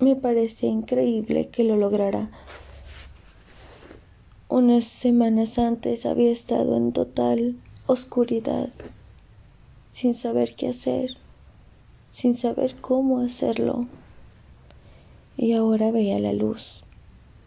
me 0.00 0.16
parecía 0.16 0.70
increíble 0.70 1.48
que 1.48 1.64
lo 1.64 1.76
lograra. 1.76 2.30
Unas 4.48 4.84
semanas 4.84 5.58
antes 5.58 6.06
había 6.06 6.32
estado 6.32 6.76
en 6.76 6.92
total 6.92 7.56
oscuridad, 7.86 8.70
sin 9.92 10.14
saber 10.14 10.56
qué 10.56 10.68
hacer, 10.68 11.18
sin 12.12 12.34
saber 12.34 12.74
cómo 12.80 13.20
hacerlo. 13.20 13.86
Y 15.36 15.52
ahora 15.52 15.90
veía 15.90 16.18
la 16.18 16.32
luz, 16.32 16.84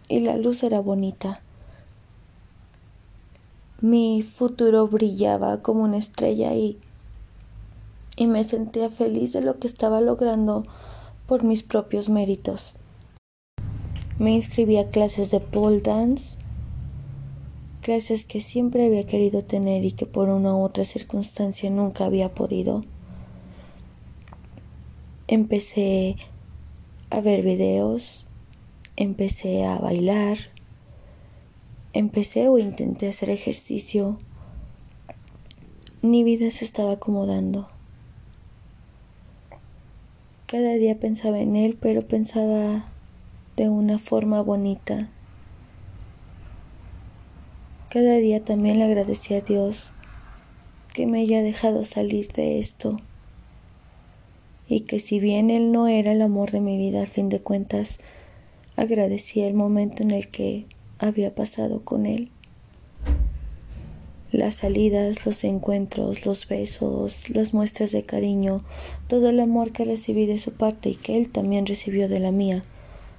y 0.08 0.20
la 0.20 0.38
luz 0.38 0.64
era 0.64 0.80
bonita. 0.80 1.43
Mi 3.84 4.22
futuro 4.22 4.88
brillaba 4.88 5.62
como 5.62 5.84
una 5.84 5.98
estrella 5.98 6.54
y, 6.54 6.80
y 8.16 8.28
me 8.28 8.46
sentía 8.46 8.90
feliz 8.90 9.34
de 9.34 9.42
lo 9.42 9.60
que 9.60 9.68
estaba 9.68 10.00
logrando 10.00 10.64
por 11.28 11.44
mis 11.44 11.64
propios 11.64 12.08
méritos. 12.08 12.76
Me 14.20 14.32
inscribí 14.32 14.78
a 14.78 14.90
clases 14.90 15.32
de 15.32 15.42
pole 15.42 15.82
dance, 15.82 16.38
clases 17.82 18.24
que 18.24 18.40
siempre 18.40 18.86
había 18.86 19.06
querido 19.06 19.42
tener 19.42 19.84
y 19.84 19.92
que 19.92 20.06
por 20.06 20.30
una 20.30 20.56
u 20.56 20.62
otra 20.62 20.86
circunstancia 20.86 21.70
nunca 21.70 22.06
había 22.06 22.34
podido. 22.34 22.86
Empecé 25.28 26.16
a 27.10 27.20
ver 27.20 27.42
videos, 27.42 28.26
empecé 28.96 29.66
a 29.66 29.78
bailar, 29.80 30.38
Empecé 31.94 32.50
o 32.50 32.58
intenté 32.58 33.08
hacer 33.08 33.30
ejercicio. 33.30 34.18
Mi 36.02 36.24
vida 36.24 36.50
se 36.50 36.66
estaba 36.66 36.94
acomodando. 36.94 37.70
Cada 40.48 40.74
día 40.74 41.00
pensaba 41.00 41.40
en 41.40 41.56
él, 41.56 41.78
pero 41.80 42.08
pensaba 42.08 42.92
de 43.56 43.70
una 43.70 44.00
forma 44.00 44.42
bonita. 44.42 45.10
Cada 47.90 48.16
día 48.16 48.44
también 48.44 48.80
le 48.80 48.86
agradecí 48.86 49.36
a 49.36 49.42
Dios 49.42 49.92
que 50.94 51.06
me 51.06 51.22
haya 51.22 51.44
dejado 51.44 51.84
salir 51.84 52.32
de 52.34 52.58
esto 52.58 52.98
y 54.68 54.82
que 54.82 54.98
si 54.98 55.20
bien 55.20 55.52
él 55.52 55.72
no 55.72 55.88
era 55.88 56.12
el 56.14 56.24
amor 56.24 56.50
de 56.50 56.60
mi 56.60 56.76
vida, 56.76 57.02
al 57.02 57.08
fin 57.08 57.30
de 57.30 57.40
cuentas, 57.40 58.00
agradecía 58.76 59.48
el 59.48 59.54
momento 59.54 60.02
en 60.02 60.10
el 60.10 60.30
que 60.30 60.66
había 61.04 61.36
pasado 61.36 61.84
con 61.84 62.06
él. 62.06 62.32
Las 64.32 64.56
salidas, 64.56 65.26
los 65.26 65.44
encuentros, 65.44 66.26
los 66.26 66.48
besos, 66.48 67.30
las 67.30 67.54
muestras 67.54 67.92
de 67.92 68.04
cariño, 68.04 68.64
todo 69.08 69.30
el 69.30 69.40
amor 69.40 69.72
que 69.72 69.86
recibí 69.86 70.26
de 70.26 70.40
su 70.40 70.54
parte 70.54 70.90
y 70.90 70.96
que 70.96 71.18
él 71.18 71.30
también 71.30 71.68
recibió 71.68 72.10
de 72.10 72.20
la 72.20 72.32
mía, 72.32 72.64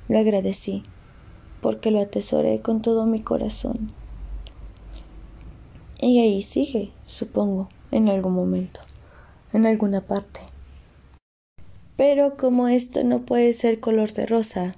lo 0.09 0.19
agradecí, 0.19 0.83
porque 1.61 1.91
lo 1.91 2.01
atesoré 2.01 2.61
con 2.61 2.83
todo 2.83 3.07
mi 3.07 3.21
corazón. 3.21 3.91
Y 6.01 6.19
ahí 6.21 6.43
sigue, 6.43 6.91
supongo, 7.07 7.69
en 7.93 8.09
algún 8.09 8.35
momento, 8.35 8.81
en 9.53 9.67
alguna 9.67 10.01
parte. 10.01 10.41
Pero 11.97 12.37
como 12.37 12.67
esto 12.67 13.05
no 13.05 13.21
puede 13.21 13.53
ser 13.53 13.79
color 13.79 14.13
de 14.13 14.27
rosa, 14.27 14.75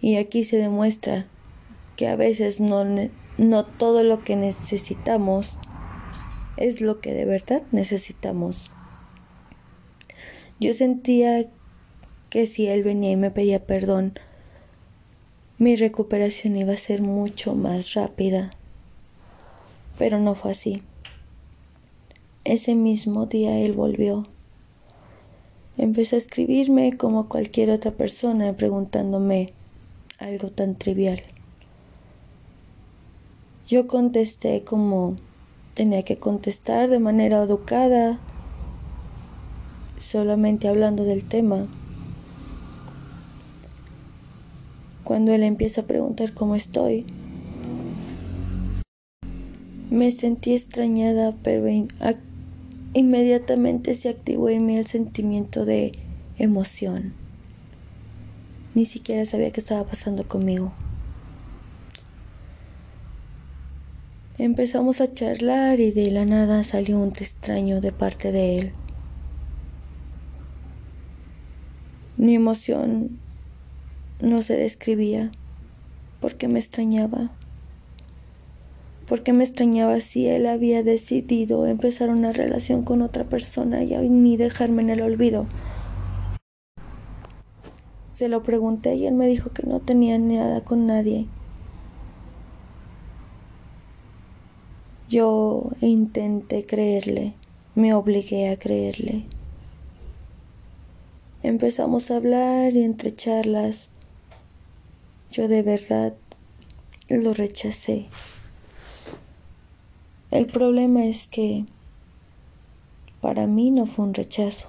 y 0.00 0.16
aquí 0.16 0.44
se 0.44 0.56
demuestra 0.56 1.26
que 1.96 2.08
a 2.08 2.16
veces 2.16 2.60
no, 2.60 2.84
no 3.38 3.64
todo 3.64 4.02
lo 4.02 4.22
que 4.22 4.36
necesitamos 4.36 5.58
es 6.56 6.80
lo 6.80 7.00
que 7.00 7.12
de 7.12 7.24
verdad 7.24 7.62
necesitamos. 7.72 8.70
Yo 10.58 10.72
sentía 10.74 11.46
que 12.30 12.46
si 12.46 12.66
él 12.66 12.82
venía 12.82 13.12
y 13.12 13.16
me 13.16 13.30
pedía 13.30 13.64
perdón, 13.66 14.18
mi 15.58 15.76
recuperación 15.76 16.56
iba 16.56 16.74
a 16.74 16.78
ser 16.78 17.02
mucho 17.02 17.54
más 17.54 17.94
rápida. 17.94 18.52
Pero 19.98 20.18
no 20.18 20.34
fue 20.34 20.52
así. 20.52 20.82
Ese 22.44 22.74
mismo 22.74 23.26
día 23.26 23.58
él 23.58 23.72
volvió. 23.72 24.26
Empezó 25.78 26.16
a 26.16 26.18
escribirme 26.18 26.96
como 26.96 27.28
cualquier 27.28 27.70
otra 27.70 27.90
persona 27.90 28.54
preguntándome 28.54 29.52
algo 30.18 30.50
tan 30.50 30.74
trivial. 30.74 31.22
Yo 33.66 33.88
contesté 33.88 34.62
como 34.62 35.16
tenía 35.74 36.04
que 36.04 36.18
contestar 36.18 36.88
de 36.88 37.00
manera 37.00 37.42
educada, 37.42 38.20
solamente 39.98 40.68
hablando 40.68 41.02
del 41.02 41.24
tema. 41.24 41.66
Cuando 45.02 45.32
él 45.32 45.42
empieza 45.42 45.80
a 45.80 45.86
preguntar 45.86 46.32
cómo 46.32 46.54
estoy, 46.54 47.06
me 49.90 50.12
sentí 50.12 50.54
extrañada, 50.54 51.34
pero 51.42 51.66
inmediatamente 52.94 53.96
se 53.96 54.10
activó 54.10 54.48
en 54.48 54.64
mí 54.64 54.76
el 54.76 54.86
sentimiento 54.86 55.64
de 55.64 55.90
emoción. 56.38 57.14
Ni 58.76 58.84
siquiera 58.84 59.24
sabía 59.24 59.50
qué 59.50 59.58
estaba 59.58 59.82
pasando 59.84 60.28
conmigo. 60.28 60.72
Empezamos 64.38 65.00
a 65.00 65.14
charlar 65.14 65.80
y 65.80 65.92
de 65.92 66.10
la 66.10 66.26
nada 66.26 66.62
salió 66.62 66.98
un 66.98 67.08
extraño 67.08 67.80
de 67.80 67.90
parte 67.90 68.32
de 68.32 68.58
él. 68.58 68.72
Mi 72.18 72.34
emoción 72.34 73.18
no 74.20 74.42
se 74.42 74.54
describía 74.58 75.32
porque 76.20 76.48
me 76.48 76.58
extrañaba. 76.58 77.30
Porque 79.06 79.32
me 79.32 79.42
extrañaba 79.42 80.00
si 80.00 80.26
él 80.28 80.44
había 80.44 80.82
decidido 80.82 81.64
empezar 81.64 82.10
una 82.10 82.32
relación 82.32 82.82
con 82.82 83.00
otra 83.00 83.24
persona 83.24 83.84
y 83.84 83.96
ni 84.10 84.36
dejarme 84.36 84.82
en 84.82 84.90
el 84.90 85.00
olvido. 85.00 85.46
Se 88.12 88.28
lo 88.28 88.42
pregunté 88.42 88.96
y 88.96 89.06
él 89.06 89.14
me 89.14 89.28
dijo 89.28 89.48
que 89.52 89.62
no 89.62 89.80
tenía 89.80 90.18
nada 90.18 90.60
con 90.60 90.86
nadie 90.86 91.26
Yo 95.08 95.70
intenté 95.80 96.66
creerle, 96.66 97.34
me 97.76 97.94
obligué 97.94 98.48
a 98.48 98.58
creerle. 98.58 99.24
Empezamos 101.44 102.10
a 102.10 102.16
hablar 102.16 102.74
y 102.74 102.82
entre 102.82 103.14
charlas 103.14 103.88
yo 105.30 105.46
de 105.46 105.62
verdad 105.62 106.14
lo 107.08 107.34
rechacé. 107.34 108.06
El 110.32 110.46
problema 110.46 111.04
es 111.04 111.28
que 111.28 111.66
para 113.20 113.46
mí 113.46 113.70
no 113.70 113.86
fue 113.86 114.06
un 114.06 114.14
rechazo. 114.14 114.68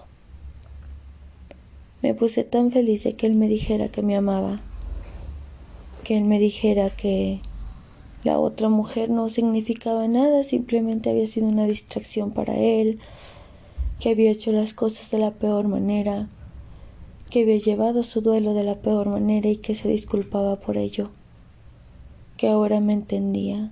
Me 2.03 2.13
puse 2.13 2.43
tan 2.43 2.71
feliz 2.71 3.05
de 3.05 3.15
que 3.15 3.25
él 3.25 3.33
me 3.33 3.47
dijera 3.47 3.89
que 3.89 4.03
me 4.03 4.15
amaba, 4.15 4.61
que 6.03 6.15
él 6.15 6.25
me 6.25 6.37
dijera 6.37 6.91
que 6.91 7.39
la 8.27 8.39
otra 8.39 8.67
mujer 8.67 9.09
no 9.09 9.29
significaba 9.29 10.05
nada, 10.09 10.43
simplemente 10.43 11.09
había 11.09 11.25
sido 11.27 11.47
una 11.47 11.63
distracción 11.63 12.31
para 12.31 12.57
él, 12.57 12.99
que 14.01 14.09
había 14.09 14.31
hecho 14.31 14.51
las 14.51 14.73
cosas 14.73 15.09
de 15.11 15.17
la 15.17 15.31
peor 15.31 15.69
manera, 15.69 16.27
que 17.29 17.43
había 17.43 17.57
llevado 17.57 18.03
su 18.03 18.19
duelo 18.19 18.53
de 18.53 18.65
la 18.65 18.75
peor 18.75 19.07
manera 19.07 19.47
y 19.47 19.55
que 19.55 19.75
se 19.75 19.87
disculpaba 19.87 20.57
por 20.57 20.75
ello, 20.75 21.09
que 22.35 22.49
ahora 22.49 22.81
me 22.81 22.91
entendía 22.91 23.71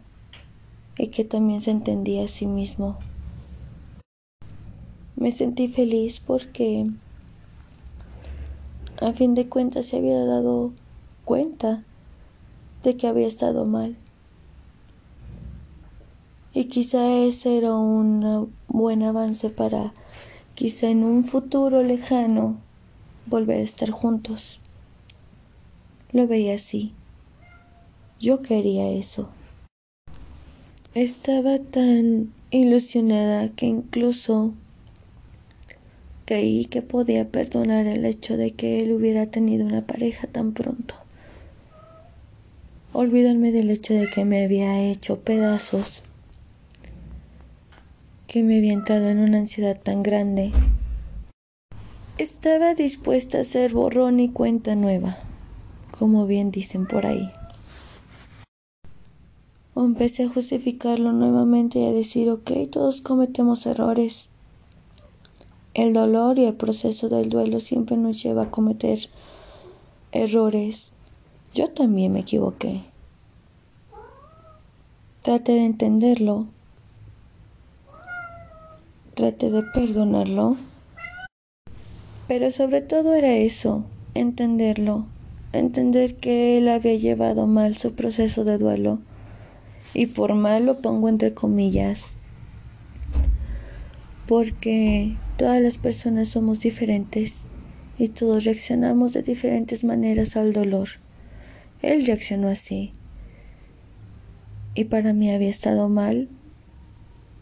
y 0.97 1.07
que 1.07 1.25
también 1.25 1.59
se 1.59 1.71
entendía 1.71 2.23
a 2.23 2.29
sí 2.29 2.45
mismo. 2.45 2.97
Me 5.17 5.33
sentí 5.33 5.67
feliz 5.67 6.21
porque 6.25 6.89
a 9.01 9.11
fin 9.11 9.35
de 9.35 9.49
cuentas 9.49 9.87
se 9.87 9.97
había 9.97 10.23
dado 10.23 10.71
cuenta 11.25 11.83
de 12.83 12.95
que 12.95 13.07
había 13.07 13.27
estado 13.27 13.65
mal. 13.65 13.97
Y 16.55 16.65
quizá 16.65 17.17
ese 17.17 17.57
era 17.57 17.75
un 17.75 18.49
buen 18.69 19.03
avance 19.03 19.49
para 19.49 19.93
quizá 20.53 20.89
en 20.89 21.03
un 21.03 21.25
futuro 21.25 21.83
lejano 21.83 22.55
volver 23.25 23.57
a 23.57 23.63
estar 23.63 23.91
juntos. 23.91 24.61
Lo 26.13 26.27
veía 26.27 26.55
así. 26.55 26.93
Yo 28.21 28.41
quería 28.41 28.89
eso. 28.89 29.27
Estaba 30.93 31.59
tan 31.59 32.31
ilusionada 32.51 33.49
que 33.49 33.65
incluso 33.65 34.53
creí 36.23 36.63
que 36.63 36.81
podía 36.81 37.27
perdonar 37.27 37.85
el 37.85 38.05
hecho 38.05 38.37
de 38.37 38.51
que 38.51 38.79
él 38.79 38.93
hubiera 38.93 39.25
tenido 39.25 39.65
una 39.65 39.81
pareja 39.81 40.27
tan 40.27 40.53
pronto. 40.53 40.95
Olvidarme 42.93 43.51
del 43.51 43.71
hecho 43.71 43.93
de 43.93 44.09
que 44.09 44.23
me 44.23 44.45
había 44.45 44.81
hecho 44.89 45.19
pedazos, 45.19 46.04
que 48.35 48.43
me 48.43 48.57
había 48.57 48.73
entrado 48.73 49.07
en 49.07 49.19
una 49.19 49.37
ansiedad 49.37 49.79
tan 49.81 50.03
grande 50.03 50.51
estaba 52.17 52.73
dispuesta 52.73 53.37
a 53.37 53.41
hacer 53.41 53.71
borrón 53.71 54.19
y 54.19 54.27
cuenta 54.27 54.75
nueva, 54.75 55.15
como 55.97 56.27
bien 56.27 56.51
dicen 56.51 56.85
por 56.85 57.05
ahí. 57.05 57.31
Empecé 59.73 60.23
a 60.23 60.27
justificarlo 60.27 61.13
nuevamente 61.13 61.79
y 61.79 61.85
a 61.85 61.93
decir, 61.93 62.29
ok, 62.29 62.51
todos 62.69 62.99
cometemos 62.99 63.65
errores. 63.67 64.27
El 65.73 65.93
dolor 65.93 66.37
y 66.37 66.43
el 66.43 66.55
proceso 66.55 67.07
del 67.07 67.29
duelo 67.29 67.61
siempre 67.61 67.95
nos 67.95 68.21
lleva 68.21 68.43
a 68.43 68.51
cometer 68.51 68.99
errores. 70.11 70.91
Yo 71.53 71.69
también 71.69 72.11
me 72.11 72.19
equivoqué. 72.19 72.81
Trate 75.21 75.53
de 75.53 75.63
entenderlo. 75.63 76.47
Trate 79.15 79.49
de 79.49 79.63
perdonarlo. 79.73 80.57
Pero 82.27 82.51
sobre 82.51 82.81
todo 82.81 83.13
era 83.15 83.31
eso, 83.31 83.85
entenderlo, 84.13 85.05
entender 85.53 86.15
que 86.15 86.57
él 86.57 86.67
había 86.67 86.95
llevado 86.95 87.47
mal 87.47 87.77
su 87.77 87.93
proceso 87.93 88.43
de 88.43 88.57
duelo. 88.57 88.99
Y 89.93 90.07
por 90.07 90.33
mal 90.33 90.65
lo 90.65 90.79
pongo 90.79 91.07
entre 91.07 91.33
comillas, 91.33 92.17
porque 94.27 95.15
todas 95.37 95.61
las 95.61 95.77
personas 95.77 96.27
somos 96.27 96.59
diferentes 96.59 97.45
y 97.97 98.09
todos 98.09 98.43
reaccionamos 98.43 99.13
de 99.13 99.21
diferentes 99.21 99.85
maneras 99.85 100.35
al 100.35 100.51
dolor. 100.51 100.89
Él 101.81 102.05
reaccionó 102.05 102.49
así. 102.49 102.91
Y 104.73 104.83
para 104.83 105.13
mí 105.13 105.31
había 105.31 105.49
estado 105.49 105.87
mal, 105.87 106.27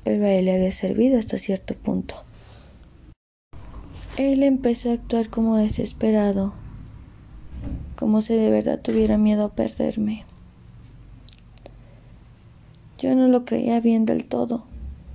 pero 0.03 0.25
a 0.25 0.31
él 0.31 0.45
le 0.45 0.55
había 0.55 0.71
servido 0.71 1.17
hasta 1.17 1.37
cierto 1.37 1.75
punto. 1.75 2.15
Él 4.17 4.43
empezó 4.43 4.91
a 4.91 4.93
actuar 4.93 5.29
como 5.29 5.57
desesperado, 5.57 6.53
como 7.95 8.21
si 8.21 8.35
de 8.35 8.49
verdad 8.49 8.79
tuviera 8.79 9.17
miedo 9.17 9.45
a 9.45 9.53
perderme. 9.55 10.25
Yo 12.99 13.15
no 13.15 13.27
lo 13.27 13.43
creía 13.43 13.79
bien 13.79 14.05
del 14.05 14.25
todo, 14.25 14.65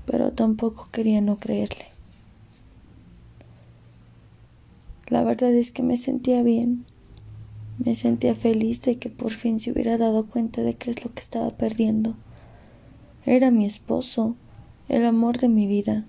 pero 0.05 0.32
tampoco 0.32 0.89
quería 0.91 1.20
no 1.20 1.36
creerle. 1.39 1.86
La 5.07 5.22
verdad 5.22 5.55
es 5.55 5.70
que 5.70 5.82
me 5.82 5.97
sentía 5.97 6.43
bien, 6.43 6.84
me 7.78 7.95
sentía 7.95 8.34
feliz 8.34 8.82
de 8.82 8.99
que 8.99 9.09
por 9.09 9.32
fin 9.32 9.61
se 9.61 9.70
hubiera 9.70 9.97
dado 9.97 10.26
cuenta 10.26 10.62
de 10.62 10.74
qué 10.74 10.91
es 10.91 11.05
lo 11.05 11.14
que 11.14 11.20
estaba 11.20 11.51
perdiendo. 11.51 12.14
Era 13.24 13.51
mi 13.51 13.64
esposo, 13.64 14.34
el 14.89 15.05
amor 15.05 15.39
de 15.39 15.49
mi 15.49 15.66
vida, 15.66 16.05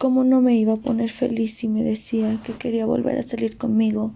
¿Cómo 0.00 0.24
no 0.24 0.40
me 0.40 0.54
iba 0.54 0.72
a 0.72 0.76
poner 0.76 1.10
feliz 1.10 1.56
si 1.58 1.68
me 1.68 1.82
decía 1.84 2.38
que 2.42 2.54
quería 2.54 2.86
volver 2.86 3.18
a 3.18 3.22
salir 3.22 3.58
conmigo, 3.58 4.12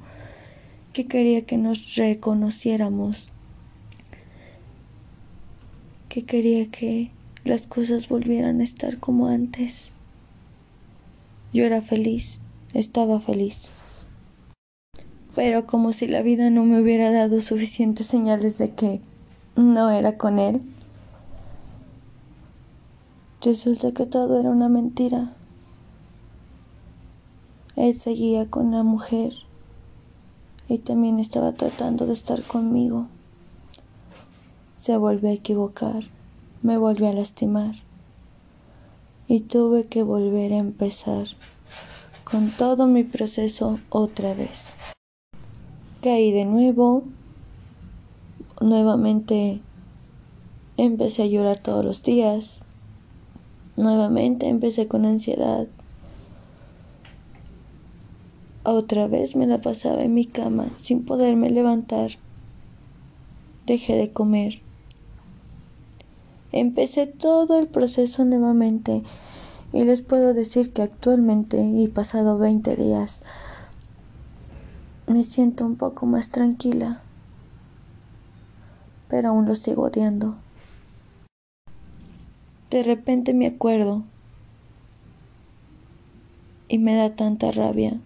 que 0.94 1.06
quería 1.06 1.44
que 1.44 1.58
nos 1.58 1.96
reconociéramos, 1.96 3.28
que 6.08 6.24
quería 6.24 6.70
que 6.70 7.10
las 7.44 7.66
cosas 7.66 8.08
volvieran 8.08 8.62
a 8.62 8.64
estar 8.64 8.96
como 8.96 9.26
antes? 9.26 9.90
Yo 11.52 11.66
era 11.66 11.82
feliz, 11.82 12.38
estaba 12.72 13.20
feliz. 13.20 13.68
Pero 15.34 15.66
como 15.66 15.92
si 15.92 16.06
la 16.06 16.22
vida 16.22 16.48
no 16.48 16.64
me 16.64 16.80
hubiera 16.80 17.12
dado 17.12 17.42
suficientes 17.42 18.06
señales 18.06 18.56
de 18.56 18.70
que 18.70 19.02
no 19.54 19.90
era 19.90 20.16
con 20.16 20.38
él, 20.38 20.62
resulta 23.44 23.92
que 23.92 24.06
todo 24.06 24.40
era 24.40 24.50
una 24.50 24.68
mentira. 24.68 25.34
Él 27.76 27.94
seguía 27.98 28.48
con 28.48 28.70
la 28.72 28.82
mujer 28.82 29.34
y 30.68 30.78
también 30.78 31.18
estaba 31.18 31.52
tratando 31.52 32.06
de 32.06 32.14
estar 32.14 32.42
conmigo. 32.42 33.06
Se 34.78 34.96
volvió 34.96 35.28
a 35.28 35.32
equivocar, 35.32 36.04
me 36.62 36.78
volvió 36.78 37.08
a 37.08 37.12
lastimar 37.12 37.74
y 39.28 39.40
tuve 39.40 39.84
que 39.84 40.02
volver 40.02 40.52
a 40.52 40.58
empezar 40.58 41.26
con 42.24 42.50
todo 42.50 42.86
mi 42.86 43.04
proceso 43.04 43.78
otra 43.90 44.34
vez. 44.34 44.74
Caí 46.02 46.32
de 46.32 46.44
nuevo, 46.46 47.04
nuevamente 48.60 49.60
empecé 50.76 51.22
a 51.22 51.26
llorar 51.26 51.58
todos 51.58 51.84
los 51.84 52.02
días, 52.02 52.60
nuevamente 53.76 54.48
empecé 54.48 54.88
con 54.88 55.04
ansiedad, 55.04 55.66
otra 58.66 59.06
vez 59.08 59.36
me 59.36 59.46
la 59.46 59.60
pasaba 59.60 60.02
en 60.02 60.14
mi 60.14 60.24
cama 60.24 60.68
sin 60.80 61.04
poderme 61.04 61.50
levantar. 61.50 62.12
Dejé 63.66 63.96
de 63.96 64.10
comer. 64.10 64.62
Empecé 66.50 67.06
todo 67.06 67.58
el 67.58 67.66
proceso 67.66 68.24
nuevamente 68.24 69.02
y 69.74 69.84
les 69.84 70.00
puedo 70.00 70.32
decir 70.32 70.72
que 70.72 70.80
actualmente 70.80 71.62
y 71.62 71.88
pasado 71.88 72.38
20 72.38 72.74
días 72.76 73.20
me 75.06 75.22
siento 75.24 75.66
un 75.66 75.76
poco 75.76 76.06
más 76.06 76.30
tranquila, 76.30 77.02
pero 79.08 79.28
aún 79.28 79.44
lo 79.44 79.54
sigo 79.54 79.82
odiando. 79.82 80.36
De 82.74 82.82
repente 82.82 83.34
me 83.34 83.46
acuerdo 83.46 84.02
y 86.66 86.78
me 86.78 86.96
da 86.96 87.14
tanta 87.14 87.52
rabia 87.52 88.00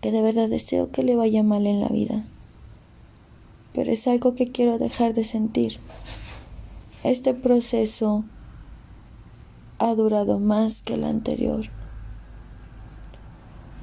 que 0.00 0.10
de 0.12 0.22
verdad 0.22 0.48
deseo 0.48 0.90
que 0.90 1.02
le 1.02 1.14
vaya 1.14 1.42
mal 1.42 1.66
en 1.66 1.82
la 1.82 1.88
vida. 1.88 2.24
Pero 3.74 3.92
es 3.92 4.06
algo 4.06 4.34
que 4.34 4.50
quiero 4.50 4.78
dejar 4.78 5.12
de 5.12 5.24
sentir. 5.24 5.78
Este 7.04 7.34
proceso 7.34 8.24
ha 9.78 9.94
durado 9.94 10.38
más 10.38 10.82
que 10.82 10.94
el 10.94 11.04
anterior. 11.04 11.66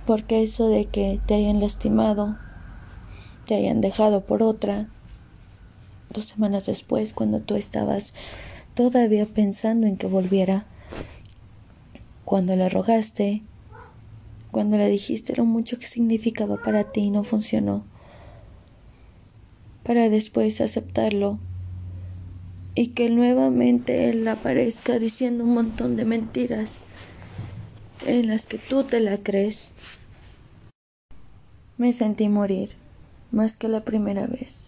Porque 0.07 0.41
eso 0.41 0.69
de 0.69 0.85
que 0.85 1.21
te 1.27 1.35
hayan 1.35 1.59
lastimado, 1.59 2.35
te 3.45 3.53
hayan 3.53 3.79
dejado 3.79 4.21
por 4.21 4.41
otra, 4.41 4.87
dos 6.09 6.23
semanas 6.23 6.65
después, 6.65 7.13
cuando 7.13 7.41
tú 7.41 7.53
estabas 7.53 8.15
todavía 8.73 9.25
pensando 9.25 9.87
en 9.87 9.97
que 9.97 10.07
volviera. 10.07 10.65
Cuando 12.25 12.55
le 12.55 12.69
rogaste, 12.69 13.41
cuando 14.51 14.77
le 14.77 14.89
dijiste 14.89 15.35
lo 15.35 15.45
mucho 15.45 15.79
que 15.79 15.87
significaba 15.87 16.61
para 16.61 16.91
ti 16.91 17.01
y 17.01 17.09
no 17.09 17.23
funcionó, 17.23 17.85
para 19.83 20.09
después 20.09 20.61
aceptarlo 20.61 21.39
y 22.75 22.87
que 22.87 23.09
nuevamente 23.09 24.09
él 24.09 24.27
aparezca 24.27 24.97
diciendo 24.99 25.43
un 25.43 25.53
montón 25.53 25.95
de 25.95 26.05
mentiras 26.05 26.79
en 28.05 28.27
las 28.27 28.45
que 28.45 28.57
tú 28.57 28.83
te 28.83 28.99
la 28.99 29.17
crees. 29.17 29.71
Me 31.77 31.91
sentí 31.93 32.29
morir, 32.29 32.71
más 33.31 33.55
que 33.55 33.67
la 33.67 33.81
primera 33.81 34.27
vez. 34.27 34.62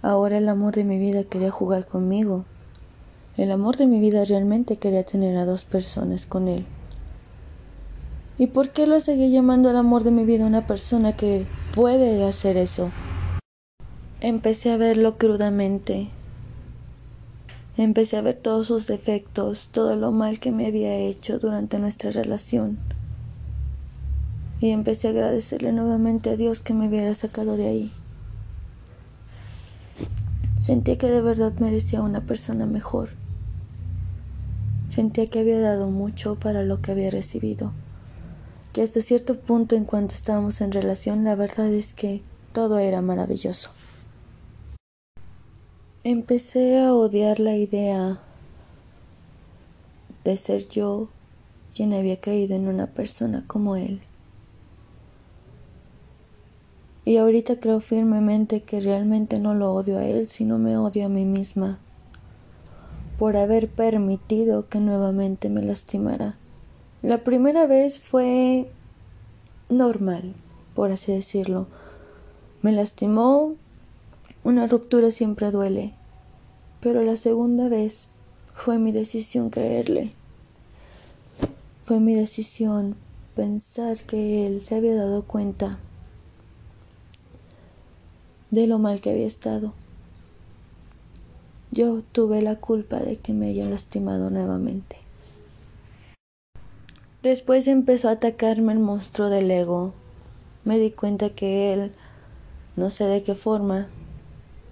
Ahora 0.00 0.38
el 0.38 0.48
amor 0.48 0.74
de 0.74 0.84
mi 0.84 0.98
vida 0.98 1.24
quería 1.24 1.50
jugar 1.50 1.86
conmigo. 1.86 2.44
El 3.36 3.50
amor 3.50 3.76
de 3.76 3.86
mi 3.86 3.98
vida 3.98 4.24
realmente 4.24 4.76
quería 4.76 5.04
tener 5.04 5.36
a 5.36 5.44
dos 5.44 5.64
personas 5.64 6.26
con 6.26 6.46
él. 6.46 6.66
¿Y 8.38 8.46
por 8.46 8.70
qué 8.70 8.86
lo 8.86 9.00
seguí 9.00 9.30
llamando 9.30 9.70
el 9.70 9.76
amor 9.76 10.04
de 10.04 10.12
mi 10.12 10.24
vida 10.24 10.44
a 10.44 10.46
una 10.46 10.68
persona 10.68 11.16
que 11.16 11.46
puede 11.74 12.24
hacer 12.24 12.56
eso? 12.56 12.90
Empecé 14.20 14.70
a 14.70 14.76
verlo 14.76 15.18
crudamente. 15.18 16.08
Empecé 17.76 18.16
a 18.16 18.22
ver 18.22 18.36
todos 18.36 18.68
sus 18.68 18.86
defectos, 18.86 19.68
todo 19.72 19.96
lo 19.96 20.12
mal 20.12 20.38
que 20.38 20.52
me 20.52 20.66
había 20.66 20.96
hecho 20.96 21.40
durante 21.40 21.80
nuestra 21.80 22.12
relación. 22.12 22.78
Y 24.60 24.70
empecé 24.70 25.08
a 25.08 25.10
agradecerle 25.10 25.72
nuevamente 25.72 26.30
a 26.30 26.36
Dios 26.36 26.60
que 26.60 26.74
me 26.74 26.88
hubiera 26.88 27.14
sacado 27.14 27.56
de 27.56 27.66
ahí. 27.66 27.92
Sentía 30.60 30.98
que 30.98 31.08
de 31.08 31.22
verdad 31.22 31.52
merecía 31.60 32.02
una 32.02 32.22
persona 32.22 32.66
mejor. 32.66 33.10
Sentía 34.88 35.26
que 35.26 35.38
había 35.38 35.60
dado 35.60 35.88
mucho 35.88 36.34
para 36.34 36.62
lo 36.62 36.82
que 36.82 36.92
había 36.92 37.10
recibido. 37.10 37.72
Que 38.72 38.82
hasta 38.82 39.00
cierto 39.00 39.38
punto 39.38 39.76
en 39.76 39.84
cuanto 39.84 40.14
estábamos 40.14 40.60
en 40.60 40.72
relación, 40.72 41.24
la 41.24 41.36
verdad 41.36 41.68
es 41.68 41.94
que 41.94 42.22
todo 42.52 42.78
era 42.78 43.00
maravilloso. 43.00 43.70
Empecé 46.04 46.78
a 46.78 46.94
odiar 46.94 47.38
la 47.38 47.56
idea 47.56 48.20
de 50.24 50.36
ser 50.36 50.68
yo 50.68 51.08
quien 51.74 51.92
había 51.92 52.20
creído 52.20 52.56
en 52.56 52.66
una 52.66 52.86
persona 52.86 53.44
como 53.46 53.76
él. 53.76 54.00
Y 57.08 57.16
ahorita 57.16 57.58
creo 57.58 57.80
firmemente 57.80 58.60
que 58.60 58.82
realmente 58.82 59.38
no 59.38 59.54
lo 59.54 59.72
odio 59.72 59.96
a 59.96 60.04
él, 60.04 60.28
sino 60.28 60.58
me 60.58 60.76
odio 60.76 61.06
a 61.06 61.08
mí 61.08 61.24
misma 61.24 61.78
por 63.18 63.38
haber 63.38 63.66
permitido 63.70 64.68
que 64.68 64.78
nuevamente 64.78 65.48
me 65.48 65.62
lastimara. 65.62 66.36
La 67.00 67.24
primera 67.24 67.66
vez 67.66 67.98
fue 67.98 68.70
normal, 69.70 70.34
por 70.74 70.92
así 70.92 71.10
decirlo. 71.10 71.66
Me 72.60 72.72
lastimó, 72.72 73.54
una 74.44 74.66
ruptura 74.66 75.10
siempre 75.10 75.50
duele, 75.50 75.94
pero 76.80 77.02
la 77.02 77.16
segunda 77.16 77.70
vez 77.70 78.08
fue 78.52 78.78
mi 78.78 78.92
decisión 78.92 79.48
creerle. 79.48 80.12
Fue 81.84 82.00
mi 82.00 82.14
decisión 82.14 82.96
pensar 83.34 83.96
que 84.02 84.46
él 84.46 84.60
se 84.60 84.74
había 84.74 84.94
dado 84.94 85.22
cuenta 85.22 85.78
de 88.50 88.66
lo 88.66 88.78
mal 88.78 89.00
que 89.00 89.10
había 89.10 89.26
estado. 89.26 89.72
Yo 91.70 92.02
tuve 92.12 92.40
la 92.40 92.56
culpa 92.56 92.98
de 92.98 93.16
que 93.16 93.32
me 93.32 93.48
haya 93.48 93.66
lastimado 93.66 94.30
nuevamente. 94.30 94.96
Después 97.22 97.68
empezó 97.68 98.08
a 98.08 98.12
atacarme 98.12 98.72
el 98.72 98.78
monstruo 98.78 99.28
del 99.28 99.50
ego. 99.50 99.92
Me 100.64 100.78
di 100.78 100.90
cuenta 100.90 101.30
que 101.30 101.72
él, 101.72 101.92
no 102.76 102.90
sé 102.90 103.04
de 103.04 103.22
qué 103.22 103.34
forma, 103.34 103.88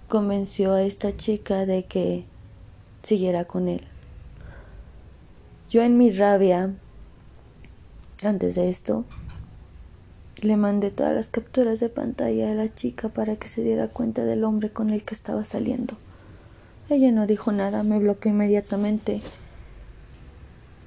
convenció 0.07 0.73
a 0.73 0.83
esta 0.83 1.15
chica 1.15 1.65
de 1.65 1.85
que 1.85 2.25
siguiera 3.03 3.45
con 3.45 3.67
él. 3.67 3.83
Yo 5.69 5.83
en 5.83 5.97
mi 5.97 6.09
rabia, 6.11 6.73
antes 8.23 8.55
de 8.55 8.69
esto, 8.69 9.03
le 10.41 10.55
mandé 10.57 10.91
todas 10.91 11.13
las 11.13 11.29
capturas 11.29 11.79
de 11.79 11.89
pantalla 11.89 12.51
a 12.51 12.53
la 12.53 12.73
chica 12.73 13.09
para 13.09 13.37
que 13.37 13.47
se 13.47 13.63
diera 13.63 13.87
cuenta 13.87 14.23
del 14.25 14.43
hombre 14.43 14.69
con 14.69 14.91
el 14.91 15.03
que 15.03 15.15
estaba 15.15 15.43
saliendo. 15.43 15.97
Ella 16.89 17.11
no 17.11 17.27
dijo 17.27 17.51
nada, 17.51 17.83
me 17.83 17.99
bloqueó 17.99 18.31
inmediatamente. 18.31 19.21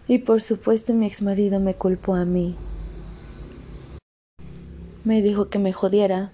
Y 0.08 0.18
por 0.18 0.40
supuesto 0.40 0.94
mi 0.94 1.06
ex 1.06 1.22
marido 1.22 1.60
me 1.60 1.74
culpó 1.74 2.14
a 2.14 2.24
mí. 2.24 2.56
Me 5.04 5.22
dijo 5.22 5.48
que 5.48 5.58
me 5.58 5.72
jodiera, 5.72 6.32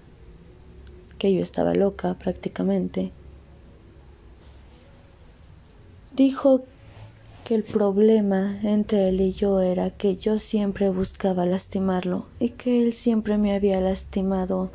que 1.17 1.33
yo 1.33 1.41
estaba 1.41 1.73
loca 1.73 2.13
prácticamente. 2.15 3.11
Dijo 6.15 6.63
que 7.47 7.55
el 7.55 7.63
problema 7.63 8.59
entre 8.61 9.07
él 9.07 9.21
y 9.21 9.31
yo 9.31 9.61
era 9.61 9.89
que 9.89 10.17
yo 10.17 10.37
siempre 10.37 10.89
buscaba 10.89 11.45
lastimarlo 11.45 12.25
y 12.39 12.49
que 12.49 12.83
él 12.83 12.91
siempre 12.91 13.37
me 13.37 13.55
había 13.55 13.79
lastimado 13.79 14.69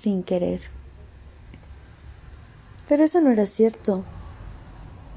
sin 0.00 0.24
querer. 0.24 0.60
Pero 2.88 3.04
eso 3.04 3.20
no 3.20 3.30
era 3.30 3.46
cierto. 3.46 4.02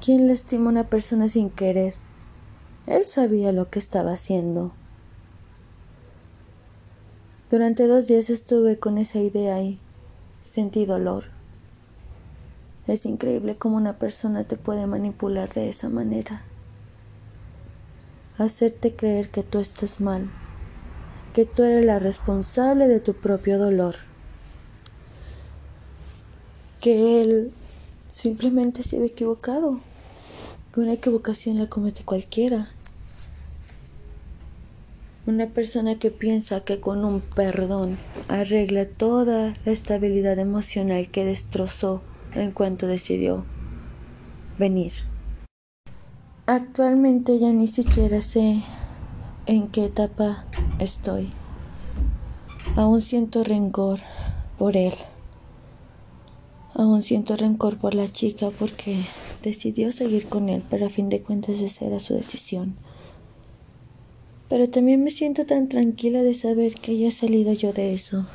¿Quién 0.00 0.28
lastima 0.28 0.66
a 0.66 0.68
una 0.68 0.84
persona 0.84 1.28
sin 1.28 1.50
querer? 1.50 1.94
Él 2.86 3.06
sabía 3.06 3.50
lo 3.50 3.70
que 3.70 3.80
estaba 3.80 4.12
haciendo. 4.12 4.70
Durante 7.50 7.88
dos 7.88 8.06
días 8.06 8.30
estuve 8.30 8.78
con 8.78 8.98
esa 8.98 9.18
idea 9.18 9.60
y 9.60 9.80
sentí 10.48 10.86
dolor. 10.86 11.24
Es 12.86 13.04
increíble 13.04 13.56
cómo 13.56 13.78
una 13.78 13.98
persona 13.98 14.44
te 14.44 14.56
puede 14.56 14.86
manipular 14.86 15.52
de 15.52 15.68
esa 15.68 15.88
manera. 15.88 16.44
Hacerte 18.36 18.96
creer 18.96 19.30
que 19.30 19.44
tú 19.44 19.60
estás 19.60 20.00
mal, 20.00 20.28
que 21.32 21.44
tú 21.46 21.62
eres 21.62 21.84
la 21.84 22.00
responsable 22.00 22.88
de 22.88 22.98
tu 22.98 23.14
propio 23.14 23.60
dolor, 23.60 23.94
que 26.80 27.22
él 27.22 27.52
simplemente 28.10 28.82
se 28.82 28.96
había 28.96 29.06
equivocado, 29.06 29.78
que 30.72 30.80
una 30.80 30.94
equivocación 30.94 31.58
la 31.58 31.68
comete 31.68 32.02
cualquiera. 32.02 32.70
Una 35.26 35.46
persona 35.46 36.00
que 36.00 36.10
piensa 36.10 36.64
que 36.64 36.80
con 36.80 37.04
un 37.04 37.20
perdón 37.20 37.96
arregla 38.26 38.84
toda 38.84 39.54
la 39.64 39.72
estabilidad 39.72 40.40
emocional 40.40 41.08
que 41.08 41.24
destrozó 41.24 42.02
en 42.34 42.50
cuanto 42.50 42.88
decidió 42.88 43.44
venir. 44.58 45.13
Actualmente 46.46 47.38
ya 47.38 47.54
ni 47.54 47.66
siquiera 47.66 48.20
sé 48.20 48.60
en 49.46 49.68
qué 49.68 49.86
etapa 49.86 50.44
estoy. 50.78 51.32
Aún 52.76 53.00
siento 53.00 53.44
rencor 53.44 54.00
por 54.58 54.76
él. 54.76 54.92
Aún 56.74 57.02
siento 57.02 57.36
rencor 57.36 57.78
por 57.78 57.94
la 57.94 58.12
chica 58.12 58.50
porque 58.58 59.06
decidió 59.42 59.90
seguir 59.90 60.26
con 60.28 60.50
él, 60.50 60.62
pero 60.68 60.84
a 60.84 60.90
fin 60.90 61.08
de 61.08 61.22
cuentas 61.22 61.60
esa 61.60 61.86
era 61.86 61.98
su 61.98 62.12
decisión. 62.12 62.76
Pero 64.50 64.68
también 64.68 65.02
me 65.02 65.10
siento 65.10 65.46
tan 65.46 65.70
tranquila 65.70 66.22
de 66.22 66.34
saber 66.34 66.74
que 66.74 66.98
ya 66.98 67.08
he 67.08 67.12
salido 67.12 67.54
yo 67.54 67.72
de 67.72 67.94
eso. 67.94 68.26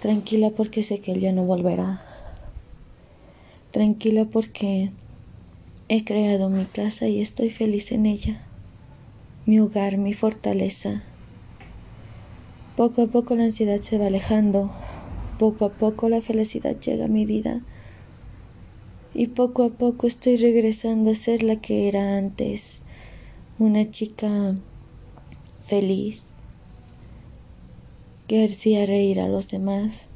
Tranquila 0.00 0.50
porque 0.50 0.82
sé 0.82 1.00
que 1.00 1.12
él 1.12 1.20
ya 1.20 1.32
no 1.32 1.44
volverá. 1.44 2.02
Tranquila 3.70 4.26
porque 4.26 4.92
he 5.88 6.04
creado 6.04 6.48
mi 6.50 6.64
casa 6.64 7.08
y 7.08 7.20
estoy 7.20 7.50
feliz 7.50 7.92
en 7.92 8.06
ella. 8.06 8.46
Mi 9.44 9.60
hogar, 9.60 9.98
mi 9.98 10.14
fortaleza. 10.14 11.02
Poco 12.76 13.02
a 13.02 13.06
poco 13.06 13.36
la 13.36 13.44
ansiedad 13.44 13.80
se 13.80 13.98
va 13.98 14.06
alejando. 14.06 14.70
Poco 15.38 15.64
a 15.66 15.70
poco 15.70 16.08
la 16.08 16.20
felicidad 16.20 16.78
llega 16.80 17.04
a 17.04 17.08
mi 17.08 17.24
vida. 17.24 17.62
Y 19.14 19.28
poco 19.28 19.62
a 19.62 19.70
poco 19.70 20.06
estoy 20.06 20.36
regresando 20.36 21.10
a 21.10 21.14
ser 21.14 21.42
la 21.42 21.56
que 21.56 21.88
era 21.88 22.18
antes 22.18 22.80
una 23.58 23.90
chica 23.90 24.54
feliz 25.64 26.34
que 28.26 28.44
hacía 28.44 28.84
reír 28.84 29.18
a 29.20 29.28
los 29.28 29.48
demás, 29.48 30.08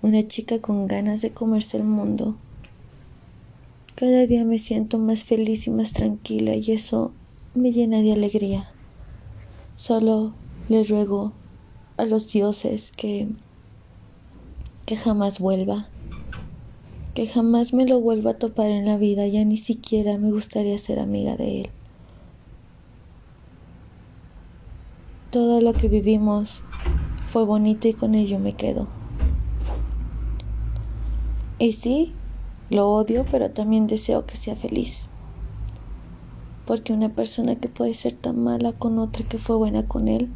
una 0.00 0.26
chica 0.26 0.60
con 0.60 0.88
ganas 0.88 1.22
de 1.22 1.30
comerse 1.30 1.76
el 1.76 1.84
mundo. 1.84 2.36
Cada 3.94 4.26
día 4.26 4.44
me 4.44 4.58
siento 4.58 4.98
más 4.98 5.24
feliz 5.24 5.66
y 5.66 5.70
más 5.70 5.92
tranquila 5.92 6.56
y 6.56 6.72
eso 6.72 7.12
me 7.54 7.72
llena 7.72 8.00
de 8.00 8.12
alegría. 8.12 8.70
Solo 9.76 10.34
le 10.68 10.84
ruego 10.84 11.32
a 11.96 12.06
los 12.06 12.32
dioses 12.32 12.92
que 12.96 13.28
que 14.86 14.96
jamás 14.96 15.38
vuelva, 15.38 15.88
que 17.14 17.26
jamás 17.26 17.72
me 17.72 17.86
lo 17.86 18.00
vuelva 18.00 18.32
a 18.32 18.38
topar 18.38 18.70
en 18.70 18.84
la 18.84 18.96
vida, 18.96 19.26
ya 19.26 19.44
ni 19.44 19.56
siquiera 19.56 20.18
me 20.18 20.30
gustaría 20.30 20.76
ser 20.78 20.98
amiga 20.98 21.36
de 21.36 21.62
él. 21.62 21.70
Todo 25.30 25.60
lo 25.60 25.72
que 25.72 25.88
vivimos 25.88 26.62
fue 27.26 27.44
bonito 27.44 27.88
y 27.88 27.94
con 27.94 28.14
ello 28.14 28.38
me 28.38 28.54
quedo. 28.54 28.88
Y 31.58 31.72
sí, 31.72 32.12
lo 32.72 32.90
odio, 32.90 33.26
pero 33.30 33.50
también 33.50 33.86
deseo 33.86 34.24
que 34.24 34.36
sea 34.36 34.56
feliz. 34.56 35.08
Porque 36.66 36.92
una 36.92 37.10
persona 37.10 37.56
que 37.56 37.68
puede 37.68 37.92
ser 37.92 38.14
tan 38.14 38.42
mala 38.42 38.72
con 38.72 38.98
otra 38.98 39.28
que 39.28 39.36
fue 39.36 39.56
buena 39.56 39.86
con 39.86 40.08
él, 40.08 40.30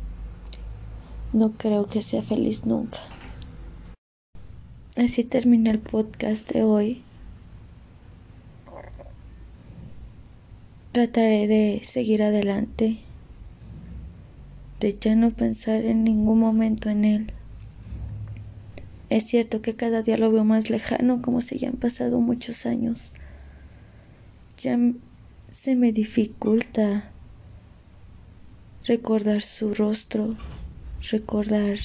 no 1.33 1.53
creo 1.53 1.87
que 1.87 2.03
sea 2.03 2.23
feliz 2.23 2.67
nunca. 2.67 2.99
Así 4.97 5.25
termina 5.25 5.71
el 5.71 5.79
podcast 5.79 6.51
de 6.51 6.63
hoy. 6.63 7.03
Trataré 10.93 11.47
de 11.47 11.81
seguir 11.85 12.23
adelante, 12.23 12.99
de 14.81 14.99
ya 14.99 15.15
no 15.15 15.31
pensar 15.31 15.85
en 15.85 16.05
ningún 16.05 16.39
momento 16.39 16.89
en 16.91 17.05
él. 17.05 17.33
Es 19.09 19.25
cierto 19.25 19.63
que 19.63 19.77
cada 19.77 20.03
día 20.03 20.17
lo 20.17 20.33
veo 20.33 20.45
más 20.45 20.69
lejano, 20.69 21.23
como 21.23 21.41
si 21.41 21.59
ya 21.59 21.69
han 21.69 21.77
pasado 21.77 22.21
muchos 22.21 22.67
años. 22.67 23.13
Ya 24.59 24.79
se 25.53 25.77
me 25.77 25.93
dificulta 25.93 27.13
recordar 28.85 29.43
su 29.43 29.75
rostro, 29.75 30.37
recordar 31.11 31.79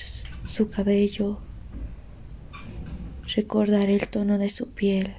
su 0.47 0.69
cabello, 0.69 1.39
recordar 3.35 3.89
el 3.89 4.07
tono 4.07 4.37
de 4.37 4.49
su 4.49 4.69
piel, 4.69 5.13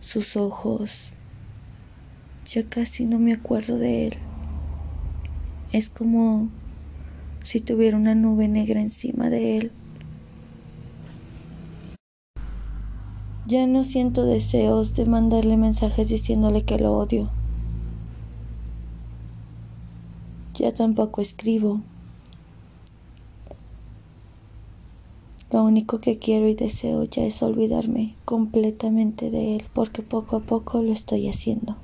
sus 0.00 0.36
ojos. 0.36 1.12
Ya 2.46 2.62
casi 2.64 3.04
no 3.04 3.18
me 3.18 3.32
acuerdo 3.32 3.78
de 3.78 4.08
él. 4.08 4.14
Es 5.72 5.88
como 5.88 6.48
si 7.42 7.60
tuviera 7.60 7.96
una 7.96 8.14
nube 8.14 8.48
negra 8.48 8.80
encima 8.80 9.30
de 9.30 9.58
él. 9.58 9.72
Ya 13.48 13.66
no 13.66 13.82
siento 13.82 14.26
deseos 14.26 14.94
de 14.94 15.06
mandarle 15.06 15.56
mensajes 15.56 16.10
diciéndole 16.10 16.60
que 16.60 16.76
lo 16.76 16.92
odio. 16.92 17.30
Ya 20.52 20.74
tampoco 20.74 21.22
escribo. 21.22 21.80
Lo 25.50 25.64
único 25.64 25.98
que 25.98 26.18
quiero 26.18 26.46
y 26.46 26.54
deseo 26.54 27.04
ya 27.04 27.24
es 27.24 27.42
olvidarme 27.42 28.16
completamente 28.26 29.30
de 29.30 29.56
él 29.56 29.64
porque 29.72 30.02
poco 30.02 30.36
a 30.36 30.40
poco 30.40 30.82
lo 30.82 30.92
estoy 30.92 31.26
haciendo. 31.26 31.76